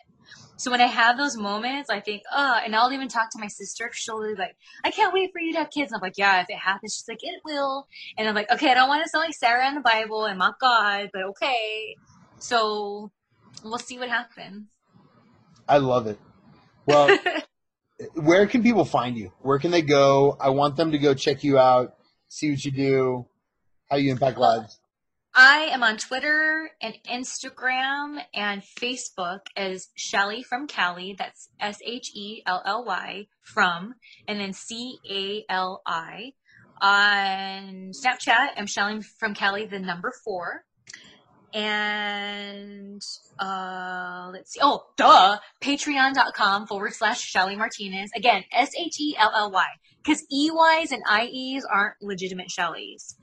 So 0.60 0.70
when 0.70 0.82
I 0.82 0.86
have 0.86 1.16
those 1.16 1.38
moments, 1.38 1.88
I 1.88 2.00
think, 2.00 2.22
oh, 2.30 2.60
and 2.62 2.76
I'll 2.76 2.92
even 2.92 3.08
talk 3.08 3.30
to 3.30 3.38
my 3.38 3.46
sister. 3.46 3.88
She'll 3.94 4.22
be 4.22 4.34
like, 4.34 4.56
I 4.84 4.90
can't 4.90 5.14
wait 5.14 5.32
for 5.32 5.40
you 5.40 5.54
to 5.54 5.60
have 5.60 5.70
kids. 5.70 5.90
And 5.90 5.96
I'm 5.98 6.02
like, 6.02 6.18
yeah, 6.18 6.42
if 6.42 6.50
it 6.50 6.58
happens, 6.58 6.94
she's 6.96 7.08
like, 7.08 7.20
it 7.22 7.40
will. 7.46 7.88
And 8.18 8.28
I'm 8.28 8.34
like, 8.34 8.50
okay, 8.52 8.70
I 8.70 8.74
don't 8.74 8.90
want 8.90 9.02
to 9.02 9.08
sound 9.08 9.24
like 9.24 9.34
Sarah 9.34 9.66
in 9.68 9.74
the 9.74 9.80
Bible 9.80 10.26
and 10.26 10.38
mock 10.38 10.60
God, 10.60 11.08
but 11.14 11.22
okay. 11.22 11.96
So 12.40 13.10
we'll 13.64 13.78
see 13.78 13.98
what 13.98 14.10
happens. 14.10 14.66
I 15.66 15.78
love 15.78 16.06
it. 16.06 16.18
Well, 16.84 17.18
where 18.14 18.46
can 18.46 18.62
people 18.62 18.84
find 18.84 19.16
you? 19.16 19.32
Where 19.40 19.58
can 19.58 19.70
they 19.70 19.80
go? 19.80 20.36
I 20.38 20.50
want 20.50 20.76
them 20.76 20.92
to 20.92 20.98
go 20.98 21.14
check 21.14 21.42
you 21.42 21.58
out, 21.58 21.94
see 22.28 22.50
what 22.50 22.62
you 22.62 22.70
do, 22.70 23.26
how 23.88 23.96
you 23.96 24.10
impact 24.10 24.36
lives. 24.36 24.78
I 25.34 25.68
am 25.72 25.84
on 25.84 25.96
Twitter 25.96 26.70
and 26.82 26.94
Instagram 27.08 28.18
and 28.34 28.62
Facebook 28.62 29.40
as 29.56 29.88
Shelly 29.94 30.42
from 30.42 30.66
Cali. 30.66 31.14
That's 31.16 31.50
S 31.60 31.78
H 31.84 32.10
E 32.16 32.42
L 32.46 32.62
L 32.66 32.84
Y 32.84 33.26
from, 33.40 33.94
and 34.26 34.40
then 34.40 34.52
C 34.52 34.98
A 35.08 35.44
L 35.48 35.82
I. 35.86 36.32
On 36.82 37.92
Snapchat, 37.92 38.48
I'm 38.56 38.66
Shelly 38.66 39.02
from 39.02 39.34
Cali, 39.34 39.66
the 39.66 39.78
number 39.78 40.12
four. 40.24 40.64
And 41.52 43.02
uh, 43.38 44.30
let's 44.32 44.52
see. 44.52 44.60
Oh, 44.62 44.84
duh. 44.96 45.38
Patreon.com 45.60 46.66
forward 46.66 46.94
slash 46.94 47.20
Shelly 47.20 47.54
Martinez. 47.54 48.10
Again, 48.16 48.44
S 48.52 48.70
H 48.78 48.98
E 49.00 49.16
L 49.18 49.30
L 49.34 49.52
Y. 49.52 49.66
Because 50.02 50.22
EYs 50.32 50.90
and 50.90 51.02
IEs 51.08 51.64
aren't 51.64 51.96
legitimate 52.00 52.48
Shellys. 52.48 53.14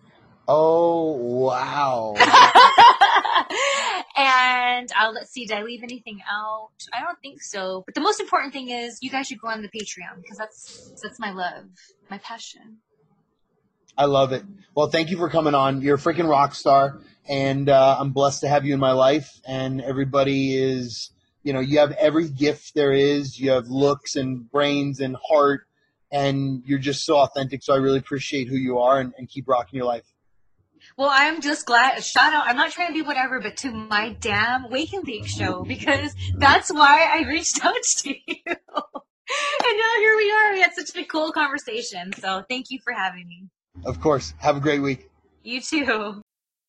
Oh, 0.48 1.12
wow. 1.12 2.16
and 4.16 4.90
uh, 4.98 5.12
let's 5.14 5.32
see, 5.32 5.46
did 5.46 5.58
I 5.58 5.64
leave 5.64 5.84
anything 5.84 6.22
out? 6.30 6.70
I 6.94 7.02
don't 7.02 7.20
think 7.22 7.42
so. 7.42 7.84
But 7.86 7.96
the 7.96 8.02
most 8.02 8.22
important 8.22 8.54
thing 8.54 8.70
is 8.70 9.00
you 9.02 9.10
guys 9.10 9.28
should 9.28 9.42
go 9.42 9.50
on 9.50 9.62
the 9.62 9.68
Patreon 9.68 10.22
because 10.22 10.38
that's 10.38 10.94
that's 11.04 11.20
my 11.20 11.32
love, 11.32 11.66
my 12.10 12.18
passion. 12.20 12.78
I 13.98 14.06
love 14.06 14.32
it. 14.32 14.44
Well, 14.74 14.88
thank 14.88 15.10
you 15.10 15.18
for 15.18 15.30
coming 15.30 15.56
on. 15.56 15.82
You're 15.82 15.96
a 15.96 16.00
freaking 16.00 16.30
rock 16.30 16.56
star, 16.56 17.00
and 17.28 17.68
uh, 17.68 17.98
I'm 18.00 18.12
blessed 18.12 18.42
to 18.42 18.48
have 18.48 18.64
you 18.64 18.74
in 18.74 18.80
my 18.80 18.92
life. 18.92 19.42
And 19.46 19.82
everybody 19.82 20.56
is, 20.56 21.12
you 21.44 21.52
know, 21.52 21.60
you 21.60 21.80
have 21.80 21.92
every 21.94 22.30
gift 22.30 22.74
there 22.74 22.94
is. 22.94 23.40
You 23.40 23.52
have 23.52 23.68
looks 23.68 24.16
and 24.16 24.50
brains 24.50 25.02
and 25.02 25.18
heart, 25.28 25.68
and 26.12 26.64
you're 26.66 26.80
just 26.80 27.06
so 27.06 27.18
authentic. 27.18 27.64
So 27.64 27.74
I 27.74 27.78
really 27.78 28.00
appreciate 28.00 28.48
who 28.48 28.56
you 28.56 28.80
are, 28.80 29.00
and, 29.00 29.14
and 29.18 29.28
keep 29.28 29.48
rocking 29.48 29.78
your 29.78 29.88
life. 29.88 30.06
Well, 30.96 31.10
I'm 31.12 31.42
just 31.42 31.66
glad. 31.66 32.04
Shout 32.04 32.34
out. 32.34 32.48
I'm 32.48 32.56
not 32.56 32.72
trying 32.72 32.88
to 32.88 32.94
be 32.94 33.02
whatever, 33.02 33.40
but 33.40 33.58
to 33.58 33.72
my 33.72 34.16
damn 34.20 34.70
Wake 34.70 34.94
and 34.94 35.04
Bake 35.04 35.28
show 35.28 35.64
because 35.64 36.16
that's 36.38 36.72
why 36.72 37.08
I 37.12 37.28
reached 37.28 37.64
out 37.66 37.76
to 37.98 38.10
you. 38.10 38.42
and 38.46 38.56
now 38.56 39.94
here 39.98 40.16
we 40.16 40.32
are. 40.32 40.54
We 40.54 40.62
had 40.62 40.74
such 40.74 40.96
a 40.96 41.04
cool 41.06 41.32
conversation. 41.32 42.14
So 42.14 42.44
thank 42.50 42.68
you 42.70 42.80
for 42.84 42.94
having 42.94 43.28
me. 43.28 43.48
Of 43.86 44.00
course. 44.02 44.34
Have 44.40 44.58
a 44.58 44.60
great 44.60 44.80
week. 44.82 45.10
You 45.44 45.62
too. 45.62 46.22